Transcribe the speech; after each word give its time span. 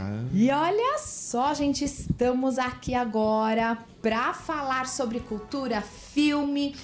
Ah. 0.00 0.22
E 0.32 0.50
olha 0.50 0.98
só, 0.98 1.52
gente, 1.52 1.84
estamos 1.84 2.58
aqui 2.58 2.94
agora 2.94 3.76
para 4.00 4.32
falar 4.32 4.86
sobre 4.86 5.20
cultura, 5.20 5.82
filme, 5.82 6.74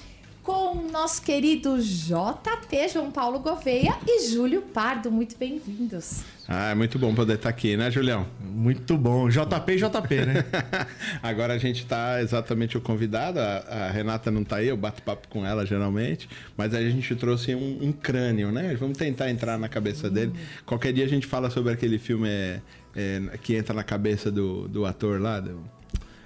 com 0.43 0.77
o 0.77 0.91
nosso 0.91 1.23
querido 1.23 1.77
JP, 1.81 2.87
João 2.93 3.09
Paulo 3.09 3.39
Gouveia 3.39 3.97
e 4.05 4.29
Júlio 4.29 4.61
Pardo. 4.61 5.11
Muito 5.11 5.35
bem-vindos. 5.35 6.23
Ah, 6.47 6.69
é 6.69 6.75
muito 6.75 6.97
bom 6.97 7.13
poder 7.13 7.33
estar 7.33 7.49
aqui, 7.49 7.75
né, 7.75 7.91
Julião? 7.91 8.25
Muito 8.39 8.97
bom. 8.97 9.27
JP 9.27 9.73
e 9.73 9.75
JP, 9.75 10.25
né? 10.25 10.45
Agora 11.21 11.53
a 11.53 11.57
gente 11.57 11.81
está 11.81 12.21
exatamente 12.21 12.77
o 12.77 12.81
convidado. 12.81 13.39
A, 13.39 13.57
a, 13.67 13.91
Renata 13.91 14.31
não 14.31 14.43
está 14.43 14.57
aí, 14.57 14.69
eu 14.69 14.77
bato 14.77 15.01
papo 15.01 15.27
com 15.27 15.45
ela 15.45 15.65
geralmente. 15.65 16.29
Mas 16.55 16.73
aí 16.73 16.87
a 16.87 16.91
gente 16.91 17.13
trouxe 17.15 17.53
um, 17.53 17.79
um 17.81 17.91
crânio, 17.91 18.49
né? 18.49 18.73
Vamos 18.79 18.97
tentar 18.97 19.29
entrar 19.29 19.57
na 19.57 19.67
cabeça 19.67 20.09
dele. 20.09 20.31
Qualquer 20.65 20.93
dia 20.93 21.03
a 21.03 21.09
gente 21.09 21.27
fala 21.27 21.49
sobre 21.49 21.73
aquele 21.73 21.99
filme 21.99 22.29
é, 22.29 22.61
é, 22.97 23.37
que 23.37 23.55
entra 23.55 23.75
na 23.75 23.83
cabeça 23.83 24.31
do, 24.31 24.67
do 24.67 24.85
ator 24.85 25.21
lá. 25.21 25.39
Do... 25.39 25.63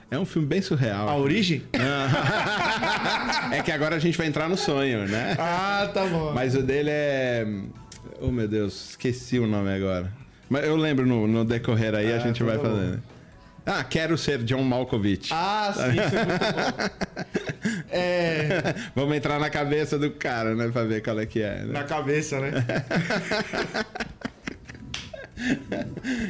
É 0.10 0.18
um 0.18 0.26
filme 0.26 0.48
bem 0.48 0.62
surreal. 0.62 1.10
A 1.10 1.18
origem? 1.18 1.64
é 3.52 3.62
que 3.62 3.72
agora 3.72 3.98
a 3.98 4.00
gente 4.00 4.18
vai 4.18 4.28
entrar 4.28 4.48
no 4.48 4.58
sonho, 4.58 5.06
né? 5.08 5.36
Ah, 5.38 5.90
tá 5.94 6.06
bom. 6.06 6.32
Mas 6.34 6.56
o 6.56 6.64
dele 6.64 6.90
é. 6.90 7.46
Oh, 8.22 8.32
meu 8.32 8.48
Deus, 8.48 8.92
esqueci 8.92 9.38
o 9.38 9.46
nome 9.46 9.74
agora. 9.74 10.12
Mas 10.50 10.66
eu 10.66 10.76
lembro 10.76 11.06
no, 11.06 11.28
no 11.28 11.44
decorrer 11.44 11.94
aí, 11.94 12.12
ah, 12.14 12.18
a 12.18 12.20
gente 12.20 12.42
vai 12.42 12.58
fazendo. 12.58 13.02
Ah, 13.66 13.84
quero 13.84 14.18
ser 14.18 14.44
John 14.44 14.64
Malkovich. 14.64 15.30
Ah, 15.32 15.72
sim, 15.76 15.92
isso 15.92 16.16
é 16.16 16.26
muito 16.26 16.40
bom. 16.40 17.22
É... 17.92 18.74
Vamos 18.96 19.16
entrar 19.16 19.40
na 19.40 19.50
cabeça 19.50 20.00
do 20.00 20.10
cara, 20.10 20.56
né? 20.56 20.70
Pra 20.70 20.84
ver 20.84 21.04
qual 21.04 21.20
é 21.20 21.26
que 21.28 21.42
é. 21.42 21.60
Né? 21.60 21.74
Na 21.74 21.84
cabeça, 21.84 22.40
né? 22.40 22.52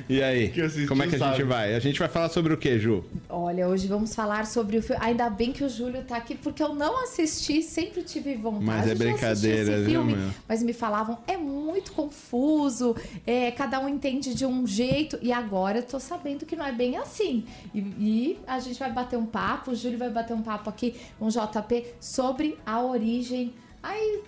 e 0.07 0.21
aí? 0.21 0.53
Como 0.87 1.03
é 1.03 1.07
que 1.07 1.15
a 1.15 1.19
gente 1.19 1.43
vai? 1.43 1.75
A 1.75 1.79
gente 1.79 1.99
vai 1.99 2.07
falar 2.07 2.29
sobre 2.29 2.53
o 2.53 2.57
que, 2.57 2.79
Ju? 2.79 3.03
Olha, 3.29 3.67
hoje 3.67 3.87
vamos 3.87 4.13
falar 4.13 4.45
sobre 4.45 4.77
o 4.77 4.83
filme. 4.83 5.01
Ainda 5.03 5.29
bem 5.29 5.51
que 5.51 5.63
o 5.63 5.69
Júlio 5.69 6.03
tá 6.03 6.17
aqui, 6.17 6.35
porque 6.35 6.61
eu 6.61 6.73
não 6.73 7.03
assisti, 7.03 7.61
sempre 7.61 8.03
tive 8.03 8.35
vontade 8.35 8.65
mas 8.65 8.87
é 8.87 8.95
brincadeira, 8.95 9.35
de 9.35 9.61
assistir 9.61 9.73
esse 9.73 9.85
filme. 9.85 10.13
Viu, 10.13 10.33
mas 10.47 10.63
me 10.63 10.73
falavam, 10.73 11.17
é 11.27 11.37
muito 11.37 11.91
confuso, 11.93 12.95
é, 13.25 13.51
cada 13.51 13.79
um 13.79 13.89
entende 13.89 14.33
de 14.33 14.45
um 14.45 14.65
jeito, 14.65 15.17
e 15.21 15.31
agora 15.31 15.79
eu 15.79 15.83
tô 15.83 15.99
sabendo 15.99 16.45
que 16.45 16.55
não 16.55 16.65
é 16.65 16.71
bem 16.71 16.97
assim. 16.97 17.45
E, 17.73 17.79
e 17.79 18.39
a 18.47 18.59
gente 18.59 18.79
vai 18.79 18.91
bater 18.91 19.17
um 19.17 19.25
papo, 19.25 19.71
o 19.71 19.75
Júlio 19.75 19.97
vai 19.97 20.09
bater 20.09 20.33
um 20.33 20.41
papo 20.41 20.69
aqui 20.69 20.95
com 21.19 21.25
o 21.25 21.29
JP 21.29 21.85
sobre 21.99 22.57
a 22.65 22.81
origem. 22.81 23.53
Aí 23.83 24.21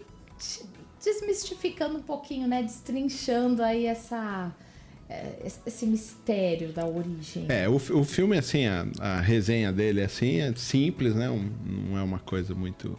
desmistificando 1.03 1.97
um 1.97 2.02
pouquinho, 2.02 2.47
né? 2.47 2.64
Destrinchando 2.64 3.62
aí 3.62 3.86
essa 3.86 4.52
esse 5.66 5.86
mistério 5.86 6.72
da 6.72 6.86
origem. 6.86 7.46
É, 7.50 7.68
o, 7.68 7.76
o 7.76 8.04
filme, 8.04 8.38
assim, 8.38 8.66
a, 8.66 8.86
a 9.00 9.22
resenha 9.22 9.72
dele, 9.72 10.02
assim, 10.02 10.40
é 10.40 10.54
simples, 10.56 11.16
né? 11.16 11.30
Um, 11.30 11.50
não 11.66 11.98
é 11.98 12.04
uma 12.04 12.20
coisa 12.20 12.54
muito... 12.56 12.98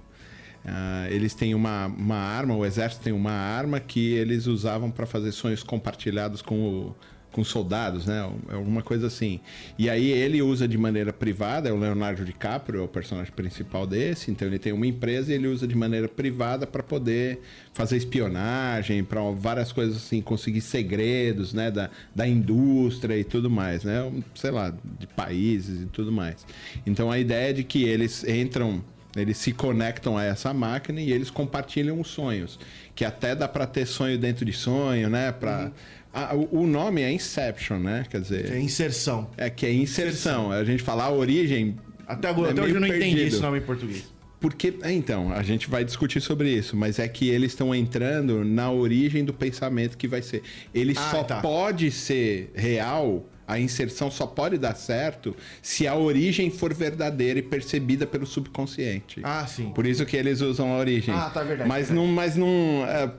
Uh, 0.64 1.10
eles 1.10 1.34
têm 1.34 1.54
uma, 1.54 1.86
uma 1.86 2.16
arma, 2.16 2.56
o 2.56 2.64
exército 2.64 3.04
tem 3.04 3.12
uma 3.12 3.32
arma 3.32 3.78
que 3.78 4.14
eles 4.14 4.46
usavam 4.46 4.90
para 4.90 5.04
fazer 5.04 5.30
sonhos 5.32 5.62
compartilhados 5.62 6.40
com 6.40 6.58
o, 6.58 6.96
com 7.34 7.42
soldados, 7.42 8.06
né? 8.06 8.20
Alguma 8.48 8.80
coisa 8.80 9.08
assim. 9.08 9.40
E 9.76 9.90
aí 9.90 10.08
ele 10.08 10.40
usa 10.40 10.68
de 10.68 10.78
maneira 10.78 11.12
privada, 11.12 11.68
é 11.68 11.72
o 11.72 11.76
Leonardo 11.76 12.24
DiCaprio, 12.24 12.80
é 12.80 12.84
o 12.84 12.88
personagem 12.88 13.32
principal 13.32 13.88
desse, 13.88 14.30
então 14.30 14.46
ele 14.46 14.58
tem 14.58 14.72
uma 14.72 14.86
empresa 14.86 15.32
e 15.32 15.34
ele 15.34 15.48
usa 15.48 15.66
de 15.66 15.74
maneira 15.74 16.06
privada 16.06 16.64
para 16.64 16.80
poder 16.80 17.40
fazer 17.72 17.96
espionagem, 17.96 19.02
para 19.02 19.20
várias 19.32 19.72
coisas 19.72 19.96
assim, 19.96 20.22
conseguir 20.22 20.60
segredos, 20.60 21.52
né, 21.52 21.72
da, 21.72 21.90
da 22.14 22.26
indústria 22.26 23.18
e 23.18 23.24
tudo 23.24 23.50
mais, 23.50 23.82
né? 23.82 24.12
Sei 24.32 24.52
lá, 24.52 24.72
de 25.00 25.08
países 25.08 25.82
e 25.82 25.86
tudo 25.86 26.12
mais. 26.12 26.46
Então 26.86 27.10
a 27.10 27.18
ideia 27.18 27.50
é 27.50 27.52
de 27.52 27.64
que 27.64 27.82
eles 27.82 28.22
entram 28.22 28.80
eles 29.16 29.38
se 29.38 29.52
conectam 29.52 30.18
a 30.18 30.24
essa 30.24 30.52
máquina 30.52 31.00
e 31.00 31.12
eles 31.12 31.30
compartilham 31.30 32.00
os 32.00 32.08
sonhos. 32.08 32.58
Que 32.96 33.04
até 33.04 33.32
dá 33.32 33.46
para 33.46 33.64
ter 33.64 33.86
sonho 33.86 34.18
dentro 34.18 34.44
de 34.44 34.52
sonho, 34.52 35.08
né? 35.08 35.30
Pra, 35.30 35.66
uhum 35.66 35.72
ah, 36.14 36.34
o, 36.34 36.64
nome 36.66 37.02
é 37.02 37.10
Inception, 37.10 37.78
né? 37.78 38.06
Quer 38.08 38.20
dizer. 38.20 38.52
É 38.52 38.60
inserção. 38.60 39.28
É 39.36 39.50
que 39.50 39.66
é 39.66 39.72
inserção. 39.72 40.44
inserção. 40.44 40.52
A 40.52 40.62
gente 40.62 40.82
falar 40.82 41.06
a 41.06 41.12
origem. 41.12 41.76
Até 42.06 42.28
agora, 42.28 42.50
é 42.50 42.52
até 42.52 42.62
hoje 42.62 42.74
eu 42.74 42.80
não 42.80 42.88
perdido. 42.88 43.06
entendi 43.08 43.26
esse 43.26 43.40
nome 43.40 43.58
em 43.58 43.62
português. 43.62 44.13
Porque, 44.44 44.74
é, 44.82 44.92
então, 44.92 45.32
a 45.32 45.42
gente 45.42 45.70
vai 45.70 45.86
discutir 45.86 46.20
sobre 46.20 46.50
isso, 46.50 46.76
mas 46.76 46.98
é 46.98 47.08
que 47.08 47.30
eles 47.30 47.52
estão 47.52 47.74
entrando 47.74 48.44
na 48.44 48.70
origem 48.70 49.24
do 49.24 49.32
pensamento 49.32 49.96
que 49.96 50.06
vai 50.06 50.20
ser. 50.20 50.42
Ele 50.74 50.92
ah, 50.94 51.10
só 51.10 51.24
tá. 51.24 51.40
pode 51.40 51.90
ser 51.90 52.52
real 52.54 53.24
a 53.46 53.58
inserção 53.58 54.10
só 54.10 54.26
pode 54.26 54.56
dar 54.56 54.74
certo 54.74 55.36
se 55.60 55.86
a 55.86 55.94
origem 55.94 56.50
for 56.50 56.72
verdadeira 56.72 57.38
e 57.38 57.42
percebida 57.42 58.06
pelo 58.06 58.24
subconsciente. 58.24 59.20
Ah, 59.22 59.46
sim. 59.46 59.70
Por 59.70 59.86
isso 59.86 60.04
que 60.06 60.16
eles 60.16 60.40
usam 60.40 60.72
a 60.72 60.78
origem. 60.78 61.14
Ah, 61.14 61.28
tá 61.28 61.42
verdade. 61.42 61.68
Mas 61.68 61.90
não, 61.90 62.06
mas 62.06 62.36
não 62.36 62.48
é, 62.88 63.10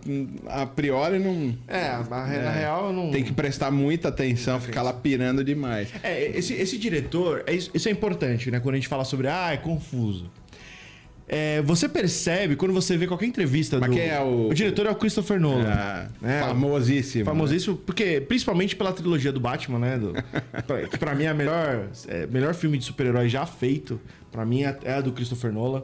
a 0.47 0.65
priori 0.65 1.19
não. 1.19 1.55
É, 1.67 1.91
na 2.09 2.33
é, 2.33 2.59
real 2.59 2.91
não. 2.91 3.11
Tem 3.11 3.23
que 3.23 3.33
prestar 3.33 3.69
muita 3.69 4.07
atenção, 4.07 4.59
ficar 4.59 4.81
lá 4.81 4.93
pirando 4.93 5.43
demais. 5.43 5.89
É, 6.01 6.37
esse, 6.37 6.53
esse 6.53 6.77
diretor, 6.77 7.43
é, 7.45 7.53
isso 7.53 7.87
é 7.87 7.91
importante, 7.91 8.49
né? 8.49 8.59
Quando 8.59 8.73
a 8.73 8.77
gente 8.77 8.87
fala 8.87 9.05
sobre, 9.05 9.27
ah, 9.27 9.51
é 9.53 9.57
confuso. 9.57 10.31
É, 11.27 11.61
você 11.63 11.89
percebe 11.89 12.55
quando 12.55 12.73
você 12.73 12.95
vê 12.95 13.07
qualquer 13.07 13.25
entrevista 13.25 13.79
Mas 13.79 13.89
do. 13.89 13.95
Quem 13.95 14.07
é 14.07 14.21
o... 14.21 14.49
o 14.49 14.53
diretor 14.53 14.85
é 14.85 14.91
o 14.91 14.95
Christopher 14.95 15.39
Nolan. 15.39 15.65
Ah, 15.67 16.07
é, 16.23 16.39
famosíssimo. 16.41 17.25
Famosíssimo, 17.25 17.75
né? 17.75 17.81
porque 17.85 18.21
principalmente 18.21 18.75
pela 18.75 18.93
trilogia 18.93 19.31
do 19.31 19.39
Batman, 19.39 19.79
né? 19.79 19.97
Do, 19.97 20.13
pra, 20.67 20.87
que 20.87 20.97
pra 20.97 21.15
mim 21.15 21.23
é 21.23 21.29
a 21.29 21.33
melhor, 21.33 21.87
é, 22.07 22.27
melhor 22.27 22.53
filme 22.53 22.77
de 22.77 22.85
super-herói 22.85 23.27
já 23.27 23.45
feito. 23.45 23.99
Pra 24.31 24.45
mim 24.45 24.63
é, 24.63 24.77
é 24.83 24.93
a 24.93 25.01
do 25.01 25.11
Christopher 25.11 25.51
Nolan. 25.51 25.83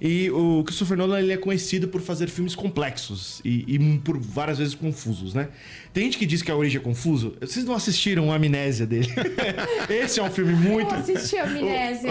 E 0.00 0.30
o 0.30 0.62
Christopher 0.64 0.96
Nolan 0.96 1.20
ele 1.20 1.32
é 1.32 1.36
conhecido 1.36 1.88
por 1.88 2.00
fazer 2.00 2.28
filmes 2.28 2.54
complexos 2.54 3.40
e, 3.44 3.64
e, 3.66 3.98
por 3.98 4.18
várias 4.18 4.58
vezes 4.58 4.74
confusos, 4.74 5.34
né? 5.34 5.48
Tem 5.92 6.04
gente 6.04 6.18
que 6.18 6.26
diz 6.26 6.42
que 6.42 6.50
a 6.50 6.56
origem 6.56 6.80
é 6.80 6.82
confuso. 6.82 7.36
Vocês 7.40 7.64
não 7.64 7.74
assistiram 7.74 8.32
a 8.32 8.36
Amnésia 8.36 8.86
dele? 8.86 9.08
esse 9.90 10.20
é 10.20 10.22
um 10.22 10.30
filme 10.30 10.52
muito. 10.52 10.94
Eu 10.94 11.00
assisti 11.00 11.36
a 11.36 11.44
Amnésia. 11.44 12.10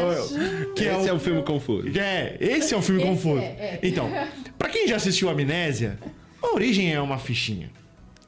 que 0.75 0.87
é 0.87 0.91
esse 0.91 0.99
é, 0.99 1.03
um... 1.03 1.07
é 1.07 1.13
um 1.13 1.19
filme 1.19 1.43
confuso. 1.43 1.87
É, 1.97 2.37
esse 2.39 2.73
é 2.73 2.77
um 2.77 2.81
filme 2.81 3.01
esse 3.01 3.09
confuso. 3.09 3.39
É, 3.39 3.45
é. 3.45 3.79
Então, 3.83 4.11
para 4.57 4.69
quem 4.69 4.87
já 4.87 4.97
assistiu 4.97 5.29
a 5.29 5.31
Amnésia, 5.31 5.97
a 6.41 6.53
origem 6.53 6.93
é 6.93 6.99
uma 6.99 7.17
fichinha. 7.17 7.69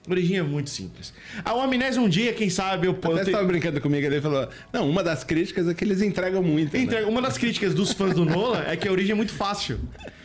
Origem 0.09 0.37
é 0.37 0.43
muito 0.43 0.69
simples. 0.69 1.13
A 1.43 1.51
Amnésia 1.51 2.01
um 2.01 2.09
dia, 2.09 2.33
quem 2.33 2.49
sabe, 2.49 2.87
eu 2.87 2.93
posso. 2.93 3.17
Você 3.17 3.25
ter... 3.25 3.31
estava 3.31 3.47
brincando 3.47 3.79
comigo, 3.79 4.05
ele 4.05 4.21
falou: 4.21 4.49
Não, 4.73 4.89
uma 4.89 5.03
das 5.03 5.23
críticas 5.23 5.67
é 5.67 5.73
que 5.73 5.83
eles 5.83 6.01
entregam 6.01 6.41
muito. 6.41 6.73
Né? 6.73 6.83
Entrega... 6.83 7.05
Né? 7.05 7.11
Uma 7.11 7.21
das 7.21 7.37
críticas 7.37 7.73
dos 7.73 7.93
fãs 7.93 8.13
do 8.15 8.25
Nolan 8.25 8.63
é 8.67 8.75
que 8.75 8.87
a 8.87 8.91
origem 8.91 9.11
é 9.11 9.15
muito 9.15 9.33
fácil. 9.33 9.79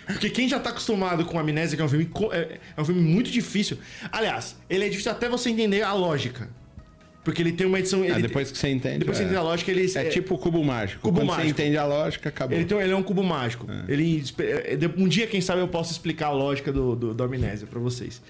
Porque 0.06 0.28
quem 0.28 0.48
já 0.48 0.58
tá 0.60 0.70
acostumado 0.70 1.24
com 1.24 1.38
Amnésia, 1.38 1.76
que 1.76 1.82
é 1.82 1.84
um 1.84 1.88
filme, 1.88 2.10
é, 2.32 2.58
é 2.76 2.80
um 2.80 2.84
filme 2.84 3.00
muito 3.00 3.30
difícil. 3.30 3.78
Aliás, 4.12 4.56
ele 4.68 4.84
é 4.84 4.88
difícil 4.88 5.10
até 5.10 5.28
você 5.28 5.50
entender 5.50 5.82
a 5.82 5.92
lógica. 5.92 6.48
Porque 7.24 7.40
ele 7.40 7.52
tem 7.52 7.66
uma 7.66 7.78
edição. 7.78 8.02
Ah, 8.02 8.06
ele, 8.06 8.22
depois 8.22 8.50
que 8.50 8.58
você 8.58 8.68
entende. 8.68 8.98
Depois 8.98 9.16
é. 9.16 9.20
você 9.20 9.24
entende 9.24 9.38
a 9.38 9.42
lógica, 9.42 9.70
ele. 9.70 9.90
É, 9.94 9.98
é 9.98 10.04
tipo 10.10 10.34
o 10.34 10.38
cubo 10.38 10.62
mágico. 10.62 11.00
Cubo 11.00 11.20
Quando 11.20 11.28
mágico. 11.28 11.46
você 11.46 11.50
entende 11.50 11.78
a 11.78 11.86
lógica, 11.86 12.28
acabou. 12.28 12.56
Ele, 12.56 12.66
tem, 12.66 12.78
ele 12.78 12.92
é 12.92 12.96
um 12.96 13.02
cubo 13.02 13.22
mágico. 13.22 13.66
É. 13.70 13.92
Ele, 13.92 14.22
é, 14.38 14.78
um 15.00 15.08
dia, 15.08 15.26
quem 15.26 15.40
sabe, 15.40 15.62
eu 15.62 15.68
posso 15.68 15.90
explicar 15.90 16.26
a 16.26 16.32
lógica 16.32 16.70
do, 16.70 16.94
do, 16.94 17.14
do 17.14 17.24
Amnésia 17.24 17.66
pra 17.66 17.80
vocês. 17.80 18.20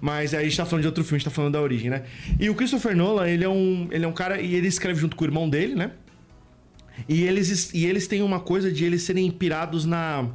Mas 0.00 0.32
aí 0.34 0.40
a 0.40 0.44
gente 0.44 0.56
tá 0.56 0.64
falando 0.64 0.82
de 0.82 0.88
outro 0.88 1.02
filme, 1.02 1.16
a 1.16 1.18
gente 1.18 1.24
tá 1.24 1.30
falando 1.30 1.52
da 1.52 1.60
origem, 1.60 1.90
né? 1.90 2.04
E 2.38 2.48
o 2.48 2.54
Christopher 2.54 2.96
Nolan, 2.96 3.28
ele 3.28 3.44
é 3.44 3.48
um, 3.48 3.88
ele 3.90 4.04
é 4.04 4.08
um 4.08 4.12
cara. 4.12 4.40
E 4.40 4.54
ele 4.54 4.68
escreve 4.68 5.00
junto 5.00 5.16
com 5.16 5.24
o 5.24 5.26
irmão 5.26 5.48
dele, 5.48 5.74
né? 5.74 5.90
E 7.08 7.24
eles, 7.24 7.74
e 7.74 7.86
eles 7.86 8.06
têm 8.06 8.22
uma 8.22 8.38
coisa 8.38 8.70
de 8.70 8.84
eles 8.84 9.02
serem 9.02 9.26
inspirados 9.26 9.84
na, 9.84 10.28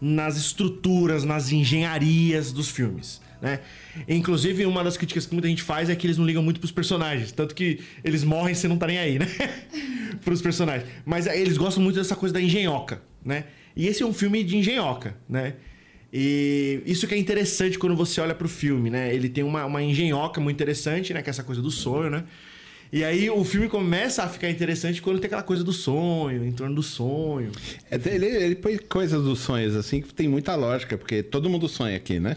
nas 0.00 0.38
estruturas, 0.38 1.22
nas 1.22 1.52
engenharias 1.52 2.50
dos 2.50 2.70
filmes. 2.70 3.20
Né? 3.40 3.60
Inclusive, 4.08 4.66
uma 4.66 4.82
das 4.82 4.96
críticas 4.96 5.26
que 5.26 5.32
muita 5.32 5.48
gente 5.48 5.62
faz 5.62 5.88
é 5.88 5.96
que 5.96 6.06
eles 6.06 6.18
não 6.18 6.26
ligam 6.26 6.42
muito 6.42 6.60
pros 6.60 6.72
personagens. 6.72 7.32
Tanto 7.32 7.54
que 7.54 7.80
eles 8.04 8.24
morrem 8.24 8.54
se 8.54 8.66
não 8.66 8.76
tá 8.76 8.86
nem 8.86 8.98
aí, 8.98 9.18
né? 9.18 9.26
pros 10.24 10.42
personagens. 10.42 10.88
Mas 11.04 11.26
eles 11.26 11.56
gostam 11.56 11.82
muito 11.82 11.96
dessa 11.96 12.16
coisa 12.16 12.32
da 12.32 12.40
engenhoca, 12.40 13.02
né? 13.24 13.44
E 13.76 13.86
esse 13.86 14.02
é 14.02 14.06
um 14.06 14.12
filme 14.12 14.42
de 14.42 14.56
engenhoca, 14.56 15.16
né? 15.28 15.54
E 16.12 16.82
isso 16.86 17.06
que 17.06 17.14
é 17.14 17.18
interessante 17.18 17.78
quando 17.78 17.94
você 17.94 18.20
olha 18.20 18.34
pro 18.34 18.48
filme, 18.48 18.90
né? 18.90 19.14
Ele 19.14 19.28
tem 19.28 19.44
uma, 19.44 19.64
uma 19.66 19.82
engenhoca 19.82 20.40
muito 20.40 20.56
interessante, 20.56 21.12
né? 21.12 21.22
Que 21.22 21.28
é 21.28 21.30
essa 21.30 21.44
coisa 21.44 21.60
do 21.60 21.70
sonho, 21.70 22.10
né? 22.10 22.24
E 22.90 23.04
aí 23.04 23.28
o 23.28 23.44
filme 23.44 23.68
começa 23.68 24.22
a 24.22 24.28
ficar 24.28 24.48
interessante 24.48 25.02
quando 25.02 25.18
tem 25.18 25.26
aquela 25.26 25.42
coisa 25.42 25.62
do 25.62 25.74
sonho, 25.74 26.42
em 26.42 26.52
torno 26.52 26.74
do 26.74 26.82
sonho. 26.82 27.52
É, 27.90 28.00
ele, 28.06 28.26
ele 28.26 28.54
põe 28.54 28.78
coisas 28.78 29.22
dos 29.22 29.40
sonhos, 29.40 29.76
assim, 29.76 30.00
que 30.00 30.14
tem 30.14 30.26
muita 30.26 30.54
lógica, 30.56 30.96
porque 30.96 31.22
todo 31.22 31.50
mundo 31.50 31.68
sonha 31.68 31.96
aqui, 31.96 32.18
né? 32.18 32.36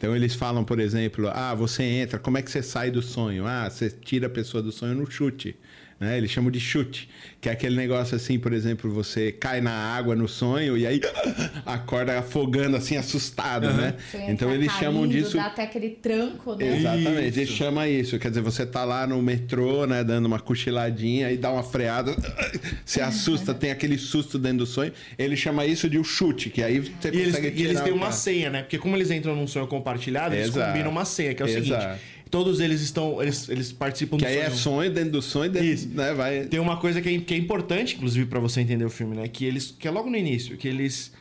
Então 0.00 0.16
eles 0.16 0.34
falam, 0.34 0.64
por 0.64 0.80
exemplo, 0.80 1.28
ah, 1.28 1.54
você 1.54 1.82
entra, 1.82 2.18
como 2.18 2.38
é 2.38 2.42
que 2.42 2.50
você 2.50 2.62
sai 2.62 2.90
do 2.90 3.02
sonho? 3.02 3.46
Ah, 3.46 3.68
você 3.68 3.90
tira 3.90 4.28
a 4.28 4.30
pessoa 4.30 4.62
do 4.62 4.72
sonho 4.72 4.94
no 4.94 5.04
chute. 5.10 5.54
Né? 6.00 6.16
Eles 6.16 6.30
chamam 6.30 6.50
de 6.50 6.58
chute, 6.58 7.10
que 7.42 7.48
é 7.50 7.52
aquele 7.52 7.76
negócio 7.76 8.16
assim, 8.16 8.38
por 8.38 8.54
exemplo, 8.54 8.90
você 8.90 9.30
cai 9.30 9.60
na 9.60 9.70
água 9.70 10.16
no 10.16 10.26
sonho 10.26 10.74
e 10.74 10.86
aí 10.86 10.98
acorda 11.66 12.18
afogando 12.18 12.74
assim, 12.78 12.96
assustado, 12.96 13.66
uhum. 13.66 13.76
né? 13.76 13.94
Então 14.26 14.50
eles 14.50 14.68
caindo, 14.68 14.80
chamam 14.80 15.06
disso. 15.06 15.36
Dá 15.36 15.46
até 15.46 15.64
aquele 15.64 15.90
tranco, 15.90 16.54
né? 16.54 16.78
Exatamente, 16.78 17.38
eles 17.38 17.50
chamam 17.50 17.86
isso. 17.86 18.18
Quer 18.18 18.30
dizer, 18.30 18.40
você 18.40 18.64
tá 18.64 18.82
lá 18.82 19.06
no 19.06 19.20
metrô, 19.20 19.86
né, 19.86 20.02
dando 20.02 20.24
uma 20.24 20.40
cochiladinha 20.40 21.30
e 21.30 21.36
dá 21.36 21.52
uma 21.52 21.62
freada, 21.62 22.16
se 22.82 23.02
assusta, 23.02 23.52
tem 23.52 23.70
aquele 23.70 23.98
susto 23.98 24.38
dentro 24.38 24.60
do 24.60 24.66
sonho. 24.66 24.94
Ele 25.18 25.36
chama 25.36 25.66
isso 25.66 25.90
de 25.90 25.98
o 25.98 26.00
um 26.00 26.04
chute, 26.04 26.48
que 26.48 26.62
aí 26.62 26.80
você 26.80 27.08
e 27.08 27.26
consegue 27.26 27.46
eles, 27.46 27.60
E 27.60 27.62
eles 27.62 27.80
têm 27.82 27.92
uma 27.92 28.10
senha, 28.10 28.48
né? 28.48 28.62
Porque 28.62 28.78
como 28.78 28.96
eles 28.96 29.10
entram 29.10 29.36
num 29.36 29.46
sonho 29.46 29.66
compartilhado, 29.66 30.34
eles 30.34 30.48
Exato. 30.48 30.66
combinam 30.66 30.90
uma 30.90 31.04
senha, 31.04 31.34
que 31.34 31.42
é 31.42 31.44
o 31.44 31.48
Exato. 31.48 31.82
seguinte 31.82 32.19
todos 32.30 32.60
eles 32.60 32.80
estão. 32.80 33.20
Eles, 33.20 33.48
eles 33.48 33.72
participam 33.72 34.16
que 34.16 34.24
do 34.24 34.28
sonho. 34.28 34.40
Que 34.40 34.46
aí 34.46 34.52
é 34.52 34.56
sonho 34.56 34.90
dentro 34.90 35.10
do 35.12 35.22
sonho, 35.22 35.50
dentro, 35.50 35.68
Isso. 35.68 35.88
né? 35.88 36.14
Vai... 36.14 36.44
Tem 36.44 36.60
uma 36.60 36.76
coisa 36.76 37.00
que 37.00 37.08
é, 37.08 37.18
que 37.18 37.34
é 37.34 37.36
importante, 37.36 37.96
inclusive, 37.96 38.26
para 38.26 38.40
você 38.40 38.60
entender 38.60 38.84
o 38.84 38.90
filme, 38.90 39.16
né? 39.16 39.28
Que 39.28 39.44
eles. 39.44 39.74
Que 39.76 39.88
é 39.88 39.90
logo 39.90 40.08
no 40.08 40.16
início, 40.16 40.56
que 40.56 40.68
eles. 40.68 41.12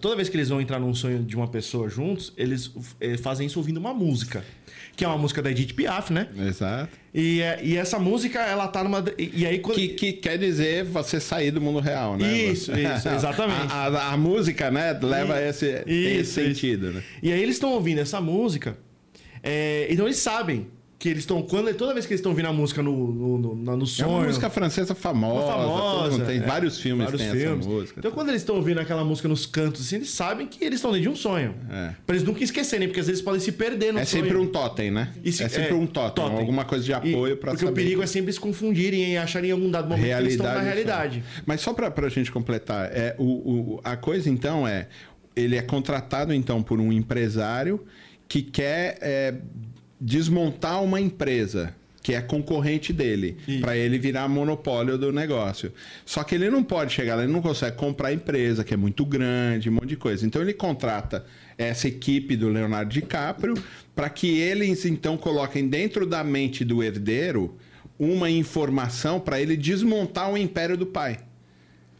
Toda 0.00 0.14
vez 0.14 0.28
que 0.28 0.36
eles 0.36 0.48
vão 0.48 0.60
entrar 0.60 0.78
num 0.78 0.94
sonho 0.94 1.20
de 1.24 1.34
uma 1.34 1.48
pessoa 1.48 1.88
juntos, 1.88 2.32
eles 2.36 2.70
eh, 3.00 3.16
fazem 3.16 3.48
isso 3.48 3.58
ouvindo 3.58 3.78
uma 3.78 3.92
música. 3.92 4.44
Que 4.94 5.04
é 5.04 5.08
uma 5.08 5.18
música 5.18 5.42
da 5.42 5.50
Edith 5.50 5.74
Piaf, 5.74 6.12
né? 6.12 6.28
Exato. 6.46 6.96
E, 7.12 7.40
é, 7.40 7.58
e 7.60 7.76
essa 7.76 7.98
música, 7.98 8.38
ela 8.38 8.68
tá 8.68 8.84
numa. 8.84 9.04
E, 9.18 9.44
aí, 9.44 9.58
quando... 9.58 9.76
que, 9.76 9.88
que 9.88 10.12
quer 10.12 10.38
dizer 10.38 10.84
você 10.84 11.18
sair 11.18 11.50
do 11.50 11.60
mundo 11.60 11.80
real, 11.80 12.16
né? 12.16 12.32
Isso, 12.32 12.70
isso, 12.78 13.08
exatamente. 13.08 13.72
a, 13.72 13.86
a, 13.86 14.12
a, 14.12 14.16
música, 14.16 14.70
né, 14.70 14.92
leva 15.02 15.40
e, 15.40 15.48
esse, 15.48 15.66
isso, 15.86 16.20
esse 16.20 16.32
sentido, 16.32 16.86
isso. 16.88 16.96
né? 16.98 17.02
E 17.20 17.32
aí 17.32 17.42
eles 17.42 17.56
estão 17.56 17.72
ouvindo 17.72 17.98
essa 17.98 18.20
música. 18.20 18.76
É, 19.42 19.86
então 19.90 20.06
eles 20.06 20.18
sabem 20.18 20.68
que 21.00 21.08
eles 21.08 21.20
estão. 21.20 21.40
Quando, 21.40 21.74
toda 21.74 21.94
vez 21.94 22.04
que 22.04 22.12
eles 22.12 22.20
estão 22.20 22.30
ouvindo 22.30 22.48
a 22.48 22.52
música 22.52 22.82
no, 22.82 23.10
no, 23.10 23.54
no, 23.56 23.76
no 23.78 23.86
sonho. 23.86 24.06
É 24.06 24.12
uma 24.12 24.26
música 24.26 24.50
francesa 24.50 24.94
famosa. 24.94 25.46
famosa 25.46 26.24
tem 26.26 26.36
é, 26.36 26.42
vários 26.42 26.78
filmes 26.78 27.06
vários 27.06 27.22
que 27.22 27.28
tem 27.30 27.40
filmes. 27.40 27.66
essa 27.66 27.74
música. 27.74 28.00
Então, 28.00 28.12
quando 28.12 28.28
eles 28.28 28.42
estão 28.42 28.56
ouvindo 28.56 28.80
aquela 28.80 29.02
música 29.02 29.26
nos 29.26 29.46
cantos, 29.46 29.80
assim, 29.80 29.96
eles 29.96 30.10
sabem 30.10 30.46
que 30.46 30.62
eles 30.62 30.76
estão 30.76 30.92
dentro 30.92 31.04
de 31.04 31.08
um 31.08 31.16
sonho. 31.16 31.54
É. 31.70 31.94
Pra 32.06 32.14
eles 32.14 32.28
nunca 32.28 32.44
esquecerem, 32.44 32.86
porque 32.86 33.00
às 33.00 33.06
vezes 33.06 33.22
podem 33.22 33.40
se 33.40 33.50
perder 33.50 33.94
no 33.94 33.98
é 33.98 34.04
sonho. 34.04 34.24
É 34.24 34.26
sempre 34.26 34.38
um 34.38 34.46
totem, 34.46 34.90
né? 34.90 35.10
Se, 35.24 35.42
é 35.42 35.48
sempre 35.48 35.72
um 35.72 35.86
totem, 35.86 36.22
totem, 36.22 36.38
alguma 36.38 36.66
coisa 36.66 36.84
de 36.84 36.92
apoio 36.92 37.34
para 37.38 37.52
Porque 37.52 37.64
saber. 37.64 37.72
o 37.72 37.74
perigo 37.82 38.02
é 38.02 38.06
sempre 38.06 38.30
se 38.30 38.38
confundirem 38.38 39.14
e 39.14 39.16
acharem 39.16 39.48
em 39.48 39.52
algum 39.54 39.70
dado 39.70 39.88
momento 39.88 40.04
realidade, 40.04 40.36
que 40.36 40.42
eles 40.42 40.46
estão 40.46 40.54
na 40.54 40.60
realidade. 40.60 41.24
Mas 41.46 41.62
só 41.62 41.72
pra, 41.72 41.90
pra 41.90 42.10
gente 42.10 42.30
completar, 42.30 42.90
é, 42.92 43.16
o, 43.18 43.24
o, 43.24 43.80
a 43.82 43.96
coisa 43.96 44.28
então 44.28 44.68
é. 44.68 44.86
Ele 45.34 45.56
é 45.56 45.62
contratado 45.62 46.34
então 46.34 46.60
por 46.60 46.80
um 46.80 46.92
empresário 46.92 47.80
que 48.30 48.42
quer 48.42 48.96
é, 49.00 49.34
desmontar 50.00 50.80
uma 50.84 51.00
empresa 51.00 51.74
que 52.00 52.14
é 52.14 52.22
concorrente 52.22 52.92
dele, 52.92 53.36
para 53.60 53.76
ele 53.76 53.98
virar 53.98 54.26
monopólio 54.28 54.96
do 54.96 55.12
negócio. 55.12 55.70
Só 56.06 56.22
que 56.22 56.36
ele 56.36 56.48
não 56.48 56.62
pode 56.62 56.94
chegar 56.94 57.16
lá, 57.16 57.24
ele 57.24 57.32
não 57.32 57.42
consegue 57.42 57.76
comprar 57.76 58.08
a 58.08 58.12
empresa, 58.12 58.64
que 58.64 58.72
é 58.72 58.76
muito 58.76 59.04
grande, 59.04 59.68
um 59.68 59.72
monte 59.72 59.88
de 59.88 59.96
coisa. 59.96 60.24
Então 60.24 60.40
ele 60.40 60.54
contrata 60.54 61.26
essa 61.58 61.88
equipe 61.88 62.36
do 62.36 62.48
Leonardo 62.48 62.90
DiCaprio 62.90 63.54
para 63.94 64.08
que 64.08 64.38
eles 64.38 64.86
então 64.86 65.18
coloquem 65.18 65.68
dentro 65.68 66.06
da 66.06 66.24
mente 66.24 66.64
do 66.64 66.82
herdeiro 66.82 67.58
uma 67.98 68.30
informação 68.30 69.20
para 69.20 69.40
ele 69.40 69.56
desmontar 69.56 70.32
o 70.32 70.38
império 70.38 70.76
do 70.76 70.86
pai. 70.86 71.18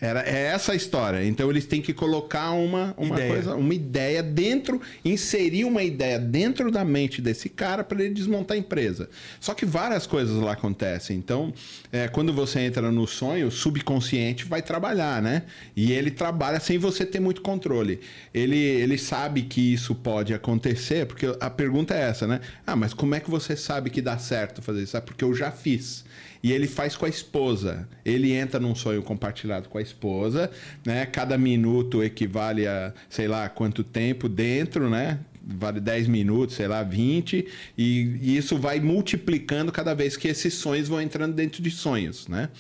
Era, 0.01 0.23
é 0.23 0.47
essa 0.47 0.73
a 0.73 0.75
história. 0.75 1.23
Então 1.25 1.51
eles 1.51 1.67
têm 1.67 1.83
que 1.83 1.93
colocar 1.93 2.53
uma, 2.53 2.95
uma 2.97 3.17
ideia. 3.17 3.33
coisa, 3.33 3.55
uma 3.55 3.75
ideia 3.75 4.23
dentro, 4.23 4.81
inserir 5.05 5.65
uma 5.65 5.83
ideia 5.83 6.19
dentro 6.19 6.71
da 6.71 6.85
mente 6.85 7.21
desse 7.21 7.49
cara 7.51 7.85
para 7.85 8.03
ele 8.03 8.15
desmontar 8.15 8.57
a 8.57 8.61
empresa. 8.61 9.11
Só 9.39 9.53
que 9.53 9.67
várias 9.67 10.07
coisas 10.07 10.37
lá 10.37 10.53
acontecem. 10.53 11.17
Então, 11.17 11.53
é, 11.93 12.09
quando 12.09 12.33
você 12.33 12.61
entra 12.61 12.91
no 12.91 13.07
sonho, 13.07 13.49
o 13.49 13.51
subconsciente 13.51 14.47
vai 14.47 14.63
trabalhar, 14.63 15.21
né? 15.21 15.43
E 15.77 15.93
ele 15.93 16.11
trabalha 16.11 16.59
sem 16.61 16.79
você 16.79 17.05
ter 17.05 17.21
muito 17.21 17.43
controle. 17.43 18.01
Ele, 18.33 18.57
ele 18.57 18.97
sabe 18.97 19.43
que 19.43 19.75
isso 19.75 19.95
pode 19.95 20.33
acontecer, 20.33 21.05
porque 21.07 21.27
a 21.39 21.51
pergunta 21.51 21.95
é 21.95 22.09
essa, 22.09 22.27
né? 22.27 22.41
Ah, 22.67 22.75
mas 22.75 22.95
como 22.95 23.15
é 23.15 23.21
que 23.21 23.31
você 23.31 23.55
sabe 23.55 23.91
que 23.91 24.01
dá 24.01 24.17
certo 24.17 24.63
fazer 24.63 24.83
isso? 24.83 24.97
É 24.97 25.01
porque 25.01 25.25
eu 25.25 25.35
já 25.35 25.51
fiz 25.51 26.05
e 26.43 26.53
ele 26.53 26.67
faz 26.67 26.97
com 26.97 27.07
a 27.07 27.09
esposa. 27.09 27.89
Ele 28.05 28.33
entra 28.33 28.59
num 28.59 28.75
sonho 28.75 29.03
compartilhado 29.03 29.69
com 29.69 29.79
a 29.79 29.83
esposa, 29.83 30.51
né? 30.85 31.07
Cada 31.07 31.37
minuto 31.37 32.03
equivale 32.03 32.67
a, 32.67 32.93
sei 33.09 33.29
lá, 33.29 33.49
quanto 33.49 33.85
tempo 33.85 34.29
dentro, 34.29 34.89
né? 34.89 35.21
Vale 35.43 35.81
10 35.81 36.07
minutos, 36.07 36.55
sei 36.57 36.69
lá, 36.69 36.83
20, 36.83 37.47
e, 37.77 38.19
e 38.21 38.37
isso 38.37 38.59
vai 38.59 38.79
multiplicando 38.79 39.73
cada 39.73 39.95
vez 39.95 40.17
que 40.17 40.29
esses 40.29 40.55
sonhos 40.55 40.87
vão 40.87 41.01
entrando 41.01 41.35
dentro 41.35 41.63
de 41.63 41.71
sonhos, 41.71 42.29
né? 42.29 42.51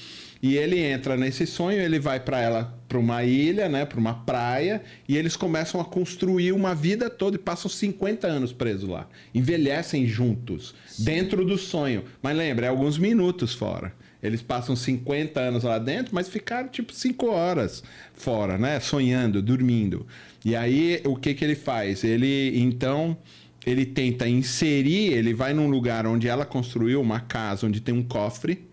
E 0.42 0.56
ele 0.56 0.78
entra 0.78 1.16
nesse 1.16 1.46
sonho, 1.46 1.78
ele 1.78 1.98
vai 1.98 2.18
para 2.18 2.40
ela, 2.40 2.79
para 2.90 2.98
uma 2.98 3.22
ilha, 3.22 3.68
né, 3.68 3.84
para 3.84 4.00
uma 4.00 4.12
praia, 4.12 4.82
e 5.08 5.16
eles 5.16 5.36
começam 5.36 5.80
a 5.80 5.84
construir 5.84 6.50
uma 6.50 6.74
vida 6.74 7.08
toda 7.08 7.36
e 7.36 7.38
passam 7.38 7.70
50 7.70 8.26
anos 8.26 8.52
presos 8.52 8.88
lá. 8.88 9.06
Envelhecem 9.32 10.08
juntos, 10.08 10.74
Sim. 10.88 11.04
dentro 11.04 11.44
do 11.44 11.56
sonho. 11.56 12.02
Mas 12.20 12.36
lembra, 12.36 12.66
é 12.66 12.68
alguns 12.68 12.98
minutos 12.98 13.54
fora. 13.54 13.94
Eles 14.20 14.42
passam 14.42 14.74
50 14.74 15.38
anos 15.38 15.62
lá 15.62 15.78
dentro, 15.78 16.12
mas 16.12 16.28
ficaram 16.28 16.68
tipo 16.68 16.92
5 16.92 17.26
horas 17.28 17.84
fora, 18.12 18.58
né, 18.58 18.80
sonhando, 18.80 19.40
dormindo. 19.40 20.04
E 20.44 20.56
aí 20.56 21.00
o 21.06 21.14
que 21.14 21.32
que 21.32 21.44
ele 21.44 21.54
faz? 21.54 22.02
Ele 22.02 22.58
então 22.58 23.16
ele 23.64 23.86
tenta 23.86 24.28
inserir, 24.28 25.12
ele 25.12 25.32
vai 25.32 25.54
num 25.54 25.68
lugar 25.68 26.08
onde 26.08 26.26
ela 26.26 26.44
construiu 26.44 27.00
uma 27.00 27.20
casa 27.20 27.66
onde 27.66 27.80
tem 27.80 27.94
um 27.94 28.02
cofre 28.02 28.68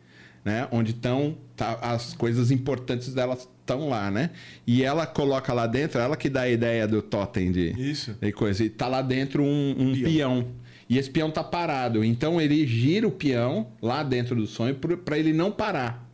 né? 0.48 0.66
Onde 0.72 0.92
estão 0.92 1.38
tá, 1.58 1.78
as 1.82 2.14
coisas 2.14 2.52
importantes 2.52 3.14
delas 3.14 3.50
estão 3.68 3.90
lá, 3.90 4.10
né? 4.10 4.30
E 4.66 4.82
ela 4.82 5.06
coloca 5.06 5.54
lá 5.54 5.68
dentro, 5.68 6.00
ela 6.00 6.16
que 6.16 6.30
dá 6.30 6.42
a 6.42 6.50
ideia 6.50 6.88
do 6.88 7.02
totem 7.02 7.52
de, 7.52 7.74
Isso. 7.78 8.16
de 8.20 8.32
coisa. 8.32 8.64
E 8.64 8.70
tá 8.70 8.88
lá 8.88 9.02
dentro 9.02 9.44
um, 9.44 9.76
um 9.78 9.94
peão. 9.94 10.04
peão. 10.04 10.48
E 10.90 10.98
esse 10.98 11.10
peão 11.10 11.30
tá 11.30 11.44
parado. 11.44 12.04
Então 12.04 12.40
ele 12.40 12.66
gira 12.66 13.06
o 13.06 13.12
peão 13.12 13.68
lá 13.82 14.04
dentro 14.04 14.36
do 14.36 14.48
sonho 14.48 14.76
para 14.76 15.18
ele 15.18 15.34
não 15.34 15.52
parar. 15.52 16.08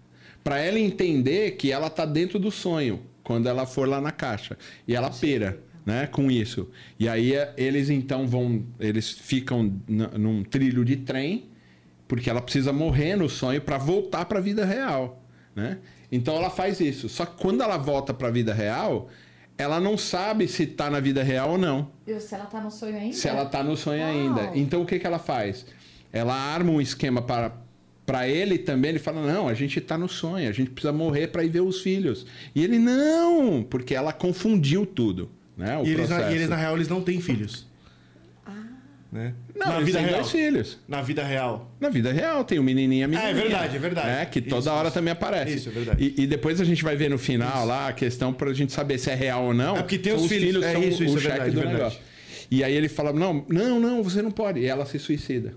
Para 0.44 0.59
ela 0.59 0.79
entender 0.79 1.51
que 1.51 1.71
ela 1.71 1.89
tá 1.89 2.05
dentro 2.05 2.39
do 2.39 2.50
sonho 2.50 3.01
quando 3.23 3.47
ela 3.47 3.65
for 3.65 3.88
lá 3.88 4.01
na 4.01 4.11
caixa. 4.11 4.57
E 4.88 4.95
ela 4.95 5.09
pera. 5.09 5.59
Né, 5.85 6.07
com 6.07 6.31
isso. 6.31 6.69
E 6.97 7.09
aí 7.09 7.33
eles 7.57 7.89
então 7.89 8.25
vão, 8.25 8.63
eles 8.79 9.11
ficam 9.11 9.81
num 9.85 10.41
trilho 10.41 10.85
de 10.85 10.95
trem 10.95 11.50
porque 12.07 12.29
ela 12.29 12.41
precisa 12.41 12.71
morrer 12.71 13.17
no 13.17 13.27
sonho 13.27 13.59
para 13.59 13.77
voltar 13.77 14.23
para 14.23 14.39
a 14.39 14.41
vida 14.41 14.63
real, 14.63 15.21
né? 15.53 15.79
Então 16.15 16.36
ela 16.36 16.51
faz 16.51 16.80
isso. 16.80 17.10
Só 17.10 17.25
que 17.25 17.42
quando 17.42 17.63
ela 17.63 17.75
volta 17.75 18.13
para 18.13 18.27
a 18.27 18.31
vida 18.31 18.54
real, 18.54 19.10
ela 19.57 19.80
não 19.80 19.98
sabe 19.98 20.48
se 20.48 20.62
está 20.62 20.88
na 20.88 21.00
vida 21.00 21.24
real 21.24 21.54
ou 21.54 21.57
não. 21.57 21.89
E 22.06 22.19
se 22.19 22.36
ela 22.36 22.44
está 22.44 22.62
no 22.62 22.69
sonho 22.69 22.95
ainda? 22.95 23.15
Se 23.15 23.27
ela 23.27 23.42
está 23.42 23.63
no 23.63 23.75
sonho 23.75 24.04
Uau. 24.04 24.12
ainda. 24.12 24.51
Então 24.54 24.83
o 24.83 24.86
que, 24.86 25.00
que 25.00 25.07
ela 25.07 25.18
faz? 25.18 25.65
Ela 26.12 26.36
arma 26.36 26.71
um 26.71 26.80
esquema 26.80 27.19
para 27.19 27.51
para 28.06 28.27
ele 28.27 28.60
também, 28.60 28.89
ele 28.89 29.00
fala: 29.00 29.25
"Não, 29.25 29.48
a 29.48 29.56
gente 29.56 29.80
está 29.80 29.98
no 29.98 30.07
sonho, 30.07 30.48
a 30.48 30.51
gente 30.51 30.70
precisa 30.70 30.93
morrer 30.93 31.27
para 31.29 31.43
ir 31.43 31.50
ver 31.50 31.62
os 31.62 31.82
filhos". 31.82 32.27
E 32.53 32.63
ele: 32.63 32.77
"Não", 32.77 33.63
porque 33.63 33.96
ela 33.96 34.13
confundiu 34.13 34.86
tudo, 34.86 35.32
né? 35.58 35.79
O 35.79 35.84
e, 35.84 35.93
eles, 35.93 36.12
e 36.12 36.36
eles 36.36 36.50
na 36.50 36.58
real 36.58 36.75
eles 36.75 36.88
não 36.88 37.01
têm 37.01 37.20
filhos. 37.20 37.65
Né? 39.13 39.36
Não, 39.55 39.67
na 39.67 39.79
vida 39.79 40.00
real. 40.00 40.13
dois 40.15 40.32
filhos. 40.32 40.79
Na 40.88 41.03
vida 41.03 41.24
real. 41.24 41.72
Na 41.79 41.89
vida 41.89 42.12
real, 42.12 42.43
tem 42.43 42.58
o 42.58 42.63
menininho 42.63 43.01
e 43.01 43.03
a 43.03 43.08
menininha. 43.08 43.27
Ah, 43.27 43.29
é 43.29 43.34
verdade, 43.36 43.75
é 43.75 43.79
verdade. 43.79 44.08
Né? 44.08 44.25
Que 44.25 44.41
toda 44.41 44.62
isso, 44.62 44.72
hora 44.72 44.88
isso. 44.88 44.96
também 44.96 45.12
aparece. 45.12 45.53
Isso, 45.53 45.70
é 45.70 45.72
verdade. 45.72 46.03
E, 46.17 46.24
e, 46.24 46.25
depois 46.25 46.60
a 46.60 46.63
gente 46.63 46.84
vai 46.84 46.96
ver 46.96 47.12
no 47.12 47.20
final 47.20 47.60
isso. 47.60 47.67
lá 47.67 47.89
a 47.89 47.93
questão 47.93 48.34
pra 48.34 48.51
gente 48.53 48.74
saber 48.74 48.98
se 48.98 49.12
é 49.12 49.13
real 49.13 49.43
ou 49.43 49.53
não. 49.53 49.77
É 49.77 49.84
porque 49.84 50.00
tem 50.00 50.13
os, 50.13 50.24
os 50.24 50.27
filhos, 50.27 50.48
filhos 50.48 50.63
é 50.63 50.72
são 50.72 50.84
isso, 50.84 51.03
o 51.03 51.05
é 51.05 51.08
cheque 51.10 51.27
verdade, 51.27 51.51
do 51.51 51.55
verdade. 51.58 51.77
negócio. 51.77 52.00
E 52.50 52.63
aí 52.63 52.74
ele 52.74 52.89
fala: 52.89 53.13
não, 53.13 53.46
não, 53.48 53.79
não, 53.79 54.01
você 54.01 54.20
não 54.20 54.32
pode. 54.32 54.62
E 54.62 54.65
ela 54.65 54.84
se 54.84 54.98
suicida 54.98 55.53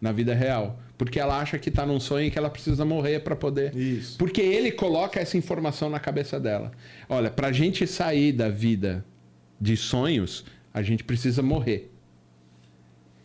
na 0.00 0.10
vida 0.10 0.34
real. 0.34 0.80
Porque 0.98 1.20
ela 1.20 1.38
acha 1.38 1.60
que 1.60 1.70
tá 1.70 1.86
num 1.86 2.00
sonho 2.00 2.26
e 2.26 2.30
que 2.30 2.38
ela 2.38 2.50
precisa 2.50 2.84
morrer 2.84 3.20
para 3.20 3.36
poder. 3.36 3.74
Isso. 3.74 4.18
Porque 4.18 4.40
ele 4.40 4.72
coloca 4.72 5.20
essa 5.20 5.38
informação 5.38 5.88
na 5.88 6.00
cabeça 6.00 6.40
dela. 6.40 6.72
Olha, 7.08 7.30
pra 7.30 7.52
gente 7.52 7.86
sair 7.86 8.32
da 8.32 8.48
vida 8.48 9.04
de 9.60 9.76
sonhos, 9.76 10.44
a 10.74 10.82
gente 10.82 11.04
precisa 11.04 11.40
morrer 11.40 11.90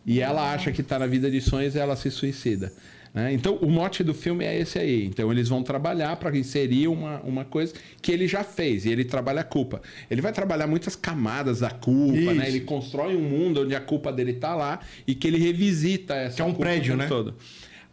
e 0.06 0.20
ela 0.20 0.52
acha 0.52 0.70
que 0.70 0.80
está 0.80 0.98
na 0.98 1.06
vida 1.06 1.28
de 1.30 1.40
sonhos 1.40 1.74
e 1.74 1.78
ela 1.78 1.96
se 1.96 2.10
suicida. 2.10 2.72
Né? 3.16 3.32
Então, 3.32 3.56
o 3.56 3.70
mote 3.70 4.04
do 4.04 4.12
filme 4.12 4.44
é 4.44 4.60
esse 4.60 4.78
aí. 4.78 5.06
Então, 5.06 5.32
eles 5.32 5.48
vão 5.48 5.62
trabalhar 5.62 6.14
para 6.16 6.36
inserir 6.36 6.86
uma, 6.86 7.18
uma 7.22 7.44
coisa 7.46 7.72
que 8.02 8.12
ele 8.12 8.28
já 8.28 8.44
fez, 8.44 8.84
e 8.84 8.90
ele 8.90 9.06
trabalha 9.06 9.40
a 9.40 9.44
culpa. 9.44 9.80
Ele 10.10 10.20
vai 10.20 10.32
trabalhar 10.34 10.66
muitas 10.66 10.94
camadas 10.94 11.60
da 11.60 11.70
culpa, 11.70 12.34
né? 12.34 12.46
ele 12.46 12.60
constrói 12.60 13.16
um 13.16 13.22
mundo 13.22 13.62
onde 13.62 13.74
a 13.74 13.80
culpa 13.80 14.12
dele 14.12 14.32
está 14.32 14.54
lá 14.54 14.80
e 15.06 15.14
que 15.14 15.26
ele 15.26 15.38
revisita 15.38 16.14
essa 16.14 16.36
que 16.36 16.42
é 16.42 16.44
um 16.44 16.52
prédio, 16.52 16.94
né? 16.94 17.06
Todo. 17.06 17.34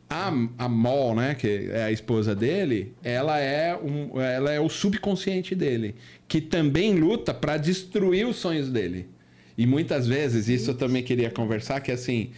A, 0.09 0.27
a 0.57 0.69
Mol, 0.69 1.15
né, 1.15 1.33
que 1.33 1.69
é 1.71 1.85
a 1.85 1.91
esposa 1.91 2.35
dele, 2.35 2.93
ela 3.01 3.39
é, 3.39 3.75
um, 3.75 4.21
ela 4.21 4.51
é 4.51 4.59
o 4.59 4.69
subconsciente 4.69 5.55
dele, 5.55 5.95
que 6.27 6.39
também 6.39 6.93
luta 6.95 7.33
para 7.33 7.57
destruir 7.57 8.27
os 8.27 8.35
sonhos 8.35 8.69
dele. 8.69 9.07
E 9.57 9.65
muitas 9.67 10.07
vezes, 10.07 10.47
isso 10.47 10.71
eu 10.71 10.75
também 10.75 11.03
queria 11.03 11.29
conversar, 11.29 11.79
que 11.81 11.91
assim, 11.91 12.31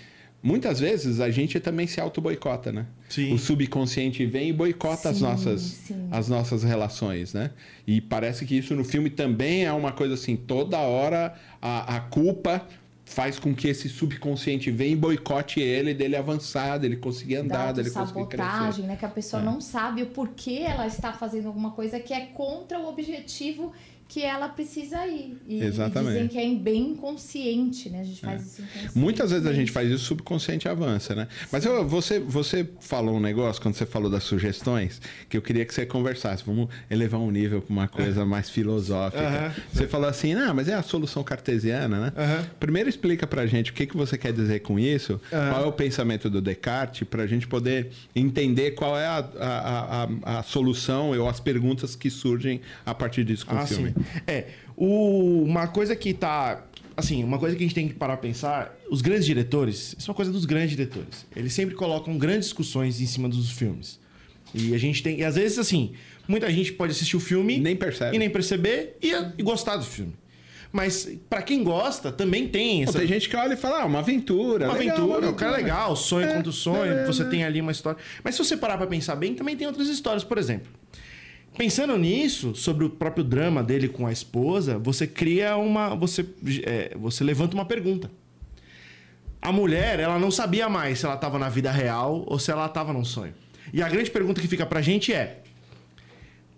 muitas 0.43 0.79
vezes 0.79 1.19
a 1.19 1.29
gente 1.31 1.59
também 1.59 1.87
se 1.87 1.99
auto-boicota, 2.01 2.71
né? 2.71 2.85
Sim. 3.09 3.33
O 3.33 3.37
subconsciente 3.39 4.25
vem 4.25 4.49
e 4.49 4.53
boicota 4.53 5.09
as 5.09 5.17
Sim, 5.17 5.23
nossas, 5.23 5.61
sim. 5.61 6.07
as 6.11 6.27
nossas 6.27 6.63
relações, 6.63 7.33
né? 7.33 7.51
E 7.87 8.01
parece 8.01 8.45
que 8.45 8.57
isso 8.57 8.75
no 8.75 8.83
filme 8.83 9.09
também 9.09 9.63
é 9.65 9.71
uma 9.71 9.91
coisa 9.91 10.13
assim, 10.15 10.35
toda 10.35 10.77
hora 10.79 11.33
a, 11.61 11.95
a 11.95 11.99
culpa 12.01 12.67
faz 13.07 13.37
com 13.37 13.53
que 13.53 13.67
esse 13.67 13.87
subconsciente 13.87 14.71
venha 14.71 14.93
e 14.93 14.95
boicote 14.95 15.59
ele, 15.59 15.93
dele 15.93 16.15
avançar, 16.15 16.79
dele 16.79 16.95
conseguir 16.97 17.35
andar, 17.35 17.67
da 17.67 17.73
dele 17.83 17.91
conseguir 17.91 18.25
crescer. 18.25 18.43
sabotagem, 18.51 18.85
né? 18.87 18.95
Que 18.95 19.05
a 19.05 19.09
pessoa 19.09 19.41
É. 19.43 19.45
não 19.45 19.61
sabe 19.61 20.01
o 20.01 20.07
porquê 20.07 20.63
ela 20.65 20.87
está 20.87 21.13
fazendo 21.13 21.47
alguma 21.47 21.69
coisa 21.71 21.99
que 21.99 22.11
é 22.11 22.21
contra 22.21 22.79
o 22.79 22.87
objetivo 22.89 23.71
que 24.07 24.21
ela 24.21 24.47
precisa 24.47 25.05
ir. 25.07 25.37
E, 25.47 25.61
Exatamente. 25.63 26.11
e 26.11 26.13
dizem 26.13 26.27
que 26.27 26.37
é 26.37 26.43
em 26.45 26.57
bem 26.57 26.91
inconsciente, 26.91 27.89
né? 27.89 28.01
A 28.01 28.03
gente 28.03 28.21
faz 28.21 28.45
isso 28.45 28.61
inconsciente. 28.61 28.97
Muitas 28.97 29.31
vezes 29.31 29.45
a 29.47 29.53
gente 29.53 29.71
faz 29.71 29.89
isso, 29.89 30.03
o 30.03 30.07
subconsciente 30.07 30.69
avança, 30.69 31.15
né? 31.15 31.27
Mas 31.51 31.65
eu, 31.65 31.87
você, 31.87 32.19
você 32.19 32.67
falou 32.79 33.15
um 33.17 33.19
negócio, 33.19 33.61
quando 33.61 33.75
você 33.75 33.85
falou 33.85 34.09
das 34.09 34.23
sugestões, 34.23 35.01
que 35.27 35.35
eu 35.35 35.41
queria 35.41 35.65
que 35.65 35.73
você 35.73 35.85
conversasse. 35.85 36.43
Vamos 36.45 36.69
elevar 36.89 37.19
um 37.19 37.31
nível 37.31 37.61
para 37.61 37.71
uma 37.73 37.87
coisa 37.87 38.25
mais 38.25 38.49
filosófica. 38.49 39.53
Você 39.73 39.87
falou 39.87 40.07
assim, 40.07 40.33
ah, 40.33 40.53
mas 40.53 40.67
é 40.67 40.73
a 40.75 40.83
solução 40.83 41.23
cartesiana, 41.23 41.99
né? 41.99 42.47
Primeiro 42.59 42.87
explica 42.89 43.25
pra 43.25 43.45
gente 43.47 43.71
o 43.71 43.73
que, 43.73 43.85
que 43.87 43.97
você 43.97 44.17
quer 44.17 44.31
dizer 44.33 44.59
com 44.61 44.79
isso, 44.79 45.19
qual 45.29 45.63
é 45.63 45.65
o 45.65 45.71
pensamento 45.71 46.29
do 46.29 46.41
Descartes, 46.41 47.07
pra 47.07 47.25
gente 47.27 47.47
poder 47.47 47.89
entender 48.15 48.71
qual 48.71 48.97
é 48.97 49.05
a, 49.07 49.17
a, 49.39 50.03
a, 50.23 50.39
a 50.39 50.43
solução 50.43 51.09
ou 51.17 51.27
as 51.27 51.39
perguntas 51.39 51.95
que 51.95 52.09
surgem 52.09 52.61
a 52.85 52.93
partir 52.93 53.23
disso 53.23 53.45
com 53.45 53.55
Ah, 53.57 53.63
o 53.63 53.67
filme. 53.67 53.89
sim. 53.89 53.94
É, 54.27 54.45
o- 54.75 55.43
uma 55.43 55.67
coisa 55.67 55.95
que 55.95 56.13
tá. 56.13 56.63
Assim, 56.97 57.23
uma 57.23 57.37
coisa 57.37 57.55
que 57.57 57.61
a 57.63 57.65
gente 57.65 57.75
tem 57.75 57.87
que 57.89 57.93
parar 57.93 58.13
a 58.13 58.17
pensar, 58.17 58.73
os 58.89 59.01
grandes 59.01 59.25
diretores, 59.25 59.93
isso 59.97 60.09
é 60.09 60.11
uma 60.11 60.15
coisa 60.15 60.31
dos 60.31 60.45
grandes 60.45 60.69
diretores. 60.71 61.25
Eles 61.35 61.51
sempre 61.51 61.75
colocam 61.75 62.17
grandes 62.17 62.45
discussões 62.45 63.01
em 63.01 63.05
cima 63.05 63.27
dos 63.27 63.51
filmes. 63.51 63.99
E 64.53 64.73
a 64.73 64.77
gente 64.77 65.03
tem. 65.03 65.19
E 65.19 65.23
às 65.25 65.35
vezes, 65.35 65.59
assim, 65.59 65.91
muita 66.27 66.49
gente 66.49 66.71
pode 66.71 66.93
assistir 66.93 67.17
o 67.17 67.19
filme 67.19 67.59
Nem 67.59 67.75
percebe. 67.75 68.15
e 68.15 68.19
nem 68.19 68.29
perceber 68.29 68.97
e, 69.01 69.11
e 69.37 69.43
gostar 69.43 69.75
do 69.75 69.83
filme. 69.83 70.13
Mas 70.71 71.09
pra 71.29 71.41
quem 71.41 71.63
gosta, 71.63 72.11
também 72.11 72.47
tem 72.47 72.83
essa. 72.83 72.97
tem 72.99 73.07
gente 73.07 73.29
que 73.29 73.35
olha 73.35 73.53
e 73.53 73.57
fala, 73.57 73.81
ah, 73.81 73.85
uma 73.85 73.99
aventura. 73.99 74.65
Uma 74.67 74.77
legal, 74.77 74.95
aventura, 74.97 75.25
uma 75.27 75.31
o 75.31 75.35
cara 75.35 75.53
é 75.53 75.57
legal, 75.63 75.95
sonho 75.95 76.27
É, 76.27 76.33
contra 76.33 76.49
o 76.49 76.53
sonho, 76.53 76.91
beleza. 76.93 77.13
você 77.13 77.25
tem 77.25 77.43
ali 77.43 77.59
uma 77.61 77.71
história. 77.71 77.97
Mas 78.23 78.35
se 78.35 78.43
você 78.43 78.55
parar 78.57 78.77
pra 78.77 78.87
pensar 78.87 79.15
bem, 79.15 79.35
também 79.35 79.55
tem 79.57 79.67
outras 79.67 79.87
histórias. 79.89 80.23
Por 80.23 80.37
exemplo, 80.37 80.69
pensando 81.57 81.97
nisso, 81.97 82.55
sobre 82.55 82.85
o 82.85 82.89
próprio 82.89 83.23
drama 83.23 83.63
dele 83.63 83.87
com 83.87 84.05
a 84.05 84.11
esposa, 84.11 84.77
você 84.77 85.07
cria 85.07 85.57
uma. 85.57 85.95
Você, 85.95 86.25
é, 86.63 86.95
você 86.95 87.23
levanta 87.23 87.55
uma 87.55 87.65
pergunta. 87.65 88.11
A 89.41 89.51
mulher, 89.51 89.99
ela 89.99 90.17
não 90.17 90.31
sabia 90.31 90.67
mais 90.67 90.99
se 90.99 91.05
ela 91.05 91.15
estava 91.15 91.37
na 91.37 91.49
vida 91.49 91.71
real 91.71 92.23
ou 92.27 92.39
se 92.39 92.51
ela 92.51 92.65
estava 92.65 92.91
num 92.91 93.05
sonho. 93.05 93.33
E 93.73 93.81
a 93.81 93.89
grande 93.89 94.11
pergunta 94.11 94.41
que 94.41 94.47
fica 94.47 94.65
pra 94.65 94.81
gente 94.81 95.13
é: 95.13 95.41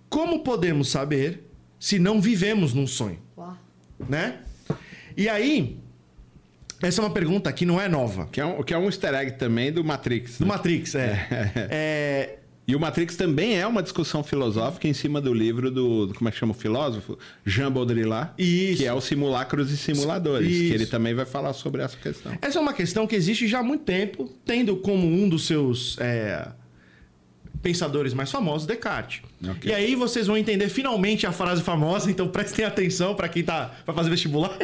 como 0.09 0.39
podemos 0.39 0.89
saber 0.89 1.43
se 1.79 1.99
não 1.99 2.21
vivemos 2.21 2.73
num 2.73 2.87
sonho? 2.87 3.19
Uau. 3.37 3.57
Né? 4.07 4.39
E 5.15 5.27
aí, 5.27 5.77
essa 6.81 7.01
é 7.01 7.03
uma 7.03 7.11
pergunta 7.11 7.51
que 7.51 7.65
não 7.65 7.81
é 7.81 7.89
nova. 7.89 8.27
Que 8.27 8.39
é, 8.39 8.45
um, 8.45 8.63
que 8.63 8.73
é 8.73 8.77
um 8.77 8.85
easter 8.85 9.13
egg 9.15 9.31
também 9.33 9.71
do 9.71 9.83
Matrix. 9.83 10.37
Do 10.37 10.45
né? 10.45 10.49
Matrix, 10.49 10.95
é. 10.95 11.27
é. 11.69 12.39
E 12.67 12.75
o 12.75 12.79
Matrix 12.79 13.15
também 13.15 13.57
é 13.57 13.65
uma 13.65 13.81
discussão 13.81 14.21
filosófica 14.23 14.87
em 14.89 14.93
cima 14.93 15.21
do 15.21 15.33
livro 15.33 15.71
do, 15.71 16.07
do- 16.07 16.13
como 16.13 16.27
é 16.27 16.31
que 16.33 16.37
chama 16.37 16.51
o 16.51 16.55
filósofo? 16.55 17.17
Jean 17.45 17.71
Baudrillard, 17.71 18.31
Isso. 18.37 18.77
que 18.79 18.85
é 18.85 18.93
o 18.93 18.99
Simulacros 18.99 19.71
e 19.71 19.77
Simuladores, 19.77 20.49
Isso. 20.51 20.63
que 20.67 20.73
ele 20.73 20.85
também 20.85 21.13
vai 21.13 21.25
falar 21.25 21.53
sobre 21.53 21.81
essa 21.81 21.95
questão. 21.95 22.37
Essa 22.41 22.57
é 22.59 22.61
uma 22.61 22.73
questão 22.73 23.07
que 23.07 23.15
existe 23.15 23.47
já 23.47 23.59
há 23.59 23.63
muito 23.63 23.85
tempo, 23.85 24.29
tendo 24.45 24.75
como 24.75 25.07
um 25.07 25.29
dos 25.29 25.47
seus 25.47 25.97
é, 25.99 26.45
pensadores 27.61 28.13
mais 28.13 28.29
famosos 28.31 28.67
Descartes. 28.67 29.21
Ok. 29.49 29.71
E 29.71 29.73
aí 29.73 29.95
vocês 29.95 30.27
vão 30.27 30.37
entender 30.37 30.67
finalmente 30.67 31.25
a 31.25 31.31
frase 31.31 31.61
famosa, 31.61 32.11
então 32.11 32.27
prestem 32.27 32.65
atenção 32.65 33.15
para 33.15 33.29
quem 33.29 33.43
tá 33.43 33.73
vai 33.85 33.95
fazer 33.95 34.09
vestibular, 34.09 34.57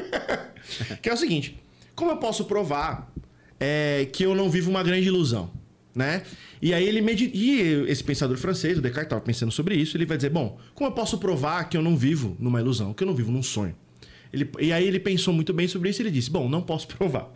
que 1.01 1.07
é 1.09 1.13
o 1.13 1.17
seguinte: 1.17 1.57
como 1.95 2.11
eu 2.11 2.17
posso 2.17 2.43
provar 2.45 3.09
é, 3.59 4.07
que 4.11 4.23
eu 4.23 4.35
não 4.35 4.49
vivo 4.49 4.69
uma 4.69 4.83
grande 4.83 5.07
ilusão, 5.07 5.49
né? 5.95 6.23
E 6.61 6.73
aí 6.73 6.87
ele 6.87 7.01
medita, 7.01 7.35
e 7.35 7.85
esse 7.87 8.03
pensador 8.03 8.37
francês, 8.37 8.77
o 8.77 8.81
Descartes, 8.81 9.05
estava 9.07 9.21
pensando 9.21 9.51
sobre 9.51 9.75
isso, 9.75 9.95
ele 9.97 10.05
vai 10.05 10.17
dizer: 10.17 10.29
bom, 10.29 10.57
como 10.73 10.89
eu 10.89 10.93
posso 10.93 11.17
provar 11.17 11.69
que 11.69 11.77
eu 11.77 11.81
não 11.81 11.95
vivo 11.97 12.35
numa 12.39 12.59
ilusão, 12.59 12.93
que 12.93 13.03
eu 13.03 13.07
não 13.07 13.13
vivo 13.15 13.31
num 13.31 13.43
sonho? 13.43 13.75
Ele, 14.31 14.49
e 14.59 14.73
aí 14.73 14.87
ele 14.87 14.99
pensou 14.99 15.33
muito 15.33 15.53
bem 15.53 15.67
sobre 15.67 15.89
isso 15.89 16.01
e 16.01 16.03
ele 16.03 16.11
disse: 16.11 16.29
bom, 16.31 16.49
não 16.49 16.61
posso 16.61 16.87
provar. 16.97 17.31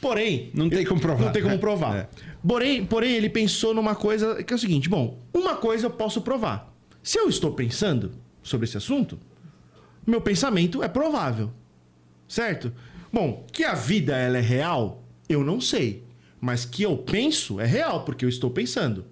Porém, 0.00 0.50
Não 0.54 0.68
tem 0.68 0.84
como 0.84 1.00
provar. 1.00 1.24
não 1.24 1.32
tem 1.32 1.42
como 1.42 1.58
provar. 1.58 1.96
É. 1.96 2.08
Porém, 2.46 2.84
porém, 2.84 3.14
ele 3.14 3.30
pensou 3.30 3.74
numa 3.74 3.94
coisa 3.94 4.42
que 4.42 4.52
é 4.52 4.56
o 4.56 4.58
seguinte: 4.58 4.88
bom, 4.88 5.20
uma 5.32 5.56
coisa 5.56 5.86
eu 5.86 5.90
posso 5.90 6.20
provar. 6.20 6.72
Se 7.02 7.18
eu 7.18 7.28
estou 7.28 7.52
pensando 7.52 8.12
sobre 8.42 8.66
esse 8.66 8.76
assunto, 8.76 9.18
meu 10.06 10.20
pensamento 10.20 10.82
é 10.82 10.88
provável. 10.88 11.50
Certo? 12.28 12.72
Bom, 13.12 13.46
que 13.52 13.64
a 13.64 13.74
vida 13.74 14.16
ela 14.16 14.36
é 14.38 14.40
real, 14.40 15.02
eu 15.28 15.42
não 15.44 15.60
sei. 15.60 16.04
Mas 16.40 16.64
que 16.64 16.82
eu 16.82 16.96
penso 16.98 17.58
é 17.60 17.66
real, 17.66 18.04
porque 18.04 18.24
eu 18.24 18.28
estou 18.28 18.50
pensando. 18.50 19.04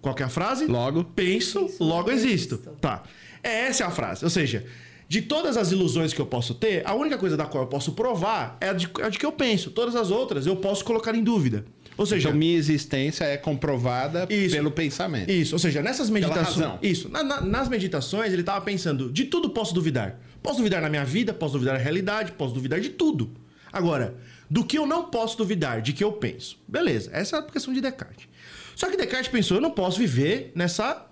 Qual 0.00 0.14
que 0.14 0.22
é 0.22 0.26
a 0.26 0.28
frase? 0.28 0.66
Logo. 0.66 1.04
Penso, 1.04 1.60
Penso, 1.66 1.84
logo 1.84 2.10
existo. 2.10 2.54
existo. 2.56 2.76
Tá. 2.80 3.02
É, 3.42 3.66
Essa 3.66 3.84
é 3.84 3.86
a 3.86 3.90
frase. 3.90 4.24
Ou 4.24 4.30
seja, 4.30 4.64
de 5.08 5.22
todas 5.22 5.56
as 5.56 5.72
ilusões 5.72 6.12
que 6.12 6.20
eu 6.20 6.26
posso 6.26 6.54
ter, 6.54 6.86
a 6.86 6.94
única 6.94 7.18
coisa 7.18 7.36
da 7.36 7.46
qual 7.46 7.64
eu 7.64 7.68
posso 7.68 7.92
provar 7.92 8.56
é 8.60 8.68
a 8.68 8.72
de, 8.72 8.88
a 9.02 9.08
de 9.08 9.18
que 9.18 9.26
eu 9.26 9.32
penso. 9.32 9.70
Todas 9.70 9.96
as 9.96 10.10
outras 10.10 10.46
eu 10.46 10.56
posso 10.56 10.84
colocar 10.84 11.14
em 11.14 11.22
dúvida. 11.22 11.64
Ou 11.96 12.06
seja, 12.06 12.28
Então, 12.28 12.38
minha 12.38 12.56
existência 12.56 13.24
é 13.24 13.36
comprovada 13.36 14.26
Isso. 14.30 14.54
pelo 14.54 14.70
pensamento. 14.70 15.30
isso. 15.30 15.54
Ou 15.54 15.58
seja, 15.58 15.82
nessas 15.82 16.08
meditações. 16.10 16.46
razão. 16.56 16.78
Isso. 16.80 17.08
Na- 17.08 17.24
na- 17.24 17.40
nas 17.40 17.68
meditações, 17.68 18.32
ele 18.32 18.42
estava 18.42 18.64
pensando: 18.64 19.10
de 19.10 19.24
tudo 19.24 19.50
posso 19.50 19.74
duvidar. 19.74 20.20
Posso 20.40 20.58
duvidar 20.58 20.80
na 20.80 20.88
minha 20.88 21.04
vida, 21.04 21.34
posso 21.34 21.54
duvidar 21.54 21.76
da 21.76 21.82
realidade, 21.82 22.30
posso 22.32 22.54
duvidar 22.54 22.78
de 22.80 22.90
tudo. 22.90 23.32
Agora, 23.72 24.14
do 24.50 24.64
que 24.64 24.78
eu 24.78 24.86
não 24.86 25.04
posso 25.04 25.36
duvidar, 25.36 25.82
de 25.82 25.92
que 25.92 26.02
eu 26.02 26.12
penso. 26.12 26.58
Beleza, 26.66 27.10
essa 27.12 27.36
é 27.36 27.38
a 27.40 27.42
questão 27.42 27.72
de 27.74 27.80
Descartes. 27.80 28.26
Só 28.74 28.88
que 28.90 28.96
Descartes 28.96 29.28
pensou: 29.30 29.56
eu 29.56 29.60
não 29.60 29.70
posso 29.70 29.98
viver 29.98 30.52
nessa. 30.54 31.04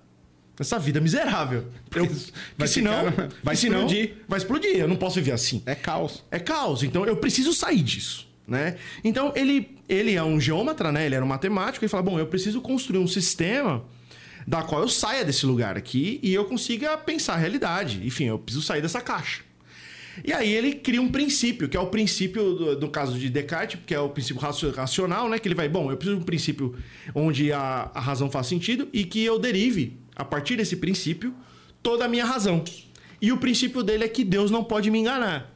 Nessa 0.59 0.78
vida 0.78 1.02
miserável. 1.02 1.66
Eu, 1.95 2.09
Vai 2.57 2.66
senão, 2.66 3.11
ficar- 3.11 3.28
vai 3.45 3.55
senão 3.57 3.81
explodir. 3.81 4.14
Vai 4.26 4.38
explodir. 4.38 4.76
Eu 4.76 4.88
não 4.88 4.97
posso 4.97 5.16
viver 5.16 5.33
assim. 5.33 5.62
É 5.66 5.75
caos. 5.75 6.25
É 6.31 6.38
caos, 6.38 6.83
então 6.83 7.05
eu 7.05 7.14
preciso 7.19 7.52
sair 7.52 7.83
disso, 7.83 8.26
né? 8.49 8.78
Então 9.05 9.35
ele, 9.37 9.76
ele 9.87 10.14
é 10.14 10.23
um 10.25 10.40
geômetra, 10.40 10.90
né? 10.90 11.05
Ele 11.05 11.14
era 11.14 11.23
um 11.23 11.28
matemático 11.28 11.85
e 11.85 11.88
fala: 11.88 12.02
"Bom, 12.02 12.19
eu 12.19 12.26
preciso 12.26 12.62
construir 12.62 12.99
um 13.00 13.07
sistema 13.07 13.85
da 14.47 14.62
qual 14.62 14.81
eu 14.81 14.88
saia 14.88 15.26
desse 15.26 15.45
lugar 15.45 15.76
aqui 15.76 16.19
e 16.23 16.33
eu 16.33 16.47
consiga 16.47 16.97
pensar 16.97 17.35
a 17.35 17.37
realidade. 17.37 18.00
Enfim, 18.07 18.25
eu 18.25 18.38
preciso 18.38 18.64
sair 18.64 18.81
dessa 18.81 19.02
caixa." 19.02 19.43
E 20.25 20.32
aí 20.32 20.52
ele 20.52 20.75
cria 20.75 21.00
um 21.00 21.08
princípio, 21.08 21.68
que 21.68 21.76
é 21.76 21.80
o 21.80 21.87
princípio 21.87 22.54
do, 22.54 22.76
do 22.76 22.88
caso 22.88 23.18
de 23.18 23.28
Descartes, 23.28 23.78
que 23.87 23.94
é 23.94 24.00
o 24.00 24.08
princípio 24.08 24.40
racio- 24.40 24.70
racional, 24.70 25.28
né? 25.28 25.38
Que 25.38 25.49
ele 25.49 25.54
vai, 25.54 25.68
bom, 25.68 25.90
eu 25.90 25.96
preciso 25.96 26.16
de 26.16 26.23
um 26.23 26.25
princípio 26.25 26.75
onde 27.14 27.52
a, 27.52 27.90
a 27.94 28.00
razão 28.00 28.30
faz 28.30 28.46
sentido 28.46 28.88
e 28.92 29.04
que 29.04 29.23
eu 29.25 29.38
derive, 29.38 29.96
a 30.14 30.25
partir 30.25 30.56
desse 30.56 30.76
princípio, 30.76 31.35
toda 31.82 32.04
a 32.04 32.08
minha 32.08 32.25
razão. 32.25 32.64
E 33.20 33.32
o 33.32 33.37
princípio 33.38 33.82
dele 33.82 34.04
é 34.04 34.08
que 34.08 34.25
Deus 34.25 34.50
não 34.50 34.64
pode 34.64 34.90
me 34.90 34.99
enganar. 34.99 35.54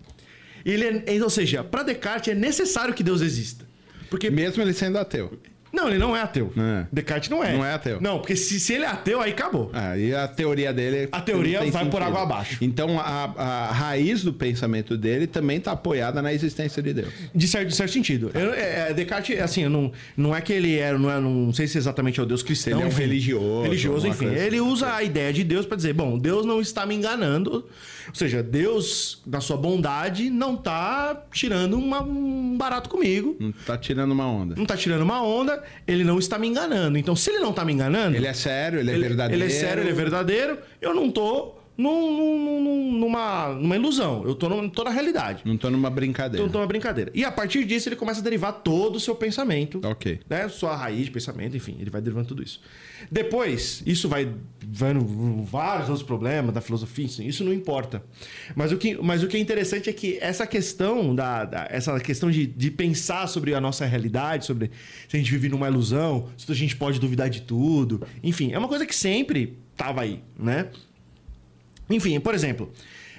Ele 0.64 1.02
é- 1.06 1.22
ou 1.22 1.30
seja, 1.30 1.64
para 1.64 1.82
Descartes 1.82 2.32
é 2.32 2.34
necessário 2.34 2.92
que 2.94 3.02
Deus 3.02 3.20
exista. 3.22 3.66
Porque 4.10 4.28
Mesmo 4.30 4.62
ele 4.62 4.72
sendo 4.74 4.98
ateu. 4.98 5.38
Não, 5.72 5.88
ele 5.88 5.98
não 5.98 6.16
é 6.16 6.20
ateu. 6.22 6.52
É. 6.56 6.86
Descartes 6.92 7.28
não 7.30 7.42
é. 7.44 7.52
Não 7.52 7.64
é 7.64 7.72
ateu. 7.74 8.00
Não, 8.00 8.18
porque 8.18 8.34
se, 8.36 8.58
se 8.60 8.74
ele 8.74 8.84
é 8.84 8.88
ateu, 8.88 9.20
aí 9.20 9.30
acabou. 9.32 9.70
Aí 9.72 10.14
a 10.14 10.26
teoria 10.28 10.72
dele. 10.72 11.08
A 11.12 11.20
teoria 11.20 11.58
vai 11.60 11.70
por 11.70 11.78
sentido. 11.78 12.02
água 12.02 12.22
abaixo. 12.22 12.58
Então 12.60 12.98
a, 12.98 13.32
a 13.36 13.72
raiz 13.72 14.22
do 14.22 14.32
pensamento 14.32 14.96
dele 14.96 15.26
também 15.26 15.58
está 15.58 15.72
apoiada 15.72 16.20
na 16.20 16.32
existência 16.32 16.82
de 16.82 16.92
Deus. 16.92 17.12
De 17.34 17.46
certo, 17.48 17.68
de 17.68 17.76
certo 17.76 17.92
sentido. 17.92 18.30
Eu- 18.34 18.52
é, 18.52 18.90
é, 18.90 18.94
Descartes, 18.94 19.38
assim, 19.40 19.62
eu 19.64 19.70
não, 19.70 19.92
não 20.16 20.34
é 20.34 20.40
que 20.40 20.52
ele 20.52 20.78
é, 20.78 20.92
não, 20.96 21.10
é, 21.10 21.20
não 21.20 21.52
sei 21.52 21.66
se 21.66 21.78
exatamente 21.78 22.18
é 22.18 22.22
o 22.22 22.26
Deus 22.26 22.42
cristão. 22.42 22.72
Ele 22.74 22.82
é 22.82 22.84
um 22.84 22.88
enfim. 22.88 23.00
religioso, 23.02 23.62
Religioso, 23.62 24.06
enfim. 24.06 24.26
assim. 24.26 24.34
Ele 24.36 24.60
usa 24.60 24.94
a 24.94 25.02
ideia 25.02 25.32
de 25.32 25.44
Deus 25.44 25.66
para 25.66 25.76
dizer, 25.76 25.92
bom, 25.92 26.18
Deus 26.18 26.44
não 26.44 26.60
está 26.60 26.84
me 26.84 26.94
enganando. 26.94 27.66
Ou 28.10 28.14
seja, 28.14 28.42
Deus, 28.42 29.22
na 29.26 29.40
sua 29.40 29.56
bondade, 29.56 30.28
não 30.30 30.54
está 30.54 31.24
tirando 31.32 31.74
uma- 31.78 32.02
um 32.02 32.56
barato 32.58 32.90
comigo. 32.90 33.36
Não 33.38 33.52
tá 33.52 33.78
tirando 33.78 34.10
uma 34.12 34.26
onda. 34.26 34.54
Não 34.56 34.64
está 34.64 34.76
tirando 34.76 35.02
uma 35.02 35.22
onda, 35.22 35.62
ele 35.86 36.04
não 36.04 36.18
está 36.18 36.38
me 36.38 36.48
enganando. 36.48 36.98
Então, 36.98 37.14
se 37.16 37.30
ele 37.30 37.38
não 37.38 37.50
está 37.50 37.64
me 37.64 37.72
enganando. 37.72 38.16
Ele 38.16 38.26
é 38.26 38.32
sério, 38.34 38.80
ele 38.80 38.90
é 38.90 38.94
ele, 38.94 39.02
verdadeiro. 39.08 39.44
Ele 39.44 39.52
é 39.52 39.56
sério, 39.56 39.82
ele 39.82 39.90
é 39.90 39.94
verdadeiro. 39.94 40.58
Eu 40.80 40.94
não 40.94 41.10
tô 41.10 41.54
num- 41.80 42.16
num- 42.16 42.60
num- 42.64 42.98
numa, 43.00 43.48
numa 43.54 43.76
ilusão. 43.76 44.22
Eu 44.24 44.34
tô, 44.34 44.48
num- 44.48 44.68
tô 44.68 44.84
na 44.84 44.90
realidade. 44.90 45.42
Não 45.44 45.56
tô 45.56 45.70
numa 45.70 45.88
brincadeira. 45.90 46.42
Então, 46.44 46.52
tô 46.52 46.58
numa 46.58 46.66
brincadeira. 46.66 47.10
E 47.14 47.24
a 47.24 47.32
partir 47.32 47.64
disso, 47.64 47.88
ele 47.88 47.96
começa 47.96 48.20
a 48.20 48.22
derivar 48.22 48.52
todo 48.52 48.96
o 48.96 49.00
seu 49.00 49.14
pensamento. 49.14 49.80
Ok. 49.84 50.20
Né? 50.28 50.48
Sua 50.48 50.76
raiz 50.76 51.06
de 51.06 51.10
pensamento, 51.10 51.56
enfim, 51.56 51.76
ele 51.80 51.90
vai 51.90 52.00
derivando 52.00 52.28
tudo 52.28 52.42
isso. 52.42 52.60
Depois, 53.10 53.82
isso 53.86 54.08
vai 54.08 54.30
vendo 54.64 55.00
vários 55.44 55.88
outros 55.88 56.06
problemas 56.06 56.54
da 56.54 56.60
filosofia, 56.60 57.06
isso 57.20 57.42
não 57.44 57.52
importa. 57.52 58.02
Mas 58.54 58.72
o 58.72 58.76
que, 58.76 58.96
mas 59.02 59.22
o 59.22 59.26
que 59.28 59.36
é 59.36 59.40
interessante 59.40 59.88
é 59.88 59.92
que 59.92 60.18
essa 60.20 60.46
questão 60.46 61.14
da, 61.14 61.44
da- 61.44 61.66
essa 61.70 61.98
questão 62.00 62.30
de, 62.30 62.46
de 62.46 62.70
pensar 62.70 63.26
sobre 63.26 63.54
a 63.54 63.60
nossa 63.60 63.86
realidade, 63.86 64.44
sobre 64.44 64.70
se 65.08 65.16
a 65.16 65.18
gente 65.18 65.30
vive 65.32 65.48
numa 65.48 65.68
ilusão, 65.68 66.28
se 66.36 66.50
a 66.50 66.54
gente 66.54 66.76
pode 66.76 67.00
duvidar 67.00 67.30
de 67.30 67.40
tudo, 67.42 68.06
enfim, 68.22 68.52
é 68.52 68.58
uma 68.58 68.68
coisa 68.68 68.84
que 68.84 68.94
sempre 68.94 69.56
estava 69.72 70.02
aí, 70.02 70.20
né? 70.38 70.68
Enfim, 71.90 72.18
por 72.20 72.34
exemplo, 72.34 72.72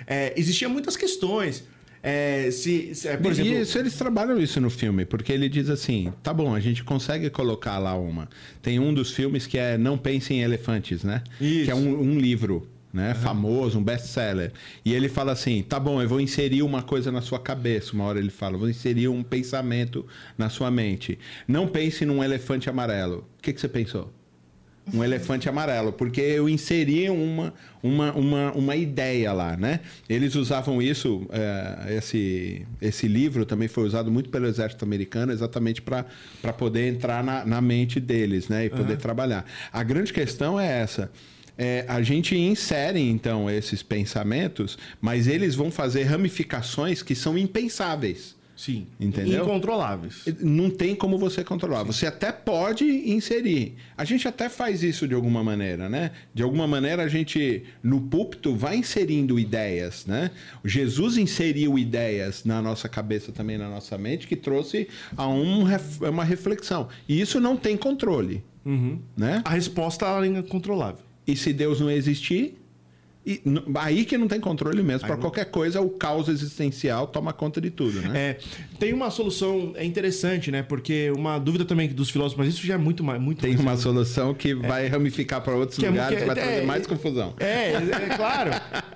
é, 0.08 0.34
existiam 0.38 0.72
muitas 0.72 0.96
questões. 0.96 1.64
é, 2.04 2.50
se, 2.52 2.96
se- 2.96 3.08
é, 3.08 3.18
por 3.18 3.28
e 3.28 3.32
exemplo, 3.32 3.54
isso 3.62 3.78
eles 3.78 3.94
trabalham 3.96 4.40
isso 4.40 4.60
no 4.60 4.70
filme, 4.70 5.06
porque 5.06 5.32
ele 5.32 5.48
diz 5.50 5.70
assim: 5.70 6.12
tá 6.24 6.34
bom, 6.34 6.56
a 6.56 6.60
gente 6.60 6.84
consegue 6.84 7.30
colocar 7.30 7.78
lá 7.78 7.96
uma. 7.96 8.28
Tem 8.62 8.80
um 8.80 8.94
dos 8.94 9.12
filmes 9.12 9.46
que 9.46 9.58
é 9.58 9.78
Não 9.78 9.98
Pense 9.98 10.34
em 10.34 10.42
Elefantes, 10.42 11.04
né? 11.04 11.22
Isso. 11.40 11.66
Que 11.66 11.72
é 11.72 11.76
um, 11.76 12.02
um 12.02 12.18
livro. 12.20 12.68
Né, 12.94 13.14
famoso, 13.14 13.80
um 13.80 13.84
best-seller. 13.86 14.52
E 14.84 14.94
ele 14.94 15.08
fala 15.08 15.32
assim: 15.32 15.64
tá 15.64 15.80
bom, 15.80 16.02
eu 16.02 16.10
vou 16.10 16.20
inserir 16.20 16.62
uma 16.62 16.82
coisa 16.84 17.10
na 17.10 17.22
sua 17.22 17.40
cabeça. 17.40 17.94
Uma 17.94 18.04
hora 18.04 18.20
ele 18.20 18.30
fala: 18.30 18.58
vou 18.58 18.70
inserir 18.70 19.08
um 19.08 19.24
pensamento 19.24 20.06
na 20.38 20.50
sua 20.50 20.70
mente. 20.70 21.18
Não 21.48 21.70
pense 21.70 22.06
num 22.06 22.22
elefante 22.22 22.70
amarelo. 22.70 23.26
O 23.40 23.42
que, 23.42 23.54
que 23.54 23.62
você 23.62 23.70
pensou? 23.70 24.12
Um 24.94 25.04
elefante 25.04 25.48
amarelo, 25.48 25.94
porque 25.94 26.20
eu 26.22 26.50
inseri 26.50 27.10
uma, 27.10 27.54
uma, 27.82 28.12
uma, 28.14 28.52
uma 28.52 28.76
ideia 28.76 29.32
lá, 29.32 29.56
né? 29.56 29.80
Eles 30.10 30.36
usavam 30.36 30.82
isso, 30.82 31.26
eh, 31.32 31.96
esse, 31.98 32.66
esse 32.82 33.08
livro 33.08 33.46
também 33.46 33.68
foi 33.68 33.86
usado 33.86 34.12
muito 34.12 34.30
pelo 34.30 34.48
exército 34.48 34.84
americano, 34.84 35.32
exatamente 35.32 35.82
para 35.82 36.04
poder 36.58 36.94
entrar 36.94 37.24
na, 37.24 37.46
na 37.46 37.62
mente 37.62 38.00
deles, 38.00 38.50
né? 38.50 38.66
E 38.66 38.70
poder 38.70 38.98
trabalhar. 38.98 39.46
A 39.72 39.84
grande 39.84 40.12
questão 40.12 40.60
é 40.60 40.82
essa. 40.82 41.10
É, 41.58 41.86
a 41.88 42.02
gente 42.02 42.36
insere, 42.36 43.00
então, 43.00 43.50
esses 43.50 43.84
pensamentos, 43.84 44.78
mas 45.00 45.28
eles 45.28 45.54
vão 45.54 45.70
fazer 45.70 46.04
ramificações 46.04 47.04
que 47.04 47.14
são 47.14 47.38
impensáveis. 47.38 48.36
Sim, 48.62 48.86
Entendeu? 49.00 49.44
incontroláveis. 49.44 50.24
Não 50.40 50.70
tem 50.70 50.96
como 50.96 51.18
você 51.18 51.44
controlar. 51.44 51.84
Você 51.84 52.06
até 52.06 52.32
pode 52.32 52.86
inserir. 52.86 53.76
A 53.98 54.06
gente 54.06 54.28
até 54.28 54.50
faz 54.50 54.84
isso 54.84 55.08
de 55.08 55.16
alguma 55.16 55.44
maneira, 55.44 55.90
né? 55.90 56.12
De 56.34 56.44
alguma 56.44 56.68
maneira 56.68 57.04
a 57.04 57.08
gente 57.08 57.64
no 57.82 58.00
púlpito 58.02 58.56
vai 58.56 58.76
inserindo 58.78 59.40
ideias, 59.40 60.06
né? 60.06 60.30
Jesus 60.64 61.18
inseriu 61.18 61.80
ideias 61.80 62.46
na 62.46 62.62
nossa 62.62 62.88
cabeça 62.88 63.32
também 63.32 63.58
na 63.58 63.68
nossa 63.68 63.98
mente 63.98 64.28
que 64.28 64.36
trouxe 64.36 64.88
a 65.18 65.28
um 65.28 65.66
uma 66.08 66.24
reflexão. 66.24 66.88
E 67.10 67.20
isso 67.20 67.40
não 67.40 67.58
tem 67.58 67.76
controle, 67.76 68.44
né? 69.18 69.42
A 69.44 69.50
resposta 69.52 70.06
é 70.24 70.28
incontrolável. 70.28 71.04
E 71.26 71.36
se 71.36 71.54
Deus 71.54 71.80
não 71.80 71.90
existir, 71.90 72.61
e 73.26 73.42
aí 73.76 74.04
que 74.06 74.18
não 74.18 74.28
tem 74.28 74.40
controle 74.40 74.82
mesmo. 74.82 75.08
Para 75.08 75.18
qualquer 75.18 75.46
coisa, 75.46 75.80
o 75.82 75.90
caos 75.90 76.28
existencial 76.28 77.06
toma 77.08 77.32
conta 77.32 77.62
de 77.62 77.70
tudo, 77.70 78.02
né? 78.02 78.12
É, 78.18 78.38
tem 78.80 78.94
uma 78.94 79.12
solução 79.12 79.74
é 79.76 79.86
interessante, 79.86 80.50
né? 80.50 80.64
Porque 80.64 81.12
uma 81.16 81.38
dúvida 81.38 81.64
também 81.66 81.88
dos 81.90 82.10
filósofos, 82.10 82.44
mas 82.46 82.56
isso 82.56 82.66
já 82.66 82.74
é 82.74 82.78
muito 82.78 83.04
mais. 83.04 83.22
Muito 83.22 83.42
Tem 83.42 83.52
mais- 83.52 83.62
uma 83.62 83.78
solução 83.78 84.34
que 84.34 84.54
vai 84.56 84.88
ramificar 84.88 85.42
para 85.42 85.54
outros 85.56 85.78
Que 85.78 85.86
é- 85.86 85.90
lugares 85.90 86.18
que 86.18 86.22
e 86.22 86.24
é- 86.24 86.28
vai 86.28 86.36
trazer 86.36 86.52
é- 86.62 86.66
mais 86.66 86.88
confusão. 86.88 87.34
É, 87.40 87.46
é, 87.46 87.74
é 88.12 88.16
claro. 88.18 88.52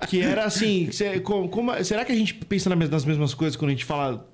que 0.08 0.20
era 0.20 0.44
assim. 0.44 0.88
como- 1.22 1.48
como- 1.48 1.84
será 1.84 2.04
que 2.04 2.12
a 2.12 2.16
gente 2.16 2.34
pensa 2.34 2.68
nas 2.74 3.04
mesmas 3.04 3.32
coisas 3.34 3.56
quando 3.56 3.68
a 3.70 3.72
gente 3.74 3.84
fala. 3.84 4.28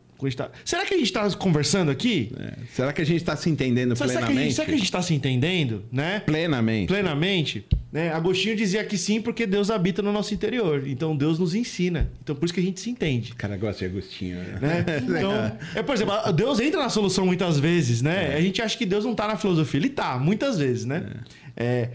Será 0.64 0.84
que 0.84 0.94
a 0.94 0.96
gente 0.96 1.06
está 1.06 1.30
conversando 1.32 1.90
aqui? 1.90 2.32
É. 2.38 2.52
Será 2.72 2.92
que 2.92 3.00
a 3.02 3.04
gente 3.04 3.18
está 3.18 3.36
se 3.36 3.48
entendendo 3.50 3.96
Será, 3.96 4.08
será 4.08 4.20
que 4.20 4.26
plenamente? 4.26 4.54
será 4.54 4.66
que 4.66 4.72
a 4.72 4.76
gente 4.76 4.84
está 4.84 5.02
se 5.02 5.14
entendendo, 5.14 5.84
né? 5.90 6.20
Plenamente. 6.20 6.88
Plenamente. 6.88 7.64
Né? 7.92 8.10
Agostinho 8.12 8.56
dizia 8.56 8.82
que 8.84 8.96
sim, 8.96 9.20
porque 9.20 9.46
Deus 9.46 9.70
habita 9.70 10.00
no 10.02 10.12
nosso 10.12 10.32
interior. 10.32 10.84
Então 10.86 11.16
Deus 11.16 11.38
nos 11.38 11.54
ensina. 11.54 12.10
Então 12.22 12.34
por 12.34 12.44
isso 12.46 12.54
que 12.54 12.60
a 12.60 12.62
gente 12.62 12.80
se 12.80 12.90
entende. 12.90 13.32
O 13.32 13.36
cara 13.36 13.56
gosta 13.56 13.80
de 13.86 13.92
Agostinho. 13.92 14.36
né? 14.36 14.58
né? 14.60 14.84
Então, 15.22 15.58
é, 15.74 15.82
por 15.82 15.94
exemplo, 15.94 16.32
Deus 16.32 16.58
entra 16.60 16.80
na 16.80 16.88
solução 16.88 17.26
muitas 17.26 17.58
vezes, 17.58 18.00
né? 18.02 18.32
É. 18.32 18.36
A 18.36 18.40
gente 18.40 18.60
acha 18.62 18.76
que 18.76 18.86
Deus 18.86 19.04
não 19.04 19.14
tá 19.14 19.28
na 19.28 19.36
filosofia. 19.36 19.78
Ele 19.78 19.90
tá, 19.90 20.18
muitas 20.18 20.58
vezes, 20.58 20.84
né? 20.84 21.04
É, 21.56 21.90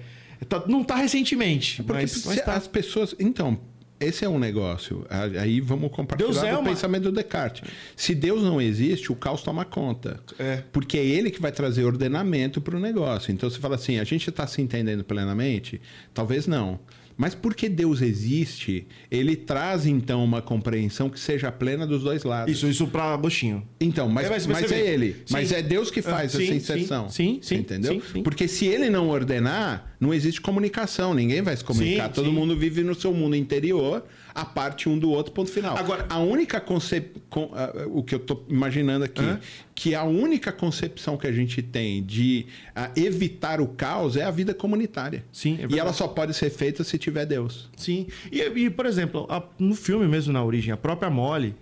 tá- 0.48 0.64
não 0.68 0.84
tá 0.84 0.96
recentemente, 0.96 1.82
Porque 1.84 2.02
mas, 2.02 2.26
mas 2.26 2.42
tá. 2.42 2.54
as 2.54 2.68
pessoas. 2.68 3.16
Então, 3.20 3.60
esse 4.00 4.24
é 4.26 4.30
um 4.30 4.38
negócio. 4.40 5.06
Aí 5.40 5.60
vamos 5.60 5.92
compartilhar 5.92 6.48
é 6.48 6.54
uma- 6.58 6.70
pensamento 6.70 7.04
do 7.04 7.12
Descartes. 7.12 7.70
Se 7.96 8.14
Deus 8.14 8.44
não 8.44 8.62
existe, 8.62 9.12
o 9.12 9.16
caos 9.16 9.42
toma 9.42 9.66
conta. 9.66 10.20
É. 10.38 10.64
Porque 10.72 10.98
é 10.98 11.06
ele 11.06 11.32
que 11.32 11.42
vai 11.42 11.52
trazer 11.52 11.84
ordenamento 11.84 12.62
para 12.62 12.76
o 12.76 12.80
negócio. 12.80 13.32
Então 13.32 13.50
você 13.50 13.60
fala 13.60 13.76
assim: 13.76 14.00
a 14.00 14.04
gente 14.04 14.30
está 14.30 14.46
se 14.48 14.62
entendendo 14.62 15.04
plenamente? 15.04 15.82
Talvez 16.14 16.46
não. 16.48 16.80
Mas 17.18 17.34
porque 17.34 17.68
Deus 17.68 18.02
existe, 18.02 18.86
ele 19.10 19.36
traz 19.36 19.88
então 19.88 20.24
uma 20.24 20.40
compreensão 20.42 21.10
que 21.10 21.20
seja 21.20 21.52
plena 21.52 21.88
dos 21.88 22.04
dois 22.04 22.24
lados. 22.24 22.52
Isso, 22.56 22.68
isso 22.68 22.86
pra 22.88 23.06
Agostinho. 23.14 23.68
Então, 23.82 24.08
mas, 24.08 24.28
É, 24.28 24.30
mas 24.30 24.46
mas, 24.48 24.72
é 24.72 24.80
ele. 24.80 25.14
Sim. 25.26 25.34
Mas 25.34 25.52
é 25.52 25.64
Deus 25.64 25.90
que 25.90 26.02
faz 26.04 26.36
Ah, 26.36 26.38
sim, 26.38 26.44
essa 26.46 26.54
inserção. 26.56 27.10
sim, 27.10 27.40
sim, 27.42 27.56
Entendeu? 27.56 27.94
sim, 27.94 28.02
sim. 28.14 28.24
Porque 28.24 28.48
se 28.48 28.68
ele 28.68 28.90
não 28.90 29.10
ordenar, 29.10 29.96
não 30.00 30.14
existe 30.14 30.40
comunicação. 30.40 31.16
Ninguém 31.16 31.42
vai 31.42 31.58
se 31.58 31.64
comunicar. 31.64 32.10
Todo 32.10 32.32
mundo 32.32 32.56
vive 32.56 32.84
no 32.84 32.94
seu 32.94 33.12
mundo 33.14 33.36
interior, 33.36 34.06
a 34.38 34.46
parte 34.46 34.88
um 34.88 35.00
do 35.00 35.10
outro, 35.10 35.34
ponto 35.34 35.50
final. 35.50 35.76
Agora- 35.76 36.06
a 36.08 36.20
única 36.20 36.62
concepção. 36.62 37.50
o 37.88 38.04
que 38.04 38.14
eu 38.14 38.20
tô 38.20 38.44
imaginando 38.48 39.04
aqui, 39.04 39.24
Hã? 39.24 39.40
que 39.74 39.96
a 39.96 40.04
única 40.04 40.52
concepção 40.52 41.18
que 41.18 41.26
a 41.26 41.32
gente 41.32 41.62
tem 41.64 42.04
de 42.04 42.46
ah, 42.76 42.92
evitar 42.96 43.60
o 43.60 43.68
caos 43.68 44.16
é 44.16 44.24
a 44.24 44.30
vida 44.30 44.54
comunitária. 44.54 45.26
Sim, 45.32 45.58
é 45.60 45.74
e 45.74 45.80
ela 45.80 45.92
só 45.92 46.08
pode 46.08 46.36
ser 46.36 46.52
feita 46.52 46.84
se 46.84 47.00
tiver 47.00 47.26
Deus. 47.26 47.68
Sim. 47.76 48.06
E, 48.32 48.40
e, 48.42 48.70
por 48.70 48.86
exemplo, 48.86 49.26
a- 49.28 49.42
no 49.58 49.74
filme 49.74 50.08
mesmo, 50.08 50.32
na 50.32 50.44
origem, 50.44 50.72
a 50.72 50.78
própria 50.78 51.10
Molly, 51.10 51.56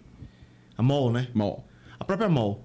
a 0.78 0.84
Mol, 0.84 1.14
né? 1.14 1.30
Mol. 1.34 1.66
A 1.98 2.04
própria 2.04 2.28
Mol, 2.28 2.62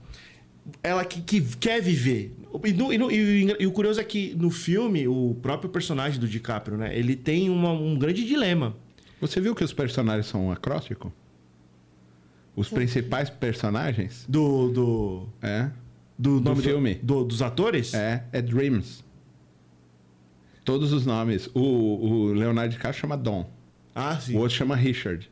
ela 0.82 1.04
que, 1.04 1.20
que 1.20 1.40
quer 1.56 1.80
viver. 1.80 2.34
E, 2.64 2.72
no- 2.72 2.92
e 2.92 2.98
no- 2.98 3.06
o- 3.06 3.12
e 3.12 3.64
o 3.66 3.70
curioso 3.70 4.00
é 4.00 4.04
que 4.04 4.34
no 4.36 4.50
filme, 4.50 5.06
o 5.06 5.36
próprio 5.40 5.70
personagem 5.70 6.18
do 6.18 6.26
DiCaprio, 6.26 6.76
né? 6.76 6.98
Ele 6.98 7.14
tem 7.14 7.48
uma- 7.48 7.70
um 7.72 7.96
grande 7.96 8.24
dilema. 8.26 8.74
Você 9.20 9.40
viu 9.40 9.54
que 9.54 9.62
os 9.64 9.72
personagens 9.72 10.26
são 10.26 10.46
um 10.46 10.50
acróstico? 10.52 11.12
Os 12.56 12.68
principais 12.68 13.30
personagens? 13.30 14.24
Do. 14.28 14.70
Do, 14.70 15.28
É. 15.42 15.70
do, 16.18 16.40
Do 16.40 16.50
nome 16.50 16.62
filme. 16.62 16.94
do- 16.96 17.24
dos 17.24 17.42
atores? 17.42 17.94
É, 17.94 18.24
é 18.32 18.42
Dreams. 18.42 19.04
Todos 20.64 20.92
os 20.92 21.06
nomes. 21.06 21.48
O, 21.54 21.60
o 21.60 22.32
Leonardo 22.32 22.72
DiCaprio 22.72 23.00
chama 23.00 23.16
Dom. 23.16 23.48
Ah, 23.94 24.18
sim. 24.20 24.36
O 24.36 24.40
outro 24.40 24.56
chama 24.56 24.76
Richard. 24.76 25.30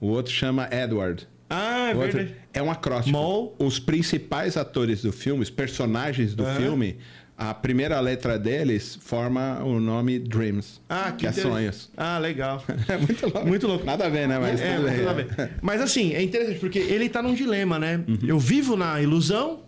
O 0.00 0.08
outro 0.08 0.32
chama 0.32 0.68
Edward. 0.72 1.26
Ah, 1.48 1.88
é 1.90 1.94
verdade. 1.94 2.36
é 2.52 2.62
um 2.62 2.70
acróstico. 2.70 3.10
Mol. 3.18 3.56
Os 3.58 3.78
principais 3.80 4.56
atores 4.56 5.02
do 5.02 5.12
filme, 5.12 5.42
os 5.42 5.50
personagens 5.50 6.34
do 6.34 6.44
filme, 6.44 6.98
a 7.40 7.54
primeira 7.54 7.98
letra 8.00 8.38
deles 8.38 8.98
forma 9.00 9.64
o 9.64 9.80
nome 9.80 10.18
Dreams. 10.18 10.78
Ah, 10.86 11.10
que 11.10 11.20
que 11.20 11.26
é 11.26 11.32
sonhos. 11.32 11.90
Ah, 11.96 12.18
legal. 12.18 12.62
É 12.86 12.98
muito 12.98 13.22
louco. 13.22 13.48
Muito 13.48 13.66
louco. 13.66 13.86
Nada 13.86 14.04
a 14.04 14.08
ver, 14.10 14.28
né? 14.28 14.38
Mas 14.38 14.60
é, 14.60 14.76
tudo 14.76 15.08
a 15.08 15.12
ver. 15.14 15.50
Mas 15.62 15.80
assim, 15.80 16.12
é 16.12 16.22
interessante, 16.22 16.58
porque 16.58 16.78
ele 16.78 17.08
tá 17.08 17.22
num 17.22 17.32
dilema, 17.32 17.78
né? 17.78 18.04
Uhum. 18.06 18.18
Eu 18.26 18.38
vivo 18.38 18.76
na 18.76 19.00
ilusão, 19.00 19.62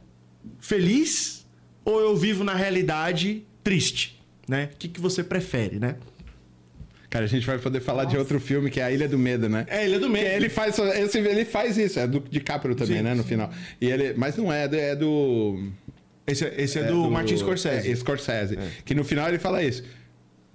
feliz, 0.60 1.46
ou 1.82 1.98
eu 1.98 2.14
vivo 2.14 2.44
na 2.44 2.54
realidade 2.54 3.42
triste, 3.64 4.20
né? 4.46 4.68
O 4.74 4.76
que, 4.76 4.88
que 4.88 5.00
você 5.00 5.24
prefere, 5.24 5.78
né? 5.78 5.96
Cara, 7.12 7.26
a 7.26 7.28
gente 7.28 7.46
vai 7.46 7.58
poder 7.58 7.80
falar 7.80 8.06
de 8.06 8.16
outro 8.16 8.40
filme 8.40 8.70
que 8.70 8.80
é 8.80 8.84
A 8.84 8.90
Ilha 8.90 9.06
do 9.06 9.18
Medo, 9.18 9.46
né? 9.46 9.66
É, 9.68 9.86
Ilha 9.86 10.00
do 10.00 10.08
Medo. 10.08 10.24
Que 10.24 10.32
ele 10.32 10.48
faz, 10.48 10.78
esse, 10.78 11.18
ele 11.18 11.44
faz 11.44 11.76
isso, 11.76 12.00
é 12.00 12.06
do 12.06 12.20
DiCaprio 12.20 12.74
também, 12.74 12.96
Sim, 12.96 13.02
né? 13.02 13.14
No 13.14 13.22
final. 13.22 13.50
E 13.78 13.86
ele, 13.86 14.14
mas 14.16 14.34
não 14.38 14.50
é, 14.50 14.64
é 14.64 14.96
do. 14.96 15.70
Esse, 16.26 16.44
é- 16.44 16.54
esse 16.60 16.78
é, 16.78 16.84
do, 16.84 17.10
Martin 17.10 17.36
Scorsese. 17.36 17.90
É, 17.90 17.96
Scorsese. 17.96 18.58
Que 18.84 18.94
no 18.94 19.04
final 19.04 19.28
ele 19.28 19.38
fala 19.38 19.62
isso. 19.62 19.82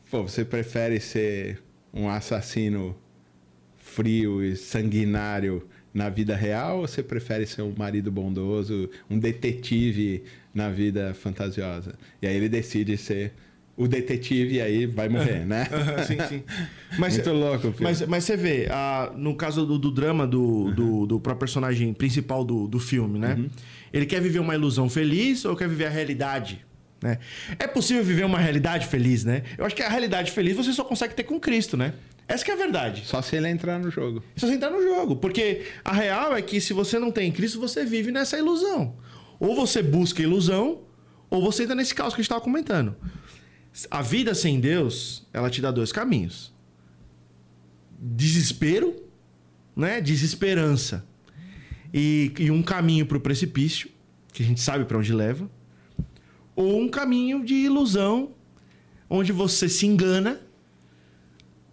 Pô, 0.09 0.23
você 0.23 0.45
prefere 0.45 0.99
ser 0.99 1.61
um 1.93 2.09
assassino 2.09 2.95
frio 3.75 4.43
e 4.43 4.55
sanguinário 4.55 5.67
na 5.93 6.09
vida 6.09 6.35
real 6.35 6.81
ou 6.81 6.87
você 6.87 7.01
prefere 7.01 7.45
ser 7.45 7.63
um 7.63 7.73
marido 7.75 8.11
bondoso, 8.11 8.89
um 9.09 9.17
detetive 9.17 10.23
na 10.53 10.69
vida 10.69 11.13
fantasiosa? 11.13 11.95
E 12.21 12.27
aí 12.27 12.35
ele 12.35 12.47
decide 12.47 12.95
ser 12.97 13.33
o 13.75 13.87
detetive 13.87 14.55
e 14.55 14.61
aí 14.61 14.85
vai 14.87 15.07
morrer, 15.07 15.45
né? 15.45 15.67
Sim, 16.07 16.17
sim. 16.27 16.43
Mas, 16.97 17.13
Muito 17.13 17.31
louco, 17.31 17.71
filho. 17.71 17.83
Mas, 17.83 18.01
mas 18.07 18.23
você 18.23 18.35
vê, 18.35 18.67
ah, 18.71 19.11
no 19.15 19.35
caso 19.35 19.67
do, 19.67 19.77
do 19.77 19.91
drama 19.91 20.25
do, 20.25 20.71
do, 20.71 21.05
do 21.05 21.19
próprio 21.19 21.41
personagem 21.41 21.93
principal 21.93 22.43
do, 22.43 22.67
do 22.67 22.79
filme, 22.79 23.19
né? 23.19 23.37
Ele 23.91 24.05
quer 24.05 24.21
viver 24.21 24.39
uma 24.39 24.55
ilusão 24.55 24.89
feliz 24.89 25.45
ou 25.45 25.55
quer 25.55 25.67
viver 25.67 25.85
a 25.85 25.89
realidade? 25.89 26.65
Né? 27.01 27.19
É 27.59 27.67
possível 27.67 28.03
viver 28.03 28.25
uma 28.25 28.39
realidade 28.39 28.87
feliz, 28.87 29.23
né? 29.23 29.43
Eu 29.57 29.65
acho 29.65 29.75
que 29.75 29.83
a 29.83 29.89
realidade 29.89 30.31
feliz 30.31 30.55
você 30.55 30.73
só 30.73 30.83
consegue 30.83 31.13
ter 31.13 31.23
com 31.23 31.39
Cristo, 31.39 31.77
né? 31.77 31.93
Essa 32.27 32.43
que 32.43 32.51
é 32.51 32.53
a 32.53 32.57
verdade. 32.57 33.03
Só 33.05 33.21
se 33.21 33.35
ele 33.35 33.47
entrar 33.47 33.79
no 33.79 33.89
jogo. 33.89 34.21
Só 34.35 34.47
você 34.47 34.53
entrar 34.53 34.69
no 34.69 34.81
jogo. 34.81 35.15
Porque 35.15 35.67
a 35.85 35.93
real 35.93 36.35
é 36.35 36.41
que 36.41 36.59
se 36.59 36.73
você 36.73 36.99
não 36.99 37.11
tem 37.11 37.31
Cristo, 37.31 37.59
você 37.59 37.85
vive 37.85 38.11
nessa 38.11 38.37
ilusão. 38.37 38.95
Ou 39.39 39.55
você 39.55 39.81
busca 39.81 40.21
ilusão, 40.21 40.81
ou 41.29 41.41
você 41.41 41.63
entra 41.63 41.75
nesse 41.75 41.95
caos 41.95 42.13
que 42.13 42.19
a 42.19 42.21
gente 42.21 42.25
estava 42.25 42.41
comentando. 42.41 42.95
A 43.89 44.01
vida 44.01 44.33
sem 44.33 44.59
Deus, 44.59 45.25
ela 45.31 45.49
te 45.49 45.61
dá 45.61 45.71
dois 45.71 45.91
caminhos: 45.91 46.51
desespero, 47.97 48.95
né? 49.75 50.01
Desesperança. 50.01 51.05
E, 51.93 52.31
e 52.39 52.51
um 52.51 52.61
caminho 52.61 53.05
para 53.05 53.17
o 53.17 53.21
precipício, 53.21 53.89
que 54.33 54.43
a 54.43 54.45
gente 54.45 54.61
sabe 54.61 54.85
para 54.85 54.97
onde 54.97 55.13
leva. 55.13 55.49
Ou 56.55 56.79
um 56.81 56.89
caminho 56.89 57.43
de 57.45 57.53
ilusão, 57.53 58.31
onde 59.09 59.31
você 59.31 59.69
se 59.69 59.85
engana, 59.85 60.41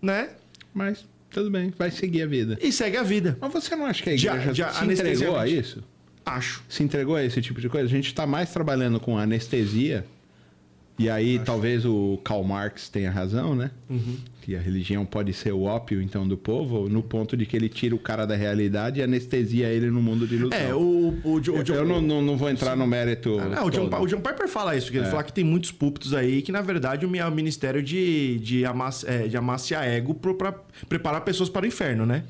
né? 0.00 0.30
Mas 0.72 1.04
tudo 1.30 1.50
bem, 1.50 1.72
vai 1.76 1.90
seguir 1.90 2.22
a 2.22 2.26
vida. 2.26 2.58
E 2.62 2.70
segue 2.70 2.96
a 2.96 3.02
vida. 3.02 3.36
Mas 3.40 3.52
você 3.52 3.74
não 3.74 3.86
acha 3.86 4.02
que 4.02 4.10
a 4.10 4.16
Já- 4.16 4.32
igreja 4.36 4.54
já 4.54 4.72
se 4.72 4.84
entregou 4.84 5.36
a 5.36 5.48
isso? 5.48 5.82
Acho. 6.24 6.62
Se 6.68 6.82
entregou 6.82 7.16
a 7.16 7.24
esse 7.24 7.40
tipo 7.42 7.60
de 7.60 7.68
coisa? 7.68 7.86
A 7.86 7.90
gente 7.90 8.06
está 8.06 8.26
mais 8.26 8.50
trabalhando 8.52 8.98
com 9.00 9.18
anestesia. 9.18 10.06
E 10.96 11.10
aí 11.10 11.40
talvez 11.40 11.84
o 11.84 12.20
Karl 12.22 12.44
Marx 12.44 12.88
tenha 12.88 13.10
razão, 13.10 13.54
né? 13.56 13.72
Uhum. 13.90 14.16
Que 14.42 14.54
a 14.54 14.60
religião 14.60 15.04
pode 15.04 15.32
ser 15.32 15.52
o 15.52 15.62
ópio, 15.62 16.00
então, 16.00 16.28
do 16.28 16.36
povo, 16.36 16.88
no 16.88 17.02
ponto 17.02 17.36
de 17.36 17.44
que 17.46 17.56
ele 17.56 17.68
tira 17.68 17.94
o 17.96 17.98
cara 17.98 18.24
da 18.24 18.36
realidade 18.36 19.00
e 19.00 19.02
anestesia 19.02 19.66
ele 19.70 19.90
no 19.90 20.00
mundo 20.00 20.24
de 20.24 20.36
ilusão. 20.36 20.56
É, 20.56 20.72
o, 20.72 20.78
o, 20.78 21.18
o 21.24 21.36
Eu, 21.38 21.40
John- 21.40 21.74
eu 21.74 21.84
não, 21.84 22.00
não, 22.00 22.22
não 22.22 22.36
vou 22.36 22.48
entrar 22.48 22.76
no 22.76 22.86
mérito. 22.86 23.36
Ah, 23.40 23.46
não, 23.46 23.66
o, 23.66 23.70
John, 23.70 23.88
o 24.00 24.06
John 24.06 24.20
Piper 24.20 24.46
fala 24.48 24.76
isso, 24.76 24.92
que 24.92 24.98
ele 24.98 25.06
fala 25.06 25.24
que 25.24 25.32
tem 25.32 25.42
muitos 25.42 25.72
púlpitos 25.72 26.14
aí 26.14 26.42
que, 26.42 26.52
na 26.52 26.60
verdade, 26.62 27.04
o 27.04 27.08
mi- 27.08 27.18
é 27.18 27.26
o 27.26 27.32
ministério 27.32 27.82
de, 27.82 28.38
de, 28.38 28.64
amass, 28.64 29.02
é, 29.02 29.26
de 29.26 29.36
amaciar 29.36 29.84
ego 29.88 30.14
para 30.14 30.52
preparar 30.88 31.22
pessoas 31.22 31.48
para 31.48 31.64
o 31.64 31.66
inferno, 31.66 32.06
né? 32.06 32.22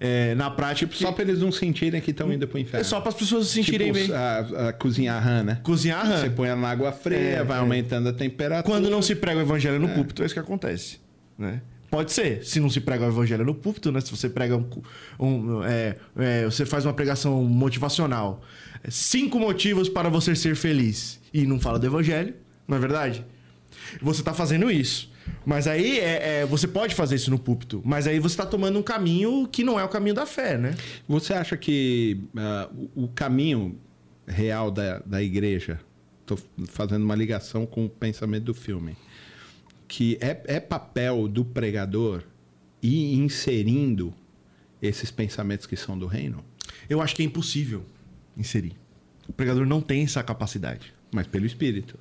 É, 0.00 0.34
na 0.36 0.48
prática, 0.48 0.94
Só 0.94 1.10
para 1.10 1.24
eles 1.24 1.40
não 1.40 1.50
sentirem 1.50 2.00
que 2.00 2.12
estão 2.12 2.32
indo 2.32 2.46
pro 2.46 2.56
inferno. 2.58 2.80
é 2.80 2.84
só 2.84 3.00
para 3.00 3.08
as 3.08 3.16
pessoas 3.16 3.48
se 3.48 3.54
sentirem 3.54 3.92
tipo, 3.92 4.06
bem. 4.08 4.16
a, 4.16 4.68
a 4.68 4.72
cozinhar 4.72 5.20
rã, 5.22 5.42
né? 5.42 5.58
Cozinhar 5.64 6.06
rã. 6.06 6.20
Você 6.20 6.30
põe 6.30 6.48
ela 6.48 6.60
na 6.60 6.68
água 6.70 6.92
fria, 6.92 7.18
É, 7.18 7.42
vai 7.44 7.56
é. 7.56 7.60
aumentando 7.60 8.08
a 8.08 8.12
temperatura. 8.12 8.62
Quando 8.62 8.88
não 8.90 9.02
se 9.02 9.16
prega 9.16 9.40
o 9.40 9.42
evangelho 9.42 9.80
no 9.80 9.88
púlpito, 9.88 10.22
é 10.22 10.26
isso 10.26 10.34
que 10.34 10.40
acontece. 10.40 11.00
Né? 11.36 11.60
Pode 11.90 12.12
ser, 12.12 12.44
se 12.44 12.60
não 12.60 12.68
se 12.70 12.80
prega 12.80 13.06
o 13.06 13.08
evangelho 13.08 13.44
no 13.44 13.54
púlpito, 13.54 13.90
né? 13.90 14.00
Se 14.00 14.10
você 14.10 14.28
prega 14.28 14.56
um. 14.56 14.68
um- 15.18 15.64
é, 15.64 15.96
é, 16.16 16.44
você 16.44 16.64
faz 16.66 16.84
uma 16.86 16.92
pregação 16.92 17.42
motivacional. 17.44 18.42
Cinco 18.88 19.38
motivos 19.40 19.88
para 19.88 20.08
você 20.08 20.36
ser 20.36 20.54
feliz. 20.54 21.18
E 21.34 21.44
não 21.46 21.58
fala 21.58 21.78
do 21.78 21.86
evangelho, 21.86 22.34
não 22.68 22.76
é 22.76 22.80
verdade? 22.80 23.24
Você 24.00 24.20
está 24.20 24.32
fazendo 24.34 24.70
isso. 24.70 25.10
Mas 25.44 25.66
aí 25.66 25.98
é, 25.98 26.40
é, 26.40 26.46
você 26.46 26.68
pode 26.68 26.94
fazer 26.94 27.16
isso 27.16 27.30
no 27.30 27.38
púlpito. 27.38 27.82
Mas 27.84 28.06
aí 28.06 28.18
você 28.18 28.34
está 28.34 28.46
tomando 28.46 28.78
um 28.78 28.82
caminho 28.82 29.48
que 29.50 29.64
não 29.64 29.78
é 29.78 29.84
o 29.84 29.88
caminho 29.88 30.14
da 30.14 30.26
fé, 30.26 30.58
né? 30.58 30.74
Você 31.08 31.32
acha 31.32 31.56
que 31.56 32.20
o 32.84 33.08
o 33.08 33.08
caminho 33.08 33.78
real 34.26 34.70
da, 34.70 34.98
da 34.98 35.22
igreja, 35.22 35.80
estou 36.20 36.38
fazendo 36.66 37.02
uma 37.02 37.14
ligação 37.14 37.64
com 37.64 37.86
o 37.86 37.88
pensamento 37.88 38.44
do 38.44 38.54
filme, 38.54 38.96
que 39.86 40.18
é, 40.20 40.40
é 40.46 40.60
papel 40.60 41.26
do 41.26 41.44
pregador 41.44 42.22
ir 42.82 43.14
inserindo 43.14 44.14
esses 44.80 45.10
pensamentos 45.10 45.66
que 45.66 45.76
são 45.76 45.98
do 45.98 46.06
reino, 46.06 46.44
Eu 46.88 47.00
acho 47.00 47.16
que 47.16 47.22
é 47.22 47.24
impossível 47.24 47.84
inserir. 48.36 48.74
O 49.26 49.32
pregador 49.32 49.66
não 49.66 49.80
tem 49.80 50.04
essa 50.04 50.22
capacidade. 50.22 50.94
mas 51.10 51.26
pelo 51.26 51.46
Espírito. 51.46 51.98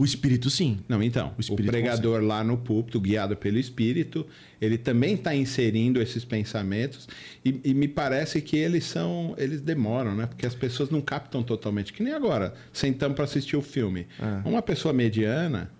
O 0.00 0.04
espírito, 0.06 0.48
sim. 0.48 0.78
Não, 0.88 1.02
então, 1.02 1.34
O 1.36 1.52
o, 1.52 1.56
pregador 1.56 2.22
lá 2.22 2.42
no 2.42 2.56
púlpito, 2.56 2.98
guiado 2.98 3.36
pelo 3.36 3.58
Espírito, 3.58 4.26
ele 4.58 4.78
também 4.78 5.12
está 5.12 5.34
inserindo 5.34 6.00
esses 6.00 6.24
pensamentos 6.24 7.06
e, 7.44 7.60
e 7.62 7.74
me 7.74 7.86
parece 7.86 8.40
que 8.40 8.56
eles 8.56 8.84
são, 8.84 9.34
eles 9.36 9.60
demoram, 9.60 10.14
né? 10.14 10.24
Porque 10.24 10.46
as 10.46 10.54
pessoas 10.54 10.88
não 10.88 11.02
captam 11.02 11.42
totalmente. 11.42 11.92
Que 11.92 12.02
nem 12.02 12.14
agora, 12.14 12.54
sentamos 12.72 13.14
para 13.14 13.26
assistir 13.26 13.58
o 13.58 13.60
filme. 13.60 14.06
É. 14.18 14.48
Uma 14.48 14.62
pessoa 14.62 14.94
mediana 14.94 15.70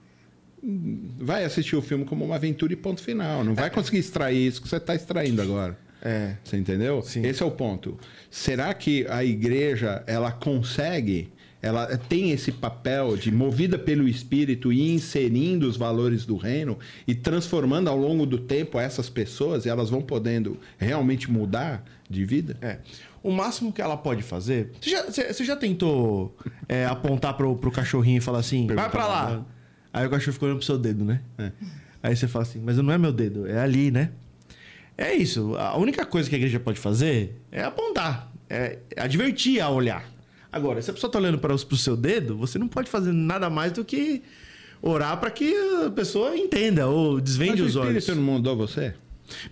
hum, 0.63 1.13
vai 1.19 1.47
assistir 1.47 1.75
o 1.75 1.81
filme 1.81 2.05
como 2.05 2.23
uma 2.23 2.35
aventura 2.35 2.75
e 2.75 2.77
ponto 2.77 3.01
final. 3.01 3.43
Não 3.43 3.55
vai 3.55 3.71
conseguir 3.71 4.01
extrair 4.01 4.49
isso 4.49 4.61
que 4.61 4.69
você 4.69 4.77
está 4.77 4.95
extraindo 4.95 5.41
agora. 5.41 5.79
É. 6.03 6.35
Você 6.45 6.59
entendeu? 6.59 7.01
Sim. 7.01 7.25
Esse 7.25 7.43
é 7.43 7.47
o 7.47 7.51
ponto. 7.51 7.99
Será 8.31 8.75
que 8.75 9.07
a 9.09 9.25
igreja 9.25 10.05
ela 10.07 10.31
consegue, 10.31 11.33
ela 11.62 11.87
tem 11.96 12.31
esse 12.31 12.51
papel 12.53 13.16
de 13.16 13.31
movida 13.31 13.79
pelo 13.79 14.09
Espírito 14.09 14.73
e 14.73 14.92
inserindo 14.92 15.68
os 15.68 15.77
valores 15.77 16.25
do 16.25 16.37
reino 16.37 16.79
e 17.07 17.14
transformando 17.14 17.88
ao 17.88 17.96
longo 17.99 18.25
do 18.25 18.38
tempo 18.38 18.79
essas 18.79 19.09
pessoas 19.11 19.66
e 19.66 19.68
elas 19.68 19.90
vão 19.90 20.01
podendo 20.01 20.59
realmente 20.79 21.31
mudar 21.31 21.85
de 22.09 22.25
vida? 22.25 22.57
É. 22.62 22.79
O 23.23 23.31
máximo 23.31 23.70
que 23.73 23.83
ela 23.83 23.96
pode 23.96 24.23
fazer. 24.23 24.73
Você 24.81 24.90
já, 24.90 25.03
você- 25.05 25.33
você 25.33 25.44
já 25.44 25.55
tentou 25.55 26.35
é, 26.68 26.87
apontar 26.87 27.37
pro, 27.37 27.55
pro 27.57 27.70
cachorrinho 27.70 28.16
e 28.18 28.20
falar 28.20 28.38
assim: 28.38 28.66
vai 28.66 28.88
pra 28.88 29.07
lá. 29.07 29.44
Aí 29.92 30.07
o 30.07 30.11
cachorro 30.11 30.33
ficou 30.33 30.46
olhando 30.49 30.59
pro 30.59 30.66
seu 30.66 30.79
dedo, 30.79 31.05
né? 31.05 31.20
É. 31.37 31.53
Aí 32.03 32.16
você 32.16 32.27
fala 32.27 32.44
assim: 32.44 32.61
mas 32.64 32.79
não 32.79 32.90
é 32.90 32.96
meu 32.96 33.12
dedo, 33.12 33.46
é 33.46 33.59
ali, 33.61 33.90
né? 33.90 34.11
É 34.96 35.12
isso. 35.14 35.55
A 35.57 35.77
única 35.77 36.07
coisa 36.07 36.29
que 36.29 36.35
a 36.35 36.38
igreja 36.38 36.59
pode 36.59 36.79
fazer 36.81 37.38
é 37.53 37.62
apontar, 37.62 38.33
é 38.49 38.79
advertir 38.96 39.61
a 39.61 39.68
olhar. 39.68 40.05
Agora, 40.53 40.83
se 40.83 40.91
a 40.91 40.95
pessoa 40.95 41.11
tá 41.11 41.19
olhando 41.19 41.39
para 41.39 41.55
o 41.55 41.77
seu 41.77 41.97
dedo, 41.97 42.37
você 42.37 42.59
não 42.59 42.69
pode 42.69 42.91
fazer 42.91 43.13
nada 43.13 43.49
mais 43.49 43.73
do 43.73 43.85
que 43.85 44.23
orar 44.83 45.19
para 45.19 45.31
que 45.31 45.55
a 45.87 45.91
pessoa 45.91 46.37
entenda 46.37 46.89
ou 46.89 47.15
Mas 47.15 47.23
desvende 47.23 47.63
o 47.63 47.67
os 47.67 47.77
olhos. 47.77 47.97
Espírito 47.97 48.21
não 48.21 48.33
mudou 48.35 48.57
você? 48.57 48.95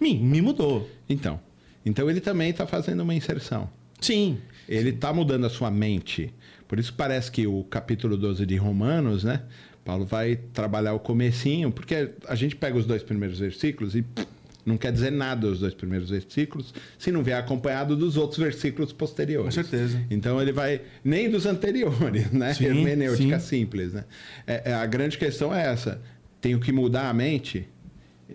Me, 0.01 0.19
me 0.19 0.43
mudou. 0.43 0.89
Então, 1.09 1.41
então 1.85 2.11
ele 2.11 2.21
também 2.21 2.51
está 2.51 2.67
fazendo 2.67 3.01
uma 3.01 3.15
inserção. 3.15 3.71
Sim. 4.01 4.39
Ele 4.69 4.91
está 4.91 5.13
mudando 5.13 5.47
a 5.47 5.51
sua 5.51 5.71
mente. 5.71 6.33
Por 6.67 6.79
isso 6.79 6.93
parece 6.95 7.31
que 7.31 7.47
o 7.47 7.65
capítulo 7.65 8.17
12 8.17 8.45
de 8.45 8.57
Romanos, 8.57 9.25
né? 9.25 9.43
Paulo 9.85 10.05
vai 10.05 10.37
trabalhar 10.53 10.93
o 10.93 11.01
comecinho, 11.01 11.73
porque 11.73 12.13
a 12.27 12.35
gente 12.35 12.55
pega 12.55 12.77
os 12.77 12.85
dois 12.85 13.03
primeiros 13.03 13.39
versículos 13.39 13.97
e 13.97 14.03
pff, 14.03 14.29
não 14.69 14.77
quer 14.77 14.93
dizer 14.93 15.11
nada 15.11 15.47
os 15.49 15.61
dois 15.61 15.75
primeiros 15.75 16.11
versículos 16.11 16.73
se 16.99 17.11
não 17.11 17.23
vier 17.23 17.39
acompanhado 17.39 17.97
dos 17.97 18.17
outros 18.17 18.39
versículos 18.39 18.93
posteriores. 18.93 19.55
Com 19.55 19.63
certeza. 19.63 20.01
Então 20.11 20.41
ele 20.41 20.53
vai 20.53 20.83
nem 21.03 21.29
dos 21.31 21.47
anteriores, 21.47 22.31
né? 22.31 22.55
Sim, 22.55 22.67
Hermenêutica 22.67 23.41
sim. 23.41 23.47
simples, 23.47 23.93
né? 23.93 24.05
É, 24.47 24.71
é, 24.71 24.75
a 24.75 24.87
grande 24.87 25.19
questão 25.19 25.55
é 25.55 25.67
essa: 25.67 26.01
tenho 26.41 26.61
que 26.61 26.71
mudar 26.71 27.09
a 27.09 27.15
mente. 27.15 27.67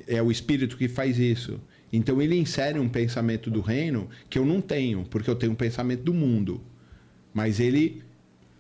É 0.08 0.22
o 0.22 0.32
espírito 0.32 0.76
que 0.76 0.88
faz 0.88 1.20
isso. 1.20 1.62
Então 1.92 2.20
ele 2.20 2.36
insere 2.36 2.80
um 2.80 2.90
pensamento 2.90 3.52
do 3.52 3.62
reino 3.62 4.10
que 4.28 4.40
eu 4.40 4.46
não 4.46 4.60
tenho, 4.60 5.06
porque 5.10 5.30
eu 5.30 5.36
tenho 5.36 5.52
um 5.52 5.56
pensamento 5.56 6.02
do 6.02 6.14
mundo. 6.14 6.60
Mas 7.32 7.60
ele, 7.60 8.03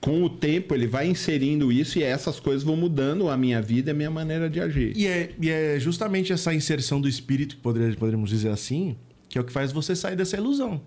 com 0.04 0.22
o 0.22 0.30
tempo, 0.30 0.76
ele 0.76 0.86
vai 0.86 1.08
inserindo 1.08 1.72
isso 1.72 1.98
e 1.98 2.04
essas 2.04 2.38
coisas 2.38 2.62
vão 2.62 2.76
mudando 2.76 3.30
a 3.30 3.38
minha 3.38 3.62
vida 3.62 3.89
e 3.89 3.94
a 3.94 3.94
minha 3.94 4.12
maneira 4.12 4.50
de 4.50 4.60
agir. 4.60 4.92
E 4.98 5.08
é, 5.08 5.30
e 5.42 5.50
é 5.50 5.80
justamente 5.80 6.34
essa 6.34 6.54
inserção 6.54 7.00
do 7.00 7.08
espírito, 7.08 7.56
que 7.56 7.62
poderia- 7.62 7.96
poderíamos 7.96 8.30
dizer 8.30 8.50
assim, 8.50 8.98
que 9.30 9.38
é 9.38 9.42
o 9.42 9.46
que 9.46 9.52
faz 9.54 9.72
você 9.72 9.96
sair 9.96 10.18
dessa 10.18 10.36
ilusão. 10.36 10.82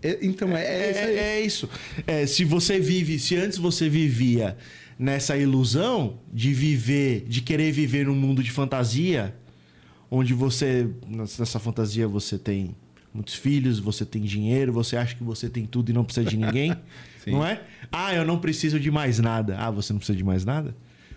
É- 0.00 0.16
então 0.22 0.56
é, 0.56 0.62
é, 0.64 0.90
isso 0.90 1.00
É, 1.00 1.16
é 1.16 1.40
isso. 1.40 1.68
É, 2.06 2.24
se 2.24 2.44
você 2.44 2.78
vive, 2.78 3.18
se 3.18 3.34
antes 3.34 3.58
você 3.58 3.88
vivia 3.88 4.56
nessa 4.96 5.36
ilusão 5.36 6.20
de 6.32 6.54
viver, 6.54 7.24
de 7.26 7.40
querer 7.40 7.72
viver 7.72 8.06
num 8.06 8.14
mundo 8.14 8.44
de 8.44 8.52
fantasia, 8.52 9.34
onde 10.08 10.32
você, 10.34 10.86
nessa 11.08 11.58
fantasia, 11.58 12.06
você 12.06 12.38
tem 12.38 12.76
muitos 13.12 13.34
filhos, 13.34 13.78
você 13.78 14.04
tem 14.04 14.22
dinheiro, 14.22 14.72
você 14.72 14.96
acha 14.96 15.14
que 15.14 15.22
você 15.24 15.48
tem 15.48 15.66
tudo 15.66 15.90
e 15.90 15.92
não 15.92 16.04
precisa 16.04 16.28
de 16.28 16.36
ninguém, 16.36 16.74
não 17.26 17.44
é? 17.46 17.62
Ah, 17.90 18.14
eu 18.14 18.24
não 18.24 18.38
preciso 18.38 18.78
de 18.80 18.90
mais 18.90 19.18
nada. 19.18 19.56
Ah, 19.58 19.70
você 19.70 19.92
não 19.92 19.98
precisa 19.98 20.16
de 20.16 20.24
mais 20.24 20.44
nada, 20.44 20.74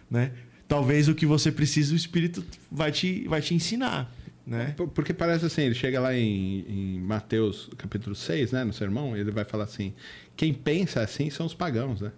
né? 0.09 0.31
Talvez 0.67 1.07
o 1.07 1.13
que 1.15 1.25
você 1.25 1.51
precisa, 1.51 1.93
o 1.93 1.95
Espírito 1.95 2.43
vai 2.71 2.91
te, 2.91 3.27
vai 3.27 3.39
te 3.41 3.53
ensinar, 3.53 4.11
né? 4.45 4.73
Por- 4.75 4.87
Porque 4.87 5.13
parece 5.13 5.45
assim, 5.45 5.61
ele 5.61 5.75
chega 5.75 5.99
lá 5.99 6.13
em, 6.15 6.65
em 6.67 6.99
Mateus 6.99 7.69
capítulo 7.77 8.15
6, 8.15 8.51
né, 8.51 8.63
no 8.63 8.73
sermão, 8.73 9.15
ele 9.15 9.29
vai 9.31 9.45
falar 9.45 9.65
assim: 9.65 9.93
quem 10.35 10.53
pensa 10.53 11.01
assim 11.01 11.29
são 11.29 11.45
os 11.45 11.53
pagãos, 11.53 12.01
né? 12.01 12.11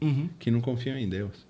Uhum. 0.00 0.28
Que 0.38 0.50
não 0.50 0.60
confiam 0.62 0.96
em 0.96 1.08
Deus. 1.08 1.46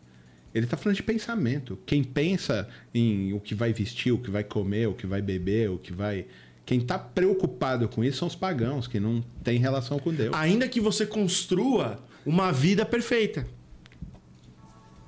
Ele 0.53 0.67
está 0.67 0.77
falando 0.77 0.97
de 0.97 1.03
pensamento. 1.05 1.79
Quem 1.87 2.03
pensa 2.03 2.69
em 2.93 3.33
o 3.33 3.39
que 3.39 3.55
vai 3.55 3.73
vestir, 3.73 4.11
o 4.11 4.19
que 4.19 4.29
vai 4.33 4.43
comer, 4.43 4.89
o 4.89 4.95
que 4.95 5.07
vai 5.07 5.23
beber, 5.23 5.71
o 5.71 5.79
que 5.79 5.93
vai. 5.93 6.27
Quem 6.71 6.79
está 6.79 6.97
preocupado 6.97 7.89
com 7.89 8.05
isso 8.05 8.19
são 8.19 8.29
os 8.29 8.37
pagãos, 8.37 8.87
que 8.87 9.01
não 9.01 9.25
têm 9.43 9.59
relação 9.59 9.99
com 9.99 10.15
Deus. 10.15 10.33
Ainda 10.37 10.69
que 10.69 10.81
você 10.81 11.05
construa 11.05 11.99
uma 12.25 12.53
vida 12.53 12.87
perfeita. 12.87 13.45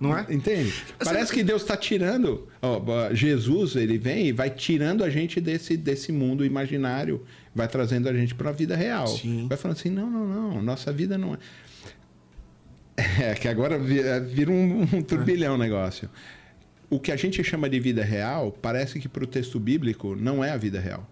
Não 0.01 0.19
é? 0.19 0.27
Entende? 0.29 0.75
Parece 0.99 1.33
que 1.33 1.45
Deus 1.45 1.63
está 1.63 1.77
tirando. 1.77 2.49
ó, 2.61 3.15
Jesus, 3.15 3.77
ele 3.77 3.97
vem 3.97 4.27
e 4.27 4.33
vai 4.33 4.51
tirando 4.51 5.05
a 5.05 5.09
gente 5.09 5.41
desse, 5.41 5.77
desse 5.77 6.11
mundo 6.11 6.45
imaginário, 6.45 7.25
vai 7.55 7.69
trazendo 7.69 8.09
a 8.09 8.13
gente 8.13 8.35
para 8.35 8.51
a 8.51 8.53
vida 8.53 8.75
real. 8.75 9.07
Sim. 9.07 9.47
Vai 9.49 9.57
falando 9.57 9.77
assim: 9.77 9.91
não, 9.91 10.11
não, 10.11 10.27
não, 10.27 10.61
nossa 10.61 10.93
vida 10.93 11.17
não 11.17 11.35
é. 11.35 11.39
É, 13.31 13.35
que 13.35 13.47
agora 13.47 13.77
é, 13.77 14.19
vira 14.19 14.51
um, 14.51 14.83
um 14.83 15.01
turbilhão 15.01 15.55
o 15.55 15.59
negócio. 15.59 16.11
o 16.91 16.99
que 16.99 17.13
a 17.13 17.17
gente 17.17 17.45
chama 17.45 17.71
de 17.71 17.79
vida 17.79 18.03
real 18.03 18.51
parece 18.51 18.99
que 18.99 19.09
para 19.09 19.23
o 19.23 19.29
texto 19.29 19.61
bíblico 19.61 20.17
não 20.17 20.43
é 20.43 20.51
a 20.51 20.57
vida 20.57 20.81
real. 20.81 21.09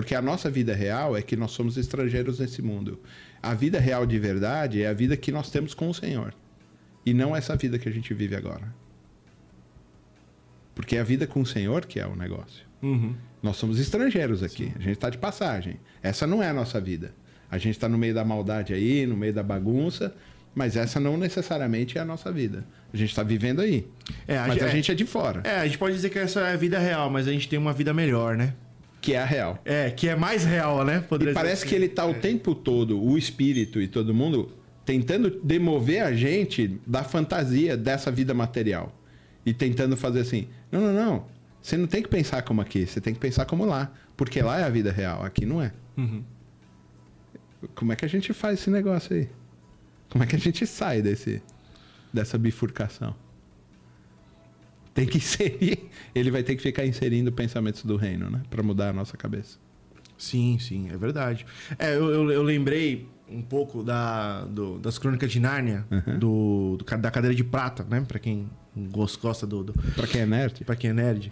Porque 0.00 0.14
a 0.14 0.22
nossa 0.22 0.48
vida 0.48 0.74
real 0.74 1.14
é 1.14 1.20
que 1.20 1.36
nós 1.36 1.50
somos 1.50 1.76
estrangeiros 1.76 2.38
nesse 2.38 2.62
mundo. 2.62 2.98
A 3.42 3.52
vida 3.52 3.78
real 3.78 4.06
de 4.06 4.18
verdade 4.18 4.82
é 4.82 4.88
a 4.88 4.94
vida 4.94 5.14
que 5.14 5.30
nós 5.30 5.50
temos 5.50 5.74
com 5.74 5.90
o 5.90 5.94
Senhor. 5.94 6.32
E 7.04 7.12
não 7.12 7.36
essa 7.36 7.54
vida 7.54 7.78
que 7.78 7.86
a 7.86 7.92
gente 7.92 8.14
vive 8.14 8.34
agora. 8.34 8.74
Porque 10.74 10.96
é 10.96 11.00
a 11.00 11.04
vida 11.04 11.26
com 11.26 11.42
o 11.42 11.46
Senhor 11.46 11.84
que 11.84 12.00
é 12.00 12.06
o 12.06 12.16
negócio. 12.16 12.64
Uhum. 12.82 13.14
Nós 13.42 13.56
somos 13.58 13.78
estrangeiros 13.78 14.42
aqui. 14.42 14.72
A 14.74 14.78
gente 14.78 14.92
está 14.92 15.10
de 15.10 15.18
passagem. 15.18 15.78
Essa 16.02 16.26
não 16.26 16.42
é 16.42 16.48
a 16.48 16.52
nossa 16.54 16.80
vida. 16.80 17.12
A 17.50 17.58
gente 17.58 17.74
está 17.76 17.86
no 17.86 17.98
meio 17.98 18.14
da 18.14 18.24
maldade 18.24 18.72
aí, 18.72 19.04
no 19.06 19.18
meio 19.18 19.34
da 19.34 19.42
bagunça. 19.42 20.14
Mas 20.54 20.76
essa 20.76 20.98
não 20.98 21.18
necessariamente 21.18 21.98
é 21.98 22.00
a 22.00 22.06
nossa 22.06 22.32
vida. 22.32 22.64
A 22.90 22.96
gente 22.96 23.10
está 23.10 23.22
vivendo 23.22 23.60
aí. 23.60 23.86
É, 24.26 24.38
a 24.38 24.46
mas 24.46 24.54
gente- 24.54 24.64
a 24.64 24.68
é. 24.68 24.70
gente 24.70 24.92
é 24.92 24.94
de 24.94 25.04
fora, 25.04 25.42
É, 25.44 25.56
a 25.56 25.66
gente 25.66 25.76
pode 25.76 25.94
dizer 25.94 26.08
que 26.08 26.18
essa 26.18 26.40
é 26.40 26.54
a 26.54 26.56
vida 26.56 26.78
real, 26.78 27.10
mas 27.10 27.28
a 27.28 27.32
gente 27.32 27.46
tem 27.46 27.58
uma 27.58 27.74
vida 27.74 27.92
melhor, 27.92 28.34
né? 28.34 28.54
Que 29.00 29.14
é 29.14 29.18
a 29.22 29.24
real. 29.24 29.58
É, 29.64 29.90
que 29.90 30.08
é 30.08 30.14
mais 30.14 30.44
real, 30.44 30.84
né? 30.84 30.98
E 30.98 31.08
Poderia 31.08 31.32
dizer 31.32 31.42
parece 31.42 31.62
assim. 31.62 31.68
que 31.68 31.74
ele 31.74 31.86
está 31.86 32.04
o 32.04 32.14
tempo 32.14 32.54
todo, 32.54 33.02
o 33.02 33.16
espírito 33.16 33.80
e 33.80 33.88
todo 33.88 34.14
mundo, 34.14 34.50
tentando 34.84 35.40
demover 35.42 36.02
a 36.02 36.12
gente 36.12 36.80
da 36.86 37.02
fantasia 37.02 37.76
dessa 37.76 38.10
vida 38.10 38.34
material. 38.34 38.94
E 39.44 39.54
tentando 39.54 39.96
fazer 39.96 40.20
assim: 40.20 40.48
não, 40.70 40.80
não, 40.80 40.92
não. 40.92 41.26
Você 41.62 41.76
não 41.76 41.86
tem 41.86 42.02
que 42.02 42.08
pensar 42.08 42.42
como 42.42 42.60
aqui, 42.60 42.86
você 42.86 43.00
tem 43.00 43.12
que 43.12 43.20
pensar 43.20 43.44
como 43.44 43.64
lá. 43.64 43.92
Porque 44.16 44.42
lá 44.42 44.58
é 44.58 44.64
a 44.64 44.68
vida 44.68 44.92
real, 44.92 45.24
aqui 45.24 45.46
não 45.46 45.62
é. 45.62 45.72
Uhum. 45.96 46.22
Como 47.74 47.92
é 47.92 47.96
que 47.96 48.04
a 48.04 48.08
gente 48.08 48.32
faz 48.32 48.60
esse 48.60 48.70
negócio 48.70 49.14
aí? 49.14 49.28
Como 50.10 50.24
é 50.24 50.26
que 50.26 50.36
a 50.36 50.38
gente 50.38 50.66
sai 50.66 51.00
desse, 51.00 51.42
dessa 52.12 52.36
bifurcação? 52.36 53.14
Tem 55.00 55.06
que 55.08 55.18
inserir. 55.18 55.88
Ele 56.14 56.30
vai 56.30 56.42
ter 56.42 56.54
que 56.56 56.62
ficar 56.62 56.84
inserindo 56.86 57.32
pensamentos 57.32 57.82
do 57.84 57.96
reino, 57.96 58.28
né? 58.30 58.42
Pra 58.50 58.62
mudar 58.62 58.90
a 58.90 58.92
nossa 58.92 59.16
cabeça. 59.16 59.58
Sim, 60.18 60.58
sim, 60.60 60.88
é 60.92 60.96
verdade. 60.96 61.46
É, 61.78 61.94
eu, 61.96 62.10
eu, 62.10 62.30
eu 62.30 62.42
lembrei 62.42 63.08
um 63.28 63.40
pouco 63.42 63.82
da, 63.82 64.44
do- 64.44 64.78
das 64.78 64.98
crônicas 64.98 65.30
de 65.30 65.38
Nárnia, 65.40 65.86
do, 66.18 66.76
do 66.78 66.84
ca- 66.84 66.96
da 66.96 67.10
cadeira 67.10 67.34
de 67.34 67.44
prata, 67.44 67.86
né? 67.88 68.04
Pra 68.06 68.18
quem 68.18 68.50
gos- 68.90 69.16
gosta 69.16 69.46
do, 69.46 69.62
do, 69.64 69.72
Pra 69.72 70.06
quem 70.06 70.20
é 70.22 70.26
nerd? 70.26 70.64
Pra 70.64 70.74
quem 70.76 70.90
é 70.90 70.92
nerd. 70.92 71.30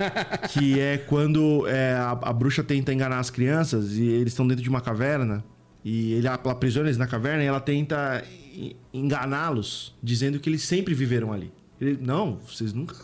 que 0.52 0.78
é 0.80 0.96
quando 0.98 1.66
é, 1.66 1.92
a, 1.94 2.12
a 2.12 2.32
bruxa 2.32 2.62
tenta 2.62 2.92
enganar 2.94 3.18
as 3.18 3.30
crianças 3.30 3.96
e 3.96 4.04
eles 4.06 4.32
estão 4.32 4.46
dentro 4.46 4.62
de 4.62 4.68
uma 4.70 4.80
caverna. 4.80 5.44
E 5.84 6.12
ele 6.12 6.26
ela 6.26 6.36
aprisiona 6.36 6.88
eles 6.88 6.98
na 6.98 7.06
caverna 7.06 7.42
e 7.42 7.46
ela 7.46 7.60
tenta 7.60 8.22
en- 8.54 8.76
enganá-los, 8.92 9.94
dizendo 10.02 10.38
que 10.38 10.48
eles 10.48 10.62
sempre 10.62 10.94
viveram 10.94 11.32
ali. 11.32 11.52
Ele, 11.80 11.98
não, 12.00 12.38
vocês 12.46 12.72
nunca. 12.72 12.94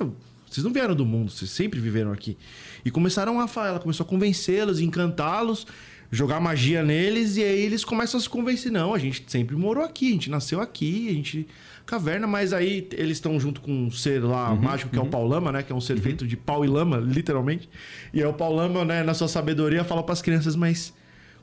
Vocês 0.48 0.64
não 0.64 0.72
vieram 0.72 0.94
do 0.94 1.04
mundo, 1.04 1.30
vocês 1.30 1.50
sempre 1.50 1.80
viveram 1.80 2.12
aqui. 2.12 2.36
E 2.84 2.90
começaram 2.90 3.40
a 3.40 3.48
falar, 3.48 3.68
ela 3.68 3.78
começou 3.80 4.04
a 4.04 4.08
convencê-los, 4.08 4.80
encantá-los, 4.80 5.66
jogar 6.10 6.40
magia 6.40 6.82
neles, 6.82 7.36
e 7.36 7.42
aí 7.42 7.60
eles 7.60 7.84
começam 7.84 8.18
a 8.18 8.22
se 8.22 8.28
convencer. 8.28 8.70
Não, 8.70 8.94
a 8.94 8.98
gente 8.98 9.24
sempre 9.26 9.56
morou 9.56 9.84
aqui, 9.84 10.08
a 10.08 10.12
gente 10.12 10.30
nasceu 10.30 10.60
aqui, 10.60 11.08
a 11.08 11.12
gente. 11.12 11.46
Caverna, 11.84 12.26
mas 12.26 12.52
aí 12.52 12.88
eles 12.94 13.16
estão 13.16 13.38
junto 13.38 13.60
com 13.60 13.70
um 13.70 13.92
ser 13.92 14.20
lá 14.20 14.52
mágico 14.56 14.90
que 14.90 14.98
é 14.98 15.00
o 15.00 15.06
Paulama, 15.06 15.52
né? 15.52 15.62
Que 15.62 15.72
é 15.72 15.74
um 15.74 15.80
ser 15.80 16.00
feito 16.00 16.26
de 16.26 16.36
pau 16.36 16.64
e 16.64 16.68
lama, 16.68 16.96
literalmente. 16.96 17.68
E 18.12 18.20
aí 18.20 18.26
o 18.26 18.32
Paulama, 18.32 18.84
né, 18.84 19.04
na 19.04 19.14
sua 19.14 19.28
sabedoria, 19.28 19.84
fala 19.84 20.02
para 20.02 20.12
as 20.12 20.20
crianças, 20.20 20.56
mas 20.56 20.92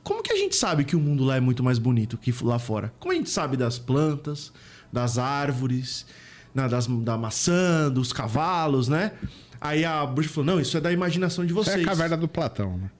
como 0.02 0.22
que 0.22 0.30
a 0.30 0.36
gente 0.36 0.54
sabe 0.54 0.84
que 0.84 0.94
o 0.94 1.00
mundo 1.00 1.24
lá 1.24 1.36
é 1.36 1.40
muito 1.40 1.64
mais 1.64 1.78
bonito 1.78 2.18
que 2.18 2.30
lá 2.42 2.58
fora? 2.58 2.92
Como 3.00 3.10
a 3.10 3.16
gente 3.16 3.30
sabe 3.30 3.56
das 3.56 3.78
plantas, 3.78 4.52
das 4.92 5.16
árvores, 5.16 6.04
na- 6.54 6.68
das, 6.68 6.86
da 6.86 7.16
maçã, 7.18 7.90
dos 7.90 8.12
cavalos, 8.12 8.88
né? 8.88 9.12
Aí 9.60 9.84
a 9.84 10.04
bruxa 10.06 10.30
falou: 10.30 10.46
não, 10.54 10.60
isso 10.60 10.76
é 10.76 10.80
da 10.80 10.92
imaginação 10.92 11.44
de 11.44 11.52
Isso 11.52 11.62
vocês. 11.64 11.78
é 11.78 11.82
a 11.82 11.84
caverna 11.86 12.16
do 12.16 12.28
Platão, 12.28 12.76
né? 12.78 12.90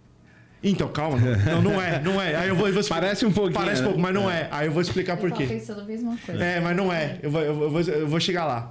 Então, 0.62 0.88
calma. 0.88 1.18
Não, 1.18 1.60
não 1.60 1.80
é, 1.82 2.00
não 2.00 2.20
é. 2.22 2.34
Aí 2.36 2.48
eu 2.48 2.56
vou. 2.56 2.66
eu 2.66 2.72
vou 2.72 2.82
Parece 2.88 3.26
um 3.26 3.32
pouquinho, 3.32 3.54
Parece 3.60 3.80
um 3.80 3.84
né? 3.84 3.88
pouco, 3.88 4.00
mas 4.00 4.14
não 4.14 4.30
é. 4.30 4.48
Aí 4.50 4.66
eu 4.66 4.72
vou 4.72 4.80
explicar 4.80 5.16
por 5.18 5.28
Eu 5.28 5.36
quê. 5.36 5.44
pensando 5.46 5.82
a 5.82 5.84
mesma 5.84 6.16
coisa. 6.24 6.42
É, 6.42 6.58
mas 6.58 6.74
não 6.74 6.90
é. 6.90 7.18
Eu 7.22 7.30
vou, 7.30 7.40
eu 7.42 7.70
vou, 7.70 7.80
eu 7.82 8.08
vou 8.08 8.18
chegar 8.18 8.46
lá. 8.46 8.70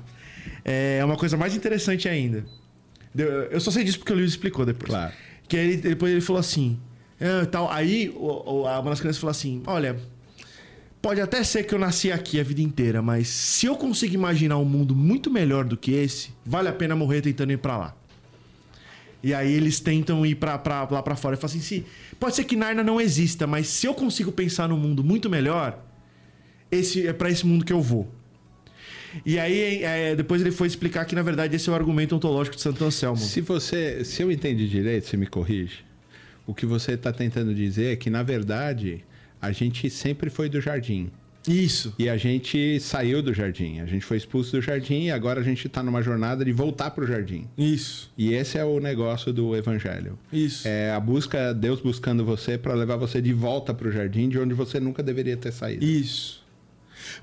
É 0.65 1.01
uma 1.05 1.15
coisa 1.15 1.37
mais 1.37 1.55
interessante 1.55 2.09
ainda. 2.09 2.43
Eu 3.51 3.59
só 3.59 3.69
sei 3.69 3.83
disso 3.83 3.99
porque 3.99 4.11
o 4.11 4.15
Lewis 4.15 4.31
explicou 4.31 4.65
depois. 4.65 4.89
Claro. 4.89 5.13
Que 5.47 5.55
ele, 5.55 5.77
depois 5.77 6.11
ele 6.11 6.21
falou 6.21 6.39
assim. 6.39 6.79
"Ah, 7.21 7.45
tal. 7.45 7.69
Aí 7.71 8.09
o, 8.15 8.61
o- 8.61 8.67
a- 8.67 8.79
uma 8.79 8.89
das 8.89 8.99
crianças 8.99 9.19
falou 9.21 9.29
assim: 9.31 9.61
Olha, 9.67 9.95
pode 11.03 11.19
até 11.19 11.43
ser 11.43 11.63
que 11.63 11.75
eu 11.75 11.79
nasci 11.79 12.13
aqui 12.13 12.39
a 12.39 12.43
vida 12.43 12.61
inteira, 12.61 13.01
mas 13.01 13.27
se 13.27 13.65
eu 13.65 13.75
consigo 13.75 14.15
imaginar 14.15 14.57
um 14.57 14.63
mundo 14.63 14.95
muito 14.95 15.29
melhor 15.29 15.65
do 15.65 15.75
que 15.75 15.91
esse, 15.91 16.29
vale 16.45 16.69
a 16.69 16.73
pena 16.73 16.95
morrer 16.95 17.19
tentando 17.19 17.51
ir 17.51 17.57
pra 17.57 17.77
lá. 17.77 17.97
E 19.21 19.33
aí 19.33 19.51
eles 19.51 19.81
tentam 19.81 20.25
ir 20.25 20.35
pra, 20.35 20.57
pra, 20.57 20.87
lá 20.89 21.03
pra 21.03 21.15
fora. 21.17 21.35
E 21.35 21.37
falam 21.37 21.53
assim: 21.53 21.61
se, 21.61 21.85
pode 22.17 22.35
ser 22.35 22.45
que 22.45 22.55
Narnia 22.55 22.85
não 22.85 23.01
exista, 23.01 23.45
mas 23.45 23.67
se 23.67 23.85
eu 23.85 23.93
consigo 23.93 24.31
pensar 24.31 24.69
num 24.69 24.77
mundo 24.77 25.03
muito 25.03 25.29
melhor, 25.29 25.77
esse 26.71 27.05
é 27.05 27.11
pra 27.11 27.29
esse 27.29 27.45
mundo 27.45 27.65
que 27.65 27.73
eu 27.73 27.81
vou. 27.81 28.09
E 29.25 29.37
aí, 29.37 29.83
é, 29.83 30.15
depois 30.15 30.41
ele 30.41 30.51
foi 30.51 30.67
explicar 30.67 31.05
que, 31.05 31.15
na 31.15 31.21
verdade, 31.21 31.55
esse 31.55 31.69
é 31.69 31.71
o 31.71 31.75
argumento 31.75 32.15
ontológico 32.15 32.55
de 32.55 32.61
Santo 32.61 32.83
Anselmo. 32.83 33.17
Se 33.17 33.41
você, 33.41 34.05
se 34.05 34.23
eu 34.23 34.31
entendi 34.31 34.67
direito, 34.69 35.05
você 35.05 35.17
me 35.17 35.27
corrige. 35.27 35.85
O 36.47 36.53
que 36.53 36.65
você 36.65 36.93
está 36.93 37.11
tentando 37.11 37.53
dizer 37.53 37.93
é 37.93 37.95
que, 37.95 38.09
na 38.09 38.23
verdade, 38.23 39.03
a 39.43 39.51
gente 39.51 39.89
sempre 39.89 40.29
foi 40.29 40.47
do 40.47 40.61
jardim. 40.61 41.11
Isso. 41.45 41.93
E 41.99 42.07
a 42.07 42.15
gente 42.15 42.79
saiu 42.79 43.21
do 43.21 43.33
jardim. 43.33 43.81
A 43.81 43.85
gente 43.85 44.05
foi 44.05 44.15
expulso 44.15 44.53
do 44.53 44.61
jardim 44.61 45.07
e 45.07 45.11
agora 45.11 45.41
a 45.41 45.43
gente 45.43 45.67
está 45.67 45.83
numa 45.83 46.01
jornada 46.01 46.45
de 46.45 46.53
voltar 46.53 46.91
para 46.91 47.03
o 47.03 47.07
jardim. 47.07 47.45
Isso. 47.57 48.09
E 48.17 48.33
esse 48.33 48.57
é 48.57 48.63
o 48.63 48.79
negócio 48.79 49.33
do 49.33 49.53
evangelho. 49.53 50.17
Isso. 50.31 50.65
É 50.65 50.91
a 50.91 50.99
busca, 51.01 51.53
Deus 51.53 51.81
buscando 51.81 52.23
você 52.23 52.57
para 52.57 52.73
levar 52.73 52.95
você 52.95 53.21
de 53.21 53.33
volta 53.33 53.73
para 53.73 53.89
o 53.89 53.91
jardim 53.91 54.29
de 54.29 54.39
onde 54.39 54.53
você 54.53 54.79
nunca 54.79 55.03
deveria 55.03 55.35
ter 55.35 55.51
saído. 55.51 55.83
Isso. 55.83 56.41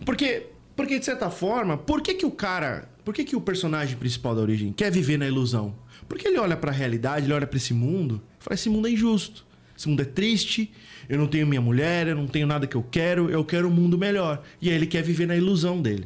Porque, 0.04 0.48
porque 0.76 0.98
de 0.98 1.04
certa 1.06 1.30
forma, 1.30 1.78
por 1.78 2.02
que, 2.02 2.12
que 2.12 2.26
o 2.26 2.30
cara. 2.30 2.86
Por 3.02 3.14
que, 3.14 3.24
que 3.24 3.34
o 3.34 3.40
personagem 3.40 3.96
principal 3.96 4.34
da 4.34 4.42
origem 4.42 4.74
quer 4.74 4.92
viver 4.92 5.16
na 5.16 5.26
ilusão? 5.26 5.74
Porque 6.06 6.28
ele 6.28 6.38
olha 6.38 6.58
pra 6.58 6.70
realidade, 6.70 7.24
ele 7.24 7.32
olha 7.32 7.46
pra 7.46 7.56
esse 7.56 7.72
mundo 7.72 8.20
e 8.38 8.44
fala: 8.44 8.54
esse 8.54 8.68
mundo 8.68 8.86
é 8.86 8.90
injusto. 8.90 9.48
Esse 9.80 9.88
mundo 9.88 10.02
é 10.02 10.04
triste, 10.04 10.70
eu 11.10 11.18
não 11.18 11.26
tenho 11.26 11.46
minha 11.46 11.60
mulher, 11.60 12.06
eu 12.06 12.14
não 12.16 12.26
tenho 12.26 12.46
nada 12.46 12.66
que 12.66 12.76
eu 12.76 12.82
quero, 12.82 13.28
eu 13.28 13.44
quero 13.44 13.68
um 13.68 13.70
mundo 13.70 13.98
melhor. 13.98 14.42
E 14.62 14.70
aí 14.70 14.74
ele 14.76 14.86
quer 14.86 15.02
viver 15.02 15.26
na 15.26 15.36
ilusão 15.36 15.82
dele. 15.82 16.04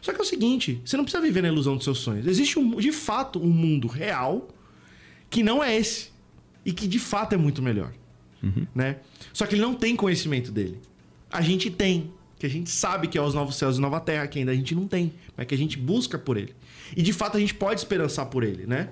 Só 0.00 0.12
que 0.12 0.18
é 0.18 0.22
o 0.22 0.26
seguinte: 0.26 0.80
você 0.84 0.96
não 0.96 1.04
precisa 1.04 1.22
viver 1.22 1.42
na 1.42 1.48
ilusão 1.48 1.74
dos 1.76 1.84
seus 1.84 1.98
sonhos. 1.98 2.26
Existe, 2.26 2.58
um, 2.58 2.76
de 2.76 2.90
fato, 2.90 3.38
um 3.40 3.50
mundo 3.50 3.86
real 3.86 4.48
que 5.28 5.42
não 5.42 5.62
é 5.62 5.76
esse. 5.76 6.08
E 6.64 6.72
que 6.72 6.88
de 6.88 6.98
fato 6.98 7.34
é 7.34 7.36
muito 7.36 7.62
melhor. 7.62 7.92
Né? 8.74 8.96
Só 9.32 9.46
que 9.46 9.54
ele 9.54 9.62
não 9.62 9.74
tem 9.74 9.94
conhecimento 9.94 10.50
dele. 10.50 10.78
A 11.30 11.42
gente 11.42 11.70
tem. 11.70 12.10
Que 12.38 12.46
a 12.46 12.48
gente 12.48 12.70
sabe 12.70 13.06
que 13.08 13.18
é 13.18 13.22
os 13.22 13.34
novos 13.34 13.56
céus 13.56 13.76
e 13.76 13.80
nova 13.80 14.00
terra, 14.00 14.26
que 14.26 14.38
ainda 14.38 14.52
a 14.52 14.54
gente 14.54 14.74
não 14.74 14.86
tem. 14.88 15.12
Mas 15.36 15.46
que 15.46 15.54
a 15.54 15.58
gente 15.58 15.76
busca 15.78 16.18
por 16.18 16.38
ele. 16.38 16.54
E 16.96 17.02
de 17.02 17.12
fato 17.12 17.36
a 17.36 17.40
gente 17.40 17.52
pode 17.52 17.80
esperançar 17.80 18.24
por 18.26 18.42
ele, 18.42 18.64
né? 18.66 18.88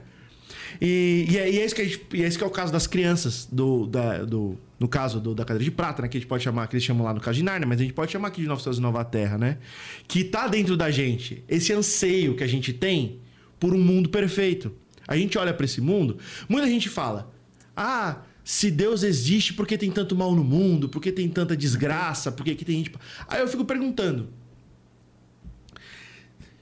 E, 0.81 1.27
e 1.31 1.39
é, 1.39 1.51
e 1.51 1.59
é 1.59 1.65
isso 1.65 1.75
que 1.75 1.83
gente, 1.89 2.07
é 2.13 2.27
esse 2.27 2.37
que 2.37 2.45
é 2.45 2.47
o 2.47 2.51
caso 2.51 2.71
das 2.71 2.87
crianças, 2.87 3.49
do, 3.51 3.87
da- 3.87 4.25
do, 4.25 4.59
no 4.79 4.87
caso 4.89 5.21
do- 5.21 5.35
da 5.35 5.45
cadeira 5.45 5.65
de 5.65 5.71
prata, 5.71 6.03
né? 6.03 6.09
Que 6.09 6.17
a 6.17 6.21
gente 6.21 6.29
pode 6.29 6.43
chamar, 6.45 6.67
que 6.69 6.75
eles 6.77 6.85
chamam 6.85 7.05
lá 7.05 7.13
no 7.13 7.21
caso 7.21 7.37
de 7.37 7.43
Narnia, 7.43 7.67
mas 7.67 7.81
a 7.81 7.83
gente 7.83 7.93
pode 7.95 8.13
chamar 8.13 8.29
aqui 8.29 8.43
de 8.43 8.81
Nova 8.81 9.05
Terra, 9.05 9.37
né? 9.37 9.59
Que 10.07 10.23
tá 10.25 10.47
dentro 10.47 10.77
da 10.77 10.91
gente, 10.91 11.43
esse 11.49 11.73
anseio 11.73 12.37
que 12.37 12.45
a 12.45 12.47
gente 12.47 12.73
tem 12.73 13.21
por 13.59 13.75
um 13.75 13.79
mundo 13.83 14.09
perfeito. 14.09 14.73
A 15.07 15.17
gente 15.17 15.37
olha 15.39 15.53
para 15.55 15.65
esse 15.65 15.81
mundo, 15.81 16.19
muita 16.49 16.69
gente 16.69 16.89
fala: 16.89 17.33
ah, 17.77 18.19
se 18.45 18.71
Deus 18.71 19.03
existe, 19.03 19.53
por 19.53 19.67
que 19.67 19.77
tem 19.77 19.91
tanto 19.91 20.15
mal 20.15 20.35
no 20.35 20.45
mundo? 20.45 20.89
Por 20.89 21.03
que 21.03 21.11
tem 21.11 21.29
tanta 21.29 21.57
desgraça? 21.57 22.31
Por 22.31 22.45
que, 22.45 22.55
que 22.55 22.65
tem 22.65 22.77
gente. 22.79 22.93
Aí 23.27 23.41
eu 23.41 23.49
fico 23.49 23.65
perguntando: 23.65 24.29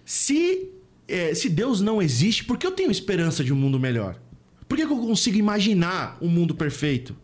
se, 0.05 0.70
é, 1.09 1.35
se 1.35 1.48
Deus 1.48 1.81
não 1.81 2.00
existe, 2.00 2.44
por 2.44 2.57
que 2.59 2.66
eu 2.66 2.72
tenho 2.72 2.90
esperança 2.90 3.42
de 3.44 3.52
um 3.52 3.57
mundo 3.57 3.79
melhor? 3.79 4.20
Por 4.68 4.76
que, 4.76 4.87
que 4.87 4.92
eu 4.92 4.98
consigo 4.98 5.37
imaginar 5.37 6.18
um 6.20 6.29
mundo 6.29 6.55
perfeito? 6.55 7.16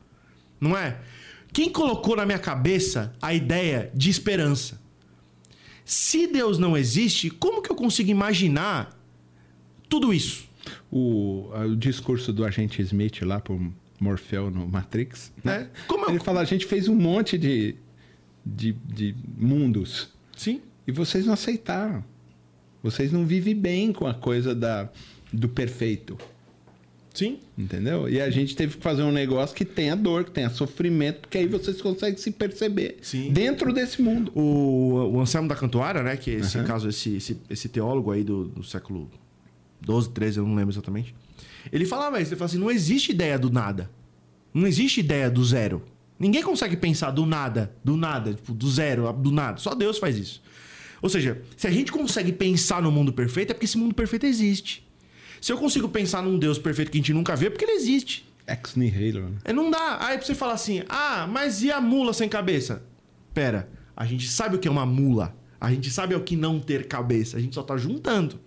Não 0.62 0.76
é? 0.76 0.96
Quem 1.52 1.68
colocou 1.70 2.16
na 2.16 2.24
minha 2.24 2.38
cabeça 2.38 3.12
a 3.20 3.34
ideia 3.34 3.90
de 3.94 4.08
esperança? 4.08 4.80
Se 5.84 6.26
Deus 6.28 6.58
não 6.58 6.76
existe, 6.76 7.28
como 7.28 7.60
que 7.60 7.70
eu 7.70 7.76
consigo 7.76 8.08
imaginar 8.10 8.96
tudo 9.88 10.14
isso? 10.14 10.44
O, 10.90 11.50
o 11.52 11.76
discurso 11.76 12.32
do 12.32 12.44
agente 12.44 12.80
Smith 12.80 13.20
lá 13.22 13.40
pro 13.40 13.72
Morfeu 14.00 14.50
no 14.50 14.66
Matrix, 14.68 15.32
né? 15.44 15.68
É. 15.88 15.92
Eu- 15.92 16.08
Ele 16.10 16.20
fala, 16.20 16.40
a 16.40 16.44
gente 16.44 16.64
fez 16.64 16.86
um 16.88 16.94
monte 16.94 17.36
de, 17.36 17.74
de, 18.46 18.72
de 18.86 19.14
mundos 19.36 20.08
Sim. 20.36 20.62
e 20.86 20.92
vocês 20.92 21.26
não 21.26 21.32
aceitaram. 21.34 22.04
Vocês 22.82 23.10
não 23.12 23.26
vivem 23.26 23.54
bem 23.54 23.92
com 23.92 24.06
a 24.06 24.14
coisa 24.14 24.54
da, 24.54 24.88
do 25.32 25.48
perfeito, 25.48 26.16
Sim. 27.14 27.38
entendeu? 27.58 28.08
E 28.08 28.20
a 28.20 28.30
gente 28.30 28.56
teve 28.56 28.76
que 28.76 28.82
fazer 28.82 29.02
um 29.02 29.12
negócio 29.12 29.54
que 29.54 29.64
tenha 29.64 29.94
dor, 29.94 30.24
que 30.24 30.30
tenha 30.30 30.48
sofrimento, 30.48 31.20
porque 31.20 31.38
aí 31.38 31.46
vocês 31.46 31.80
conseguem 31.82 32.16
se 32.16 32.30
perceber 32.30 32.96
Sim. 33.02 33.30
dentro 33.30 33.72
desse 33.72 34.00
mundo. 34.00 34.32
O, 34.34 35.12
o 35.14 35.20
Anselmo 35.20 35.48
da 35.48 35.54
Cantuária, 35.54 36.02
né? 36.02 36.16
Que 36.16 36.30
esse 36.30 36.56
Aham. 36.58 36.66
caso, 36.66 36.88
esse, 36.88 37.16
esse, 37.16 37.36
esse 37.50 37.68
teólogo 37.68 38.10
aí 38.10 38.24
do, 38.24 38.48
do 38.48 38.64
século 38.64 39.10
12, 39.80 40.10
13, 40.10 40.38
eu 40.38 40.46
não 40.46 40.54
lembro 40.54 40.72
exatamente. 40.72 41.14
Ele 41.70 41.84
falava 41.84 42.20
isso, 42.20 42.30
ele 42.30 42.36
falava 42.38 42.52
assim, 42.52 42.60
não 42.60 42.70
existe 42.70 43.12
ideia 43.12 43.38
do 43.38 43.50
nada. 43.50 43.90
Não 44.54 44.66
existe 44.66 45.00
ideia 45.00 45.30
do 45.30 45.44
zero. 45.44 45.82
Ninguém 46.18 46.42
consegue 46.42 46.76
pensar 46.76 47.10
do 47.10 47.26
nada, 47.26 47.74
do 47.84 47.96
nada, 47.96 48.32
tipo, 48.34 48.52
do 48.54 48.70
zero, 48.70 49.12
do 49.12 49.30
nada. 49.32 49.58
Só 49.58 49.74
Deus 49.74 49.98
faz 49.98 50.16
isso. 50.16 50.42
Ou 51.00 51.08
seja, 51.08 51.42
se 51.56 51.66
a 51.66 51.70
gente 51.70 51.90
consegue 51.90 52.32
pensar 52.32 52.80
no 52.80 52.92
mundo 52.92 53.12
perfeito, 53.12 53.50
é 53.50 53.54
porque 53.54 53.64
esse 53.64 53.76
mundo 53.76 53.94
perfeito 53.94 54.24
existe. 54.24 54.86
Se 55.42 55.52
eu 55.52 55.58
consigo 55.58 55.88
pensar 55.88 56.22
num 56.22 56.38
Deus 56.38 56.56
perfeito 56.56 56.92
que 56.92 56.98
a 56.98 57.00
gente 57.00 57.12
nunca 57.12 57.34
vê, 57.34 57.46
é 57.46 57.50
porque 57.50 57.64
ele 57.64 57.72
existe. 57.72 58.24
Ex 58.46 58.76
nihilo, 58.76 59.28
né? 59.28 59.36
É, 59.44 59.52
não 59.52 59.72
dá. 59.72 59.98
Aí 60.00 60.16
pra 60.16 60.24
você 60.24 60.36
falar 60.36 60.52
assim, 60.52 60.84
ah, 60.88 61.26
mas 61.28 61.64
e 61.64 61.70
a 61.72 61.80
mula 61.80 62.12
sem 62.12 62.28
cabeça? 62.28 62.84
Pera, 63.34 63.68
a 63.96 64.06
gente 64.06 64.28
sabe 64.28 64.54
o 64.54 64.58
que 64.60 64.68
é 64.68 64.70
uma 64.70 64.86
mula. 64.86 65.34
A 65.60 65.68
gente 65.72 65.90
sabe 65.90 66.14
o 66.14 66.20
que 66.20 66.36
não 66.36 66.60
ter 66.60 66.86
cabeça. 66.86 67.36
A 67.36 67.40
gente 67.40 67.56
só 67.56 67.62
tá 67.64 67.76
juntando. 67.76 68.38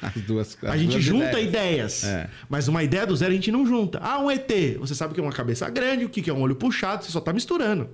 As 0.00 0.12
duas 0.22 0.56
as 0.62 0.70
A 0.70 0.76
gente 0.76 0.92
duas 0.92 1.02
junta 1.02 1.40
ideias. 1.40 2.02
ideias. 2.02 2.04
É. 2.04 2.30
Mas 2.48 2.68
uma 2.68 2.84
ideia 2.84 3.04
do 3.04 3.16
zero 3.16 3.32
a 3.32 3.34
gente 3.34 3.50
não 3.50 3.66
junta. 3.66 3.98
Ah, 4.00 4.20
um 4.20 4.30
ET. 4.30 4.48
Você 4.78 4.94
sabe 4.94 5.10
o 5.10 5.14
que 5.14 5.20
é 5.20 5.24
uma 5.24 5.32
cabeça 5.32 5.68
grande, 5.68 6.04
o 6.04 6.08
que 6.08 6.30
é 6.30 6.32
um 6.32 6.40
olho 6.40 6.54
puxado, 6.54 7.04
você 7.04 7.10
só 7.10 7.20
tá 7.20 7.32
misturando. 7.32 7.88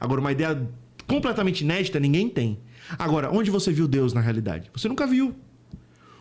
Agora, 0.00 0.20
uma 0.20 0.32
ideia 0.32 0.68
completamente 1.06 1.60
inédita, 1.62 2.00
ninguém 2.00 2.28
tem. 2.28 2.58
Agora, 2.98 3.30
onde 3.30 3.48
você 3.48 3.72
viu 3.72 3.86
Deus 3.86 4.12
na 4.12 4.20
realidade? 4.20 4.70
Você 4.74 4.88
nunca 4.88 5.06
viu. 5.06 5.36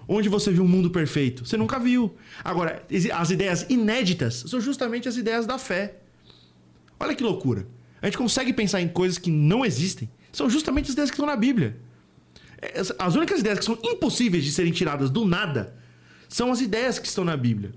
Onde 0.07 0.29
você 0.29 0.51
viu 0.51 0.63
um 0.63 0.67
mundo 0.67 0.89
perfeito? 0.89 1.45
Você 1.45 1.57
nunca 1.57 1.79
viu. 1.79 2.15
Agora, 2.43 2.83
as 3.13 3.29
ideias 3.31 3.65
inéditas 3.69 4.43
são 4.47 4.61
justamente 4.61 5.07
as 5.09 5.17
ideias 5.17 5.45
da 5.47 5.57
fé. 5.57 5.95
Olha 6.99 7.15
que 7.15 7.23
loucura. 7.23 7.67
A 8.01 8.05
gente 8.05 8.17
consegue 8.17 8.53
pensar 8.53 8.81
em 8.81 8.87
coisas 8.87 9.17
que 9.17 9.31
não 9.31 9.65
existem. 9.65 10.09
São 10.31 10.49
justamente 10.49 10.85
as 10.85 10.93
ideias 10.93 11.09
que 11.09 11.15
estão 11.15 11.25
na 11.25 11.35
Bíblia. 11.35 11.77
É, 12.61 12.79
As- 12.79 12.93
As 12.99 13.15
únicas 13.15 13.39
ideias 13.39 13.59
que 13.59 13.65
são 13.65 13.77
impossíveis 13.83 14.43
de 14.43 14.51
serem 14.51 14.71
tiradas 14.71 15.09
do 15.09 15.25
nada 15.25 15.75
são 16.29 16.51
as 16.51 16.61
ideias 16.61 16.99
que 16.99 17.07
estão 17.07 17.23
na 17.25 17.35
Bíblia. 17.35 17.73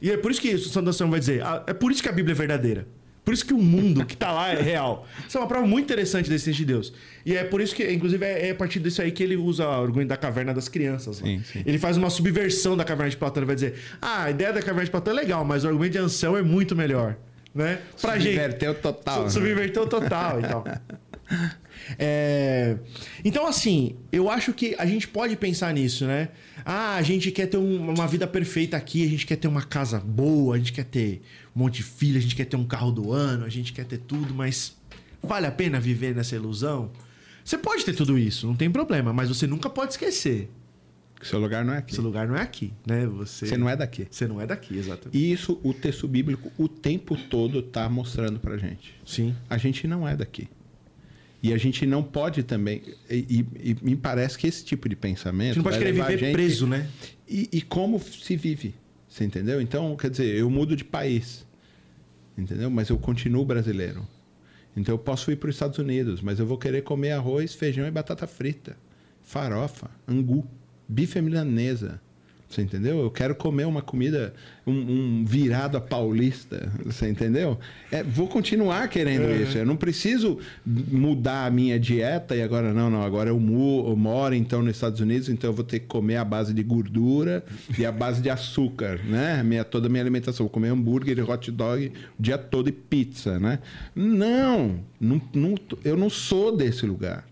E 0.00 0.10
é 0.10 0.16
por 0.16 0.30
isso 0.30 0.40
que 0.40 0.56
Santo 0.58 0.88
Anselmo 0.90 1.10
vai 1.12 1.20
dizer, 1.20 1.42
ah, 1.42 1.64
é 1.66 1.72
por 1.72 1.90
isso 1.90 2.02
que 2.02 2.08
a 2.08 2.12
Bíblia 2.12 2.32
é 2.34 2.36
verdadeira. 2.36 2.86
Por 3.24 3.32
isso 3.32 3.46
que 3.46 3.54
o 3.54 3.58
mundo 3.58 4.04
que 4.04 4.12
está 4.14 4.30
lá 4.30 4.52
é 4.52 4.60
real. 4.60 5.06
Isso 5.26 5.38
é 5.38 5.40
uma 5.40 5.46
prova 5.46 5.66
muito 5.66 5.84
interessante 5.84 6.28
da 6.28 6.34
existência 6.34 6.58
de 6.58 6.64
Deus. 6.66 6.92
E 7.24 7.34
é 7.34 7.42
por 7.42 7.60
isso 7.60 7.74
que, 7.74 7.90
inclusive, 7.90 8.22
é 8.24 8.48
é 8.48 8.50
a 8.50 8.54
partir 8.54 8.80
disso 8.80 9.00
aí 9.00 9.10
que 9.10 9.22
ele 9.22 9.34
usa 9.36 9.66
o 9.66 9.70
argumento 9.82 10.08
da 10.08 10.16
caverna 10.16 10.52
das 10.52 10.68
crianças. 10.68 11.20
lá. 11.20 11.26
Sim, 11.26 11.42
sim. 11.42 11.62
Ele 11.64 11.78
faz 11.78 11.96
uma 11.96 12.10
subversão 12.10 12.76
da 12.76 12.84
caverna 12.84 13.08
de 13.10 13.16
Platão. 13.16 13.40
Ele 13.40 13.46
vai 13.46 13.54
dizer, 13.54 13.74
ah, 14.02 14.24
a 14.24 14.30
ideia 14.30 14.52
da 14.52 14.60
caverna 14.60 14.84
de 14.84 14.90
Platão 14.90 15.14
é 15.14 15.16
legal, 15.16 15.42
mas 15.44 15.64
o 15.64 15.68
argumento 15.68 15.92
de 15.92 15.98
Anselmo 15.98 16.36
é 16.36 16.42
muito 16.42 16.76
melhor. 16.76 17.16
Né? 17.54 17.78
Pra 18.00 18.18
gente. 18.18 18.34
Subverteu 18.34 18.74
total. 18.74 19.22
né? 19.24 19.30
Subverteu 19.30 19.86
total 19.86 20.40
e 20.40 20.42
tal. 20.42 20.64
É, 21.98 22.76
Então, 23.24 23.46
assim, 23.46 23.96
eu 24.12 24.30
acho 24.30 24.52
que 24.52 24.74
a 24.78 24.86
gente 24.86 25.08
pode 25.08 25.36
pensar 25.36 25.72
nisso, 25.72 26.04
né? 26.06 26.28
Ah, 26.64 26.96
a 26.96 27.02
gente 27.02 27.30
quer 27.30 27.46
ter 27.46 27.56
um- 27.56 27.90
uma 27.90 28.06
vida 28.06 28.26
perfeita 28.26 28.76
aqui, 28.76 29.04
a 29.04 29.08
gente 29.08 29.26
quer 29.26 29.36
ter 29.36 29.48
uma 29.48 29.62
casa 29.62 29.98
boa, 30.00 30.54
a 30.54 30.58
gente 30.58 30.72
quer 30.72 30.84
ter 30.84 31.22
um 31.54 31.60
monte 31.60 31.76
de 31.76 31.82
filho, 31.82 32.18
a 32.18 32.20
gente 32.20 32.34
quer 32.34 32.44
ter 32.46 32.56
um 32.56 32.64
carro 32.64 32.90
do 32.90 33.12
ano, 33.12 33.44
a 33.44 33.48
gente 33.48 33.72
quer 33.72 33.84
ter 33.84 33.98
tudo, 33.98 34.34
mas 34.34 34.76
vale 35.22 35.46
a 35.46 35.52
pena 35.52 35.78
viver 35.80 36.14
nessa 36.14 36.34
ilusão? 36.34 36.90
Você 37.44 37.56
pode 37.58 37.84
ter 37.84 37.94
tudo 37.94 38.18
isso, 38.18 38.46
não 38.46 38.56
tem 38.56 38.70
problema, 38.70 39.12
mas 39.12 39.28
você 39.28 39.46
nunca 39.46 39.68
pode 39.70 39.92
esquecer. 39.92 40.50
Seu 41.22 41.38
lugar 41.38 41.64
não 41.64 41.72
é 41.72 41.78
aqui. 41.78 41.94
Seu 41.94 42.04
lugar 42.04 42.28
não 42.28 42.36
é 42.36 42.42
aqui, 42.42 42.70
né? 42.86 43.06
Você, 43.06 43.46
Você 43.46 43.56
não 43.56 43.68
é 43.68 43.74
daqui. 43.74 44.06
Você 44.10 44.26
não 44.28 44.40
é 44.40 44.46
daqui, 44.46 44.76
exatamente. 44.76 45.16
E 45.16 45.32
isso 45.32 45.58
o 45.62 45.72
texto 45.72 46.06
bíblico 46.06 46.52
o 46.58 46.68
tempo 46.68 47.16
todo 47.30 47.62
tá 47.62 47.88
mostrando 47.88 48.38
pra 48.38 48.58
gente. 48.58 48.94
Sim. 49.06 49.34
A 49.48 49.56
gente 49.56 49.86
não 49.88 50.06
é 50.06 50.14
daqui. 50.16 50.48
E 51.42 51.52
a 51.54 51.56
gente 51.58 51.86
não 51.86 52.02
pode 52.02 52.42
também. 52.42 52.82
E, 53.10 53.46
e- 53.58 53.70
e 53.70 53.76
me 53.82 53.96
parece 53.96 54.36
que 54.36 54.46
esse 54.46 54.64
tipo 54.64 54.86
de 54.88 54.94
A 54.94 54.98
pensamento. 54.98 55.48
gente 55.54 55.56
não 55.58 55.62
pode 55.64 55.78
querer 55.78 55.98
a 56.00 56.06
viver 56.06 56.18
gente- 56.18 56.32
preso, 56.32 56.66
né? 56.66 56.88
E, 57.28 57.48
e 57.52 57.62
como 57.62 57.98
se 58.00 58.36
vive. 58.36 58.74
Você 59.14 59.22
entendeu? 59.22 59.60
Então, 59.60 59.94
quer 59.94 60.10
dizer, 60.10 60.34
eu 60.34 60.50
mudo 60.50 60.74
de 60.74 60.82
país. 60.82 61.46
Entendeu? 62.36 62.68
Mas 62.68 62.88
eu 62.88 62.98
continuo 62.98 63.44
brasileiro. 63.44 64.04
Então 64.76 64.92
eu 64.92 64.98
posso 64.98 65.30
ir 65.30 65.36
para 65.36 65.48
os 65.48 65.54
Estados 65.54 65.78
Unidos, 65.78 66.20
mas 66.20 66.40
eu 66.40 66.46
vou 66.46 66.58
querer 66.58 66.82
comer 66.82 67.12
arroz, 67.12 67.54
feijão 67.54 67.86
e 67.86 67.92
batata 67.92 68.26
frita. 68.26 68.76
Farofa, 69.22 69.88
angu, 70.08 70.44
bife 70.88 71.20
milanesa. 71.20 72.00
Você 72.54 72.62
entendeu? 72.62 73.00
Eu 73.00 73.10
quero 73.10 73.34
comer 73.34 73.64
uma 73.66 73.82
comida, 73.82 74.32
um, 74.64 74.72
um 74.72 75.24
virado 75.26 75.76
a 75.76 75.80
paulista. 75.80 76.72
Você 76.84 77.08
entendeu? 77.08 77.58
É, 77.90 78.02
vou 78.02 78.28
continuar 78.28 78.86
querendo 78.88 79.28
isso. 79.42 79.58
Eu 79.58 79.66
não 79.66 79.76
preciso 79.76 80.38
mudar 80.64 81.46
a 81.46 81.50
minha 81.50 81.80
dieta 81.80 82.36
e 82.36 82.42
agora, 82.42 82.72
não, 82.72 82.88
não. 82.88 83.02
Agora 83.02 83.30
eu, 83.30 83.40
mu- 83.40 83.88
eu 83.88 83.96
moro 83.96 84.34
então 84.34 84.62
nos 84.62 84.76
Estados 84.76 85.00
Unidos, 85.00 85.28
então 85.28 85.50
eu 85.50 85.54
vou 85.54 85.64
ter 85.64 85.80
que 85.80 85.86
comer 85.86 86.16
a 86.16 86.24
base 86.24 86.54
de 86.54 86.62
gordura 86.62 87.44
e 87.76 87.84
a 87.84 87.90
base 87.90 88.22
de 88.22 88.30
açúcar, 88.30 89.00
né? 89.04 89.42
Minha, 89.42 89.64
toda 89.64 89.88
a 89.88 89.90
minha 89.90 90.02
alimentação. 90.02 90.44
Vou 90.46 90.50
comer 90.50 90.68
hambúrguer 90.68 91.18
e 91.18 91.22
hot 91.22 91.50
dog 91.50 91.92
o 92.18 92.22
dia 92.22 92.38
todo 92.38 92.68
e 92.68 92.72
pizza, 92.72 93.38
né? 93.40 93.58
Não, 93.96 94.80
não, 95.00 95.20
não 95.34 95.54
eu 95.84 95.96
não 95.96 96.08
sou 96.08 96.56
desse 96.56 96.86
lugar. 96.86 97.26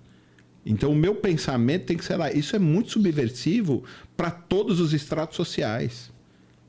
Então, 0.64 0.92
o 0.92 0.94
meu 0.94 1.16
pensamento 1.16 1.86
tem 1.86 1.96
que 1.96 2.04
ser 2.04 2.14
lá. 2.16 2.32
Isso 2.32 2.54
é 2.54 2.58
muito 2.58 2.92
subversivo 2.92 3.82
para 4.22 4.30
todos 4.30 4.78
os 4.78 4.92
estratos 4.92 5.34
sociais. 5.34 6.12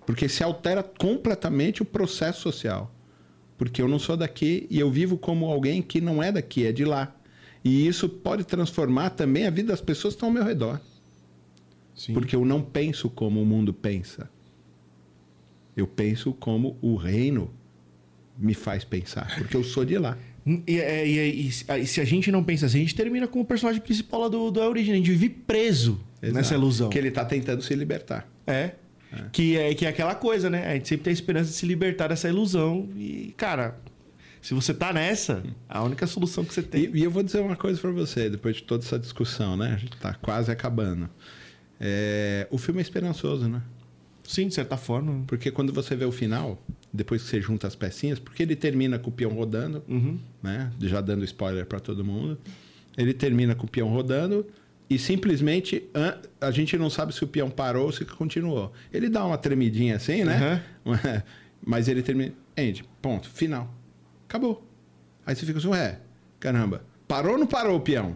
Porque 0.08 0.28
se 0.28 0.44
altera 0.44 0.82
completamente 0.82 1.84
o 1.84 1.86
processo 1.86 2.42
social. 2.42 2.92
Porque 3.60 3.80
eu 3.80 3.88
não 3.88 4.00
sou 4.00 4.18
daqui 4.18 4.66
e 4.72 4.80
eu 4.80 4.90
vivo 4.90 5.20
como 5.20 5.46
alguém 5.46 5.80
que 5.80 6.02
não 6.02 6.24
é 6.24 6.32
daqui, 6.32 6.66
é 6.66 6.72
de 6.72 6.84
lá. 6.84 7.16
E 7.64 7.86
isso 7.86 8.10
pode 8.10 8.44
transformar 8.44 9.12
também 9.12 9.46
a 9.46 9.52
vida 9.52 9.68
das 9.68 9.82
pessoas 9.82 10.16
que 10.16 10.18
estão 10.18 10.30
ao 10.30 10.34
meu 10.34 10.44
redor. 10.44 10.82
Sim. 11.94 12.16
Porque 12.16 12.36
eu 12.36 12.44
não 12.44 12.60
penso 12.60 13.08
como 13.08 13.40
o 13.40 13.46
mundo 13.46 13.72
pensa. 13.72 14.28
Eu 15.78 15.86
penso 15.86 16.34
como 16.34 16.76
o 16.82 16.96
reino 16.96 17.54
me 18.36 18.56
faz 18.56 18.84
pensar. 18.84 19.28
Porque 19.38 19.56
eu 19.56 19.64
sou 19.64 19.86
de 19.86 20.00
lá. 20.00 20.18
E, 20.46 20.80
é, 20.80 21.08
e, 21.08 21.20
é- 21.20 21.28
e 21.28 21.52
se- 21.52 21.66
e 21.80 21.88
se 21.88 22.02
a 22.02 22.06
gente 22.06 22.32
não 22.32 22.44
pensa 22.44 22.66
assim, 22.66 22.80
a 22.80 22.82
gente 22.82 22.96
termina 22.96 23.28
com 23.28 23.40
o 23.40 23.46
personagem 23.46 23.82
principal 23.82 24.22
lá 24.22 24.28
do, 24.28 24.52
do 24.52 24.62
A 24.62 24.68
Origem. 24.68 24.94
A 24.94 24.98
gente 24.98 25.10
vive 25.12 25.30
preso 25.30 26.00
nessa 26.22 26.40
Exato. 26.40 26.54
ilusão. 26.56 26.90
Que 26.90 26.98
ele 26.98 27.08
está 27.10 27.24
tentando 27.24 27.62
se 27.62 27.74
libertar. 27.76 28.28
É. 28.46 28.72
Que, 29.32 29.56
é. 29.58 29.74
que 29.74 29.86
é 29.86 29.90
aquela 29.90 30.16
coisa, 30.16 30.50
né? 30.50 30.68
A 30.68 30.74
gente 30.74 30.88
sempre 30.90 31.04
tem 31.06 31.12
a 31.12 31.14
esperança 31.14 31.50
de 31.52 31.56
se 31.56 31.66
libertar 31.66 32.08
dessa 32.08 32.28
ilusão. 32.28 32.90
E, 32.98 33.34
cara, 33.38 33.80
se 34.42 34.54
você 34.54 34.74
tá 34.74 34.92
nessa, 34.92 35.44
a 35.70 35.82
única 35.84 36.06
solução 36.08 36.44
que 36.44 36.54
você 36.54 36.64
tem. 36.64 36.86
E, 36.94 36.98
e 37.00 37.04
eu 37.04 37.12
vou 37.12 37.22
dizer 37.24 37.40
uma 37.40 37.56
coisa 37.56 37.80
para 37.80 37.92
você, 37.92 38.30
depois 38.30 38.56
de 38.58 38.64
toda 38.64 38.84
essa 38.84 38.98
discussão, 39.00 39.56
né? 39.56 39.74
A 39.74 39.78
gente 39.78 39.96
tá 39.98 40.14
quase 40.16 40.52
acabando. 40.52 41.10
É, 41.80 42.48
o 42.52 42.58
filme 42.58 42.80
é 42.80 42.82
esperançoso, 42.82 43.48
né? 43.48 43.62
Sim, 44.24 44.48
de 44.48 44.54
certa 44.56 44.78
forma. 44.78 45.24
Porque 45.28 45.52
quando 45.52 45.72
você 45.72 45.96
vê 45.96 46.06
o 46.06 46.12
final, 46.12 46.62
depois 46.94 47.24
que 47.24 47.30
você 47.30 47.42
junta 47.42 47.66
as 47.68 47.76
pecinhas, 47.76 48.20
porque 48.20 48.44
ele 48.44 48.56
termina 48.56 49.00
com 49.00 49.10
o 49.10 49.14
peão 49.14 49.32
rodando, 49.32 49.84
Uhum. 49.88 50.20
né? 50.44 50.72
Já 50.80 51.02
dando 51.02 51.24
spoiler 51.26 51.66
para 51.66 51.80
todo 51.80 52.06
mundo. 52.06 52.38
Ele 52.96 53.14
termina 53.14 53.56
com 53.56 53.66
o 53.66 53.70
peão 53.70 53.88
rodando 53.90 54.46
e 54.90 55.00
simplesmente 55.00 55.84
a 56.40 56.52
gente 56.52 56.78
não 56.78 56.90
sabe 56.92 57.12
se 57.14 57.24
o 57.24 57.28
peão 57.28 57.50
parou 57.50 57.86
ou 57.88 57.92
se 57.92 58.06
continuou. 58.06 58.72
Ele 58.94 59.10
dá 59.10 59.26
uma 59.26 59.38
tremidinha 59.38 59.96
assim, 59.96 60.24
né? 60.24 60.64
Mas 61.66 61.88
ele 61.88 62.04
termina. 62.04 62.34
End, 62.56 62.84
ponto, 63.02 63.28
final. 63.30 63.74
Acabou. 64.30 64.64
Aí 65.26 65.36
você 65.36 65.46
fica 65.46 65.58
assim, 65.58 65.70
ué, 65.70 66.00
caramba, 66.40 66.86
parou 67.08 67.34
ou 67.34 67.40
não 67.40 67.48
parou 67.48 67.78
o 67.78 67.82
peão? 67.82 68.16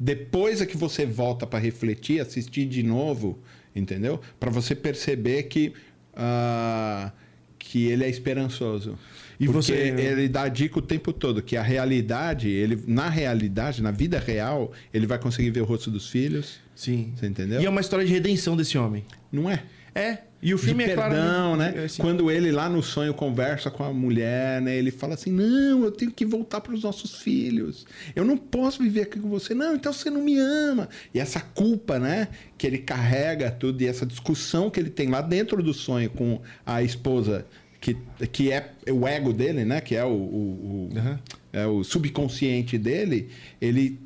Depois 0.00 0.60
é 0.60 0.66
que 0.66 0.76
você 0.76 1.04
volta 1.06 1.46
para 1.46 1.58
refletir, 1.60 2.20
assistir 2.20 2.66
de 2.66 2.82
novo, 2.82 3.38
entendeu? 3.76 4.20
Para 4.40 4.50
você 4.50 4.74
perceber 4.74 5.44
que, 5.44 5.72
ah, 6.14 7.12
que 7.58 7.86
ele 7.86 8.04
é 8.04 8.08
esperançoso. 8.08 8.98
E 9.40 9.46
Porque 9.46 9.52
você- 9.62 9.72
ele 9.74 10.28
dá 10.28 10.48
dica 10.48 10.78
o 10.78 10.82
tempo 10.82 11.12
todo 11.12 11.40
que 11.42 11.56
a 11.56 11.62
realidade, 11.62 12.48
ele 12.48 12.82
na 12.86 13.08
realidade, 13.08 13.80
na 13.82 13.90
vida 13.90 14.18
real, 14.18 14.72
ele 14.92 15.06
vai 15.06 15.18
conseguir 15.18 15.50
ver 15.50 15.60
o 15.60 15.64
rosto 15.64 15.90
dos 15.90 16.08
filhos. 16.10 16.58
Sim. 16.74 17.12
Você 17.16 17.26
entendeu? 17.26 17.60
E 17.60 17.66
é 17.66 17.70
uma 17.70 17.80
história 17.80 18.04
de 18.04 18.12
redenção 18.12 18.56
desse 18.56 18.76
homem. 18.78 19.04
Não 19.30 19.48
é? 19.48 19.62
É. 19.94 20.18
E 20.40 20.54
o 20.54 20.58
filme 20.58 20.84
de 20.84 20.90
é 20.92 20.94
claro. 20.94 21.14
perdão, 21.14 21.56
né? 21.56 21.72
é 21.76 21.84
assim. 21.86 22.00
Quando 22.00 22.30
ele 22.30 22.52
lá 22.52 22.68
no 22.68 22.80
sonho 22.80 23.12
conversa 23.12 23.70
com 23.72 23.82
a 23.82 23.92
mulher, 23.92 24.62
né? 24.62 24.76
Ele 24.76 24.92
fala 24.92 25.14
assim: 25.14 25.32
"Não, 25.32 25.82
eu 25.84 25.90
tenho 25.90 26.12
que 26.12 26.24
voltar 26.24 26.60
para 26.60 26.72
os 26.72 26.82
nossos 26.84 27.16
filhos. 27.20 27.84
Eu 28.14 28.24
não 28.24 28.36
posso 28.36 28.80
viver 28.82 29.02
aqui 29.02 29.18
com 29.18 29.28
você. 29.28 29.52
Não, 29.52 29.74
então 29.74 29.92
você 29.92 30.08
não 30.10 30.22
me 30.22 30.38
ama". 30.38 30.88
E 31.12 31.18
essa 31.18 31.40
culpa, 31.40 31.98
né, 31.98 32.28
que 32.56 32.66
ele 32.66 32.78
carrega 32.78 33.50
tudo 33.50 33.82
e 33.82 33.86
essa 33.86 34.06
discussão 34.06 34.70
que 34.70 34.78
ele 34.78 34.90
tem 34.90 35.08
lá 35.08 35.20
dentro 35.20 35.60
do 35.62 35.74
sonho 35.74 36.08
com 36.08 36.40
a 36.64 36.82
esposa 36.84 37.44
que, 37.80 37.96
que 38.32 38.52
é 38.52 38.72
o 38.92 39.06
ego 39.08 39.32
dele, 39.32 39.64
né, 39.64 39.80
que 39.80 39.94
é 39.96 40.04
o, 40.04 40.08
o- 40.08 40.88
o- 40.94 40.98
Aham. 40.98 41.20
é 41.52 41.66
o 41.66 41.82
subconsciente 41.84 42.76
dele, 42.78 43.28
ele 43.60 43.98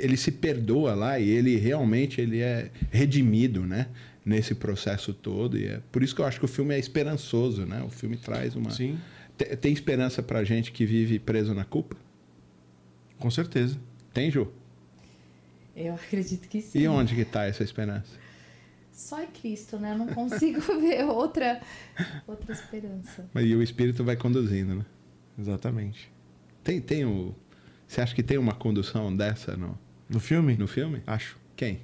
ele 0.00 0.16
se 0.16 0.32
perdoa 0.32 0.94
lá 0.94 1.18
e 1.20 1.28
ele 1.28 1.56
realmente 1.56 2.20
ele 2.20 2.40
é 2.40 2.70
redimido, 2.90 3.60
né? 3.60 3.86
Nesse 4.24 4.54
processo 4.54 5.12
todo 5.12 5.58
e 5.58 5.66
é 5.66 5.80
por 5.90 6.00
isso 6.02 6.14
que 6.14 6.20
eu 6.20 6.24
acho 6.24 6.38
que 6.38 6.44
o 6.44 6.48
filme 6.48 6.72
é 6.74 6.78
esperançoso, 6.78 7.66
né? 7.66 7.82
O 7.82 7.88
filme 7.88 8.16
traz 8.16 8.54
uma 8.54 8.70
Sim, 8.70 8.96
Te- 9.36 9.56
tem 9.56 9.72
esperança 9.72 10.22
pra 10.22 10.44
gente 10.44 10.70
que 10.70 10.86
vive 10.86 11.18
preso 11.18 11.52
na 11.54 11.64
culpa? 11.64 11.96
com 13.18 13.30
certeza. 13.30 13.78
Tem, 14.12 14.30
Ju? 14.30 14.48
Eu 15.76 15.94
acredito 15.94 16.48
que 16.48 16.60
sim. 16.60 16.80
E 16.80 16.88
onde 16.88 17.14
que 17.14 17.24
tá 17.24 17.44
essa 17.44 17.62
esperança? 17.64 18.10
Só 18.92 19.18
é 19.20 19.26
Cristo, 19.26 19.78
né? 19.78 19.92
Eu 19.94 19.98
não 19.98 20.06
consigo 20.08 20.60
ver 20.80 21.04
outra, 21.04 21.60
outra 22.26 22.52
esperança. 22.52 23.28
Mas 23.32 23.46
e 23.46 23.54
o 23.54 23.62
Espírito 23.62 24.04
vai 24.04 24.16
conduzindo, 24.16 24.74
né? 24.76 24.84
Exatamente. 25.38 26.10
Tem, 26.62 26.80
tem 26.80 27.04
o... 27.04 27.34
Você 27.88 28.00
acha 28.00 28.14
que 28.14 28.22
tem 28.22 28.38
uma 28.38 28.54
condução 28.54 29.14
dessa 29.16 29.56
no, 29.56 29.78
No 30.08 30.20
filme? 30.20 30.56
no 30.56 30.66
filme? 30.68 31.02
Acho. 31.06 31.38
Quem? 31.56 31.80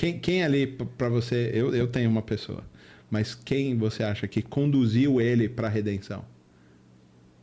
Quem, 0.00 0.18
quem 0.18 0.42
ali, 0.42 0.66
p- 0.66 0.86
pra 0.96 1.10
você... 1.10 1.50
Eu, 1.52 1.74
eu 1.74 1.86
tenho 1.86 2.08
uma 2.08 2.22
pessoa. 2.22 2.64
Mas 3.10 3.34
quem 3.34 3.76
você 3.76 4.02
acha 4.02 4.26
que 4.26 4.40
conduziu 4.40 5.20
ele 5.20 5.46
pra 5.46 5.68
redenção? 5.68 6.24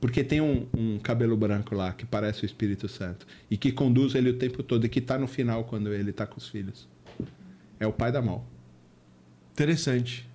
Porque 0.01 0.23
tem 0.23 0.41
um, 0.41 0.65
um 0.75 0.97
cabelo 0.97 1.37
branco 1.37 1.75
lá 1.75 1.93
que 1.93 2.03
parece 2.03 2.41
o 2.41 2.47
Espírito 2.47 2.87
Santo. 2.87 3.27
E 3.51 3.57
que 3.57 3.71
conduz 3.71 4.15
ele 4.15 4.31
o 4.31 4.37
tempo 4.39 4.63
todo. 4.63 4.83
E 4.83 4.89
que 4.89 4.99
tá 4.99 5.19
no 5.19 5.27
final 5.27 5.65
quando 5.65 5.93
ele 5.93 6.11
tá 6.11 6.25
com 6.25 6.39
os 6.39 6.49
filhos. 6.49 6.87
É 7.79 7.85
o 7.85 7.93
pai 7.93 8.11
da 8.11 8.23
mão. 8.23 8.43
Interessante. 9.51 10.27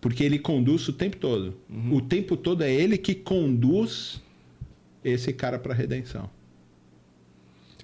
Porque 0.00 0.22
ele 0.22 0.38
conduz 0.38 0.86
o 0.86 0.92
tempo 0.92 1.16
todo. 1.16 1.56
O 1.90 2.00
tempo 2.00 2.36
todo 2.36 2.62
é 2.62 2.72
ele 2.72 2.96
que 2.96 3.12
conduz 3.12 4.22
esse 5.02 5.32
cara 5.32 5.58
pra 5.58 5.74
redenção. 5.74 6.30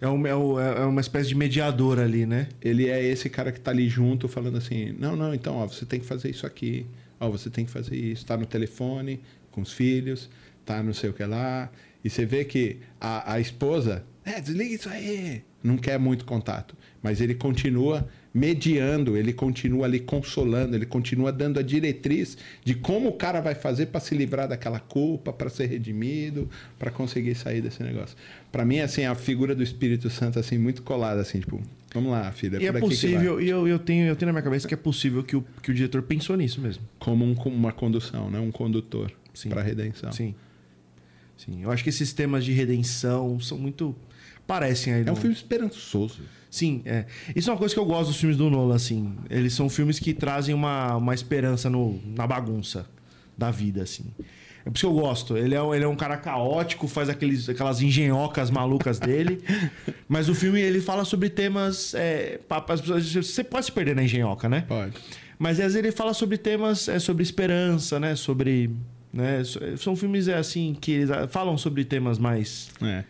É, 0.01 0.09
um, 0.09 0.27
é, 0.27 0.83
é 0.83 0.85
uma 0.85 1.01
espécie 1.01 1.29
de 1.29 1.35
mediador 1.35 1.99
ali, 1.99 2.27
né? 2.27 2.49
Ele 2.61 2.89
é 2.89 3.03
esse 3.03 3.31
cara 3.31 3.51
que 3.51 3.61
tá 3.61 3.71
ali 3.71 3.89
junto 3.89 4.29
falando 4.29 4.59
assim: 4.59 4.95
não, 4.99 5.17
não, 5.17 5.35
então, 5.35 5.57
ó, 5.57 5.67
você 5.67 5.87
tem 5.87 6.01
que 6.01 6.07
fazer 6.07 6.31
isso 6.31 6.47
aqui. 6.47 6.87
Ó, 7.19 7.31
você 7.31 7.49
tem 7.49 7.65
que 7.65 7.71
fazer 7.71 7.97
isso. 7.97 8.27
Tá 8.27 8.37
no 8.37 8.45
telefone, 8.45 9.21
com 9.51 9.63
os 9.63 9.73
filhos, 9.73 10.29
tá 10.65 10.83
não 10.83 10.93
sei 10.93 11.11
o 11.11 11.13
que 11.13 11.25
lá. 11.25 11.71
E 12.05 12.11
você 12.11 12.27
vê 12.27 12.45
que 12.45 12.79
a, 13.01 13.35
a 13.35 13.41
esposa, 13.41 14.05
é, 14.25 14.41
desliga 14.41 14.75
isso 14.75 14.89
aí. 14.89 15.43
Não 15.63 15.77
quer 15.77 15.99
muito 15.99 16.25
contato. 16.25 16.77
Mas 17.03 17.21
ele 17.21 17.35
continua 17.35 18.07
mediando, 18.37 19.17
ele 19.17 19.33
continua 19.33 19.87
ali 19.87 19.99
consolando, 19.99 20.77
ele 20.77 20.85
continua 20.85 21.33
dando 21.33 21.59
a 21.59 21.63
diretriz 21.63 22.37
de 22.63 22.75
como 22.75 23.09
o 23.09 23.13
cara 23.15 23.41
vai 23.41 23.55
fazer 23.55 23.87
para 23.87 23.99
se 24.01 24.15
livrar 24.15 24.47
daquela 24.47 24.79
culpa, 24.79 25.33
para 25.33 25.49
ser 25.49 25.67
redimido, 25.67 26.49
para 26.79 26.91
conseguir 26.91 27.35
sair 27.35 27.63
desse 27.63 27.83
negócio. 27.83 28.15
Para 28.53 28.65
mim, 28.65 28.81
assim, 28.81 29.05
a 29.07 29.15
figura 29.15 29.55
do 29.55 29.63
Espírito 29.63 30.11
Santo 30.11 30.39
assim 30.39 30.59
muito 30.59 30.83
colada 30.83 31.21
assim, 31.23 31.41
tipo, 31.41 31.61
vamos 31.95 32.11
lá, 32.13 32.31
filha, 32.33 32.57
E 32.57 32.65
é 32.65 32.67
que 32.67 32.73
vai. 32.73 32.81
possível, 32.81 33.41
e 33.41 33.49
eu, 33.49 33.67
eu, 33.67 33.79
tenho, 33.79 34.07
eu 34.07 34.15
tenho 34.15 34.27
na 34.27 34.33
minha 34.35 34.43
cabeça 34.43 34.69
que 34.69 34.75
é 34.75 34.77
possível 34.77 35.23
que 35.25 35.35
o, 35.35 35.45
que 35.63 35.71
o 35.71 35.75
diretor 35.75 36.03
pensou 36.03 36.37
nisso 36.37 36.61
mesmo. 36.61 36.83
como 36.99 37.25
um- 37.25 37.35
como 37.35 37.57
uma 37.57 37.73
condução, 37.73 38.31
né? 38.31 38.39
Um 38.39 38.51
condutor 38.51 39.11
para 39.49 39.63
redenção. 39.63 40.13
Sim. 40.13 40.35
Sim. 41.39 41.63
Eu 41.63 41.71
acho 41.71 41.83
que 41.83 41.91
esses 41.91 42.13
temas 42.13 42.45
de 42.45 42.53
redenção 42.53 43.39
são 43.41 43.59
muito. 43.59 43.95
Parecem 44.47 44.93
aí. 44.95 45.05
É 45.07 45.13
um 45.13 45.17
filme 45.17 45.35
esperançoso. 45.35 46.21
Sim, 46.57 46.81
é. 46.87 47.05
Isso 47.35 47.51
é 47.51 47.53
uma 47.53 47.59
coisa 47.59 47.75
que 47.75 47.79
eu 47.79 47.85
gosto 47.85 48.07
dos 48.09 48.17
filmes 48.17 48.39
do 48.39 48.49
Nolan, 48.49 48.75
assim. 48.75 49.15
Eles 49.29 49.53
são 49.53 49.69
filmes 49.69 49.99
que 49.99 50.15
trazem 50.15 50.55
uma, 50.55 50.97
uma 50.97 51.13
esperança 51.13 51.69
no, 51.69 52.01
na 52.17 52.27
bagunça 52.27 52.87
da 53.37 53.51
vida, 53.51 53.83
assim. 53.83 54.05
É 54.65 54.71
por 54.71 54.77
isso 54.77 54.87
que 54.87 54.87
eu 54.87 54.99
gosto. 54.99 55.37
Ele 55.37 55.55
é, 55.55 55.61
um- 55.63 55.75
ele 55.75 55.85
é 55.85 55.87
um 55.87 55.95
cara 55.95 56.17
caótico, 56.17 56.89
faz 56.89 57.11
aqueles, 57.11 57.47
aquelas 57.47 57.83
engenhocas 57.83 58.51
malucas 58.51 58.99
dele. 58.99 59.45
mas 60.09 60.31
o 60.31 60.35
filme, 60.35 60.59
ele 60.59 60.81
fala 60.81 61.05
sobre 61.05 61.29
temas... 61.29 61.93
É, 61.95 62.41
você 63.15 63.45
pode 63.45 63.67
se 63.67 63.73
perder 63.73 63.95
na 63.95 64.03
engenhoca, 64.03 64.49
né? 64.49 64.65
Pode. 64.67 64.95
Mas 65.39 65.59
às 65.61 65.75
vezes 65.75 65.77
ele 65.77 65.93
fala 65.93 66.15
sobre 66.15 66.39
temas, 66.39 66.89
é, 66.89 66.99
sobre 66.99 67.23
esperança, 67.23 68.01
né? 68.01 68.17
Sobre... 68.17 68.71
Né? 69.13 69.43
São 69.77 69.95
filmes, 69.95 70.27
é, 70.27 70.37
assim, 70.37 70.75
que 70.81 70.93
eles 70.93 71.11
ah, 71.11 71.29
falam 71.29 71.59
sobre 71.59 71.85
temas 71.85 72.19
mais... 72.19 72.71
É. 72.81 73.05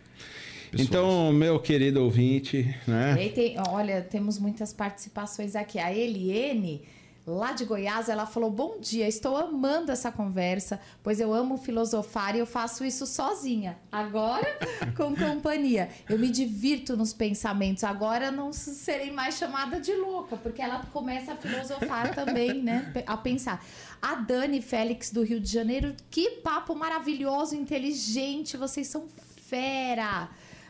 Pessoais. 0.71 0.87
Então, 0.89 1.31
meu 1.33 1.59
querido 1.59 2.03
ouvinte, 2.03 2.75
E 2.87 2.89
né? 2.89 3.13
aí 3.13 3.29
tem- 3.31 3.55
olha, 3.69 4.01
temos 4.01 4.37
muitas 4.39 4.73
participações 4.73 5.55
aqui. 5.55 5.79
A 5.79 5.93
Eliene, 5.93 6.81
lá 7.25 7.51
de 7.53 7.65
Goiás, 7.65 8.09
ela 8.09 8.25
falou: 8.25 8.49
Bom 8.51 8.79
dia, 8.79 9.07
estou 9.07 9.35
amando 9.37 9.91
essa 9.91 10.11
conversa, 10.11 10.79
pois 11.03 11.19
eu 11.19 11.33
amo 11.33 11.57
filosofar 11.57 12.35
e 12.35 12.39
eu 12.39 12.45
faço 12.45 12.83
isso 12.85 13.05
sozinha. 13.05 13.77
Agora, 13.91 14.45
com 14.95 15.15
companhia. 15.15 15.89
Eu 16.09 16.17
me 16.19 16.29
divirto 16.29 16.95
nos 16.97 17.11
pensamentos. 17.13 17.83
Agora 17.83 18.29
não 18.31 18.51
serei 18.53 19.11
mais 19.11 19.37
chamada 19.37 19.79
de 19.79 19.93
louca, 19.93 20.35
porque 20.37 20.61
ela 20.61 20.85
começa 20.93 21.33
a 21.33 21.35
filosofar 21.35 22.13
também, 22.15 22.61
né? 22.61 22.91
A 23.05 23.15
pensar. 23.17 23.65
A 24.01 24.15
Dani 24.15 24.61
Félix, 24.61 25.11
do 25.11 25.23
Rio 25.23 25.39
de 25.39 25.51
Janeiro, 25.51 25.95
que 26.11 26.29
papo 26.43 26.75
maravilhoso, 26.75 27.55
inteligente, 27.55 28.55
vocês 28.55 28.87
são 28.87 29.05
fera. 29.47 30.29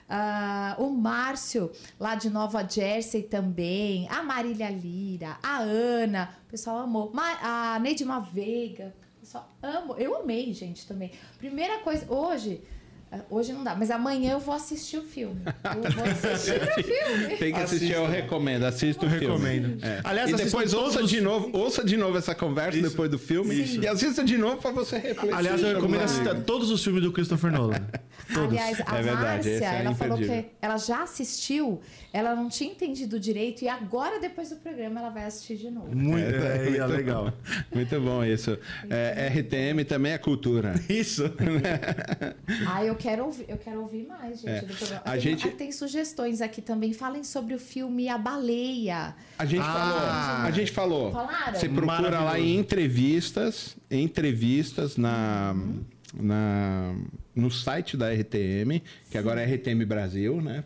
Ah, 0.09 0.75
o 0.79 0.89
Márcio, 0.89 1.69
lá 1.99 2.15
de 2.15 2.29
Nova 2.29 2.65
Jersey 2.67 3.23
também. 3.23 4.07
A 4.09 4.23
Marília 4.23 4.69
Lira, 4.69 5.37
a 5.43 5.57
Ana, 5.59 6.29
o 6.47 6.51
pessoal 6.51 6.77
amou. 6.79 7.11
Ma- 7.13 7.73
A 7.75 7.79
Neidma 7.79 8.21
Veiga, 8.21 8.93
o 9.17 9.19
pessoal 9.19 9.49
amo. 9.61 9.95
Eu 9.97 10.15
amei, 10.21 10.53
gente, 10.53 10.87
também. 10.87 11.11
Primeira 11.37 11.79
coisa, 11.79 12.05
hoje, 12.07 12.61
ah, 13.11 13.19
hoje 13.29 13.51
não 13.51 13.65
dá, 13.65 13.75
mas 13.75 13.91
amanhã 13.91 14.31
eu 14.31 14.39
vou 14.39 14.55
assistir 14.55 14.97
o 14.97 15.03
filme. 15.03 15.41
Eu 15.45 15.91
vou 15.91 16.05
assistir 16.05 16.55
o 16.61 16.83
filme. 16.83 17.35
Tem 17.39 17.53
que 17.53 17.59
assistir, 17.59 17.91
eu 17.91 18.07
recomendo. 18.07 18.63
Assista 18.63 19.05
o 19.05 19.09
recomendo. 19.09 19.83
É. 19.83 19.99
Aliás, 20.05 20.29
e 20.29 20.35
depois 20.35 20.73
ouça 20.73 21.01
os- 21.03 21.09
de 21.09 21.19
novo, 21.19 21.49
ouça 21.51 21.83
de 21.83 21.97
novo 21.97 22.17
essa 22.17 22.33
conversa 22.33 22.77
Isso. 22.79 22.89
depois 22.91 23.11
do 23.11 23.19
filme 23.19 23.53
Isso. 23.55 23.81
e 23.81 23.85
assista 23.87 24.23
de 24.23 24.37
novo 24.37 24.55
para 24.61 24.71
você 24.71 24.97
refletir. 24.99 25.33
Aliás, 25.35 25.61
eu 25.61 25.75
recomendo 25.75 25.99
o 25.99 26.03
assistir 26.05 26.43
todos 26.45 26.71
os 26.71 26.81
filmes 26.81 27.03
do 27.03 27.11
Christopher 27.11 27.51
Nolan. 27.51 27.75
Todos. 28.33 28.49
Aliás, 28.57 28.81
a 28.85 28.97
É 28.97 29.01
verdade, 29.01 29.49
Márcia, 29.49 29.65
é 29.65 29.79
ela 29.81 29.95
falou 29.95 30.17
que 30.17 30.45
ela 30.61 30.77
já 30.77 31.03
assistiu, 31.03 31.79
ela 32.11 32.35
não 32.35 32.49
tinha 32.49 32.71
entendido 32.71 33.19
direito 33.19 33.63
e 33.63 33.69
agora, 33.69 34.19
depois 34.19 34.49
do 34.49 34.57
programa, 34.57 34.99
ela 34.99 35.09
vai 35.09 35.25
assistir 35.25 35.55
de 35.57 35.69
novo. 35.71 35.95
Muito, 35.95 36.35
É, 36.35 36.57
é, 36.57 36.63
muito 36.69 36.81
é 36.81 36.85
legal. 36.87 37.33
Muito 37.73 38.01
bom 38.01 38.23
isso. 38.23 38.57
É, 38.89 39.27
RTM 39.29 39.83
também 39.85 40.11
é 40.13 40.17
cultura. 40.17 40.73
Isso. 40.89 41.23
Ah, 42.67 42.83
eu 42.83 42.95
quero 42.95 43.25
ouvir, 43.25 43.45
eu 43.47 43.57
quero 43.57 43.81
ouvir 43.81 44.05
mais, 44.07 44.39
gente. 44.41 44.49
É. 44.49 44.61
do 44.61 44.73
programa. 44.75 45.01
A 45.05 45.11
tem, 45.11 45.21
gente- 45.21 45.47
ah, 45.47 45.51
tem 45.51 45.71
sugestões 45.71 46.41
aqui 46.41 46.61
também. 46.61 46.93
Falem 46.93 47.23
sobre 47.23 47.53
o 47.53 47.59
filme 47.59 48.07
A 48.09 48.17
Baleia. 48.17 49.15
A 49.37 49.45
gente 49.45 49.61
Ah. 49.61 49.73
falou. 49.73 50.47
A 50.47 50.51
gente 50.51 50.71
falou. 50.71 51.11
Falaram? 51.11 51.53
Você 51.59 51.69
procura 51.69 52.19
lá 52.21 52.39
em 52.39 52.57
entrevistas, 52.57 53.75
entrevistas 53.89 54.97
na, 54.97 55.55
na 56.13 56.95
no 57.35 57.51
site 57.51 57.95
da 57.95 58.11
RTM, 58.11 58.81
que 59.11 59.17
agora 59.17 59.41
é 59.41 59.55
RTM 59.55 59.85
Brasil, 59.85 60.41
né. 60.41 60.63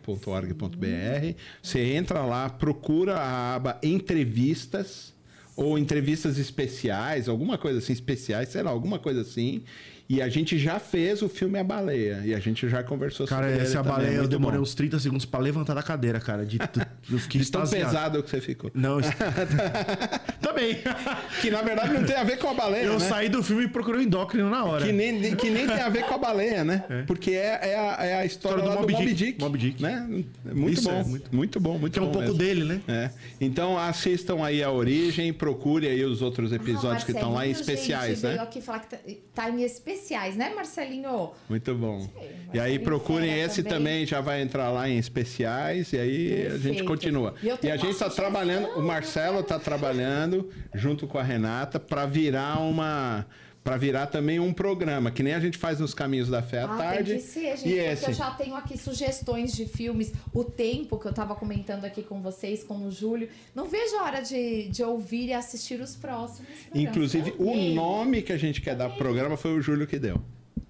Você 1.62 1.80
entra 1.80 2.24
lá, 2.24 2.48
procura 2.48 3.16
a 3.16 3.54
aba 3.54 3.78
entrevistas 3.82 5.12
ou 5.54 5.78
entrevistas 5.78 6.38
especiais, 6.38 7.28
alguma 7.28 7.58
coisa 7.58 7.78
assim, 7.78 7.92
especiais, 7.92 8.48
sei 8.48 8.62
lá, 8.62 8.70
alguma 8.70 8.98
coisa 8.98 9.20
assim. 9.20 9.62
E 10.08 10.20
a 10.20 10.28
gente 10.28 10.58
já 10.58 10.78
fez 10.78 11.22
o 11.22 11.28
filme 11.28 11.58
A 11.58 11.64
Baleia. 11.64 12.20
E 12.24 12.34
a 12.34 12.38
gente 12.38 12.68
já 12.68 12.82
conversou 12.82 13.26
Cara, 13.26 13.44
sobre 13.44 13.56
ele 13.56 13.64
essa 13.64 13.78
também, 13.78 13.92
baleia 13.92 14.10
eu 14.14 14.18
muito 14.18 14.30
demorei 14.30 14.58
bom. 14.58 14.62
uns 14.62 14.74
30 14.74 14.98
segundos 14.98 15.24
pra 15.24 15.40
levantar 15.40 15.74
da 15.74 15.82
cadeira, 15.82 16.20
cara. 16.20 16.44
De, 16.44 16.58
eu 17.10 17.18
fiquei 17.18 17.40
De 17.40 17.50
tão 17.50 17.62
extasiado. 17.62 17.90
pesado 17.92 18.22
que 18.22 18.30
você 18.30 18.40
ficou. 18.40 18.70
Não, 18.74 19.00
est- 19.00 19.12
também. 20.40 20.78
Que 21.40 21.50
na 21.50 21.60
verdade 21.62 21.92
não 21.92 22.04
tem 22.04 22.14
a 22.14 22.22
ver 22.22 22.38
com 22.38 22.48
a 22.48 22.54
baleia, 22.54 22.84
Eu 22.84 22.92
né? 23.00 23.08
saí 23.08 23.28
do 23.28 23.42
filme 23.42 23.64
e 23.64 23.68
procurei 23.68 24.00
um 24.02 24.04
endócrino 24.04 24.48
na 24.48 24.64
hora. 24.64 24.86
Que 24.86 24.92
nem, 24.92 25.34
que 25.34 25.50
nem 25.50 25.66
tem 25.66 25.80
a 25.80 25.88
ver 25.88 26.04
com 26.04 26.14
a 26.14 26.18
baleia, 26.18 26.62
né? 26.62 26.84
Porque 27.06 27.32
é, 27.32 27.58
é, 27.62 27.76
a, 27.76 28.04
é 28.06 28.14
a 28.14 28.24
história, 28.24 28.58
História 28.58 28.62
do 28.62 28.68
lá 28.68 28.74
do 28.76 28.80
Moby 28.82 28.94
Dick. 29.06 29.14
Dick. 29.14 29.40
Moby 29.40 29.58
Dick. 29.58 29.82
Né? 29.82 30.24
É 30.48 30.54
Muito 30.54 30.78
Isso 30.78 30.88
bom. 30.88 31.00
é 31.00 31.04
muito... 31.04 31.34
muito- 31.36 31.60
bom, 31.60 31.78
muito 31.78 31.92
Que 31.94 31.98
é 31.98 32.02
um 32.02 32.06
bom 32.06 32.12
pouco 32.12 32.26
mesmo. 32.28 32.38
dele, 32.38 32.64
né? 32.64 32.80
É. 32.86 33.10
Então 33.40 33.76
assistam 33.76 34.44
aí 34.44 34.62
a 34.62 34.70
origem, 34.70 35.32
procure 35.32 35.88
aí 35.88 36.04
os 36.04 36.22
outros 36.22 36.52
episódios 36.52 37.02
Ah, 37.02 37.06
que 37.06 37.12
estão 37.12 37.32
lá 37.32 37.44
em 37.46 37.50
especiais, 37.50 38.10
gente, 38.16 38.22
né? 38.24 38.30
veio 38.30 38.42
aqui 38.42 38.60
falar 38.60 38.80
que 38.80 38.88
tá, 38.88 38.98
tá 39.34 39.50
em 39.50 39.62
especiais, 39.64 40.36
né, 40.36 40.52
Marcelinho? 40.54 41.30
Muito 41.48 41.74
bom. 41.74 42.08
Sei, 42.16 42.30
E 42.54 42.60
aí 42.60 42.78
procurem 42.78 43.40
esse 43.40 43.62
também. 43.64 43.78
também. 43.78 44.06
já 44.06 44.20
vai 44.20 44.42
entrar 44.42 44.70
lá 44.70 44.88
em 44.88 44.98
especiais 44.98 45.92
e 45.92 45.98
aí 45.98 46.46
a 46.46 46.50
gente 46.50 46.62
Perfeito. 46.62 46.84
Continua. 46.94 47.34
E 47.42 47.48
eu 47.48 47.58
E, 47.62 47.70
a 47.70 47.76
gente 47.76 47.86
uma 47.86 47.92
está 47.92 48.10
trabalhando, 48.10 48.68
o 48.78 48.82
Marcelo 48.82 49.40
está 49.40 49.58
trabalhando 49.58 50.50
junto 50.74 51.06
com 51.06 51.18
a 51.18 51.22
Renata 51.22 51.78
para 51.80 52.06
virar 52.06 52.58
uma 52.60 53.26
para 53.64 53.76
virar 53.76 54.08
também 54.08 54.40
um 54.40 54.52
programa, 54.52 55.12
que 55.12 55.22
nem 55.22 55.34
a 55.34 55.38
gente 55.38 55.56
faz 55.56 55.78
nos 55.78 55.94
Caminhos 55.94 56.28
da 56.28 56.42
Fé 56.42 56.62
à 56.62 56.64
Ah, 56.64 56.76
tarde. 56.76 57.12
tem 57.12 57.20
que 57.20 57.26
ser, 57.28 57.56
gente, 57.56 57.68
e 57.68 57.74
porque 57.74 57.80
esse 57.92 58.06
eu 58.06 58.12
já 58.12 58.30
tenho 58.32 58.56
aqui 58.56 58.76
sugestões 58.76 59.54
de 59.54 59.66
filmes. 59.66 60.12
O 60.34 60.42
tempo 60.42 60.98
que 60.98 61.06
eu 61.06 61.12
tava 61.12 61.36
comentando 61.36 61.84
aqui 61.84 62.02
com 62.02 62.20
vocês, 62.20 62.64
com 62.64 62.84
o 62.84 62.90
Júlio. 62.90 63.28
Não 63.54 63.68
vejo 63.68 63.94
a 63.98 64.02
hora 64.02 64.20
de, 64.20 64.68
de 64.68 64.82
ouvir 64.82 65.26
e 65.28 65.32
assistir 65.32 65.80
os 65.80 65.94
próximos. 65.94 66.48
programas. 66.48 66.88
Inclusive, 66.90 67.34
o 67.38 67.54
nome 67.72 68.22
que 68.22 68.32
a 68.32 68.36
gente 68.36 68.60
quer 68.60 68.74
dar 68.74 68.88
pro 68.88 68.98
programa 68.98 69.36
foi 69.36 69.56
o 69.56 69.62
Júlio 69.62 69.86
que 69.86 69.96
deu. 69.96 70.20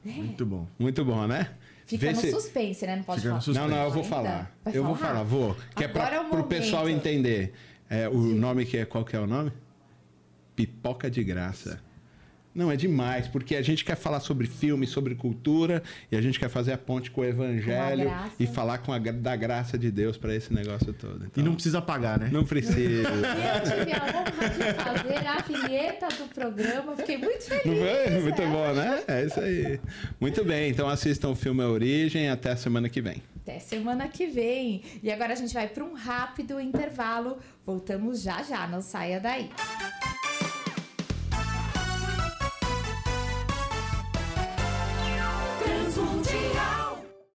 Muito 0.04 0.44
bom. 0.44 0.66
Muito 0.78 1.02
bom, 1.02 1.26
né? 1.26 1.48
Fica 1.98 2.12
Vê 2.12 2.12
no 2.14 2.20
se- 2.20 2.30
suspense, 2.30 2.86
né? 2.86 2.96
Não 2.96 3.02
pode 3.02 3.20
Fica 3.20 3.30
falar. 3.30 3.40
suspense. 3.42 3.68
Não, 3.68 3.76
não, 3.76 3.84
eu 3.84 3.90
vou 3.90 4.04
falar. 4.04 4.50
Vai 4.64 4.76
eu 4.76 4.84
vou 4.84 4.94
falar, 4.96 5.22
vou. 5.22 5.56
Que 5.76 5.84
Agora 5.84 6.16
é 6.16 6.24
para 6.24 6.38
é 6.38 6.40
o 6.40 6.44
pessoal 6.44 6.88
entender. 6.88 7.52
É, 7.90 8.08
o 8.08 8.16
nome 8.18 8.64
que 8.64 8.76
é. 8.78 8.84
Qual 8.84 9.04
que 9.04 9.14
é 9.14 9.20
o 9.20 9.26
nome? 9.26 9.52
Pipoca 10.56 11.10
de 11.10 11.22
graça. 11.24 11.80
Não, 12.54 12.70
é 12.70 12.76
demais, 12.76 13.26
porque 13.28 13.56
a 13.56 13.62
gente 13.62 13.84
quer 13.84 13.96
falar 13.96 14.20
sobre 14.20 14.46
filme, 14.46 14.86
sobre 14.86 15.14
cultura, 15.14 15.82
e 16.10 16.16
a 16.16 16.20
gente 16.20 16.38
quer 16.38 16.48
fazer 16.48 16.72
a 16.72 16.78
ponte 16.78 17.10
com 17.10 17.22
o 17.22 17.24
evangelho 17.24 18.10
e 18.38 18.46
falar 18.46 18.78
com 18.78 18.92
a, 18.92 18.98
da 18.98 19.34
graça 19.36 19.78
de 19.78 19.90
Deus 19.90 20.16
para 20.18 20.34
esse 20.34 20.52
negócio 20.52 20.92
todo. 20.92 21.24
E 21.24 21.26
Então, 21.26 21.44
não 21.44 21.54
precisa 21.54 21.80
pagar, 21.80 22.18
né? 22.18 22.28
não 22.30 22.44
precisa. 22.44 22.78
E 22.78 22.92
eu 22.92 23.84
tive 23.84 23.92
a 23.92 24.04
honra 24.04 24.48
de 24.50 24.82
fazer 24.82 25.26
a 25.26 25.38
vinheta 25.40 26.08
do 26.08 26.28
programa. 26.34 26.96
Fiquei 26.96 27.16
muito 27.16 27.42
feliz. 27.44 27.64
Não 27.64 27.74
foi? 27.74 28.20
Muito 28.20 28.42
né? 28.42 28.50
bom, 28.50 28.72
né? 28.74 29.02
É 29.08 29.24
isso 29.24 29.40
aí. 29.40 29.80
Muito 30.20 30.44
bem, 30.44 30.70
então 30.70 30.88
assistam 30.88 31.30
o 31.30 31.34
filme 31.34 31.62
A 31.62 31.68
Origem 31.68 32.28
até 32.28 32.50
a 32.50 32.56
semana 32.56 32.88
que 32.88 33.00
vem. 33.00 33.22
Até 33.42 33.58
semana 33.58 34.06
que 34.08 34.26
vem. 34.26 34.82
E 35.02 35.10
agora 35.10 35.32
a 35.32 35.36
gente 35.36 35.52
vai 35.52 35.66
para 35.66 35.84
um 35.84 35.94
rápido 35.94 36.60
intervalo. 36.60 37.38
Voltamos 37.66 38.22
já 38.22 38.42
já, 38.42 38.68
não 38.68 38.80
saia 38.80 39.18
daí. 39.18 39.50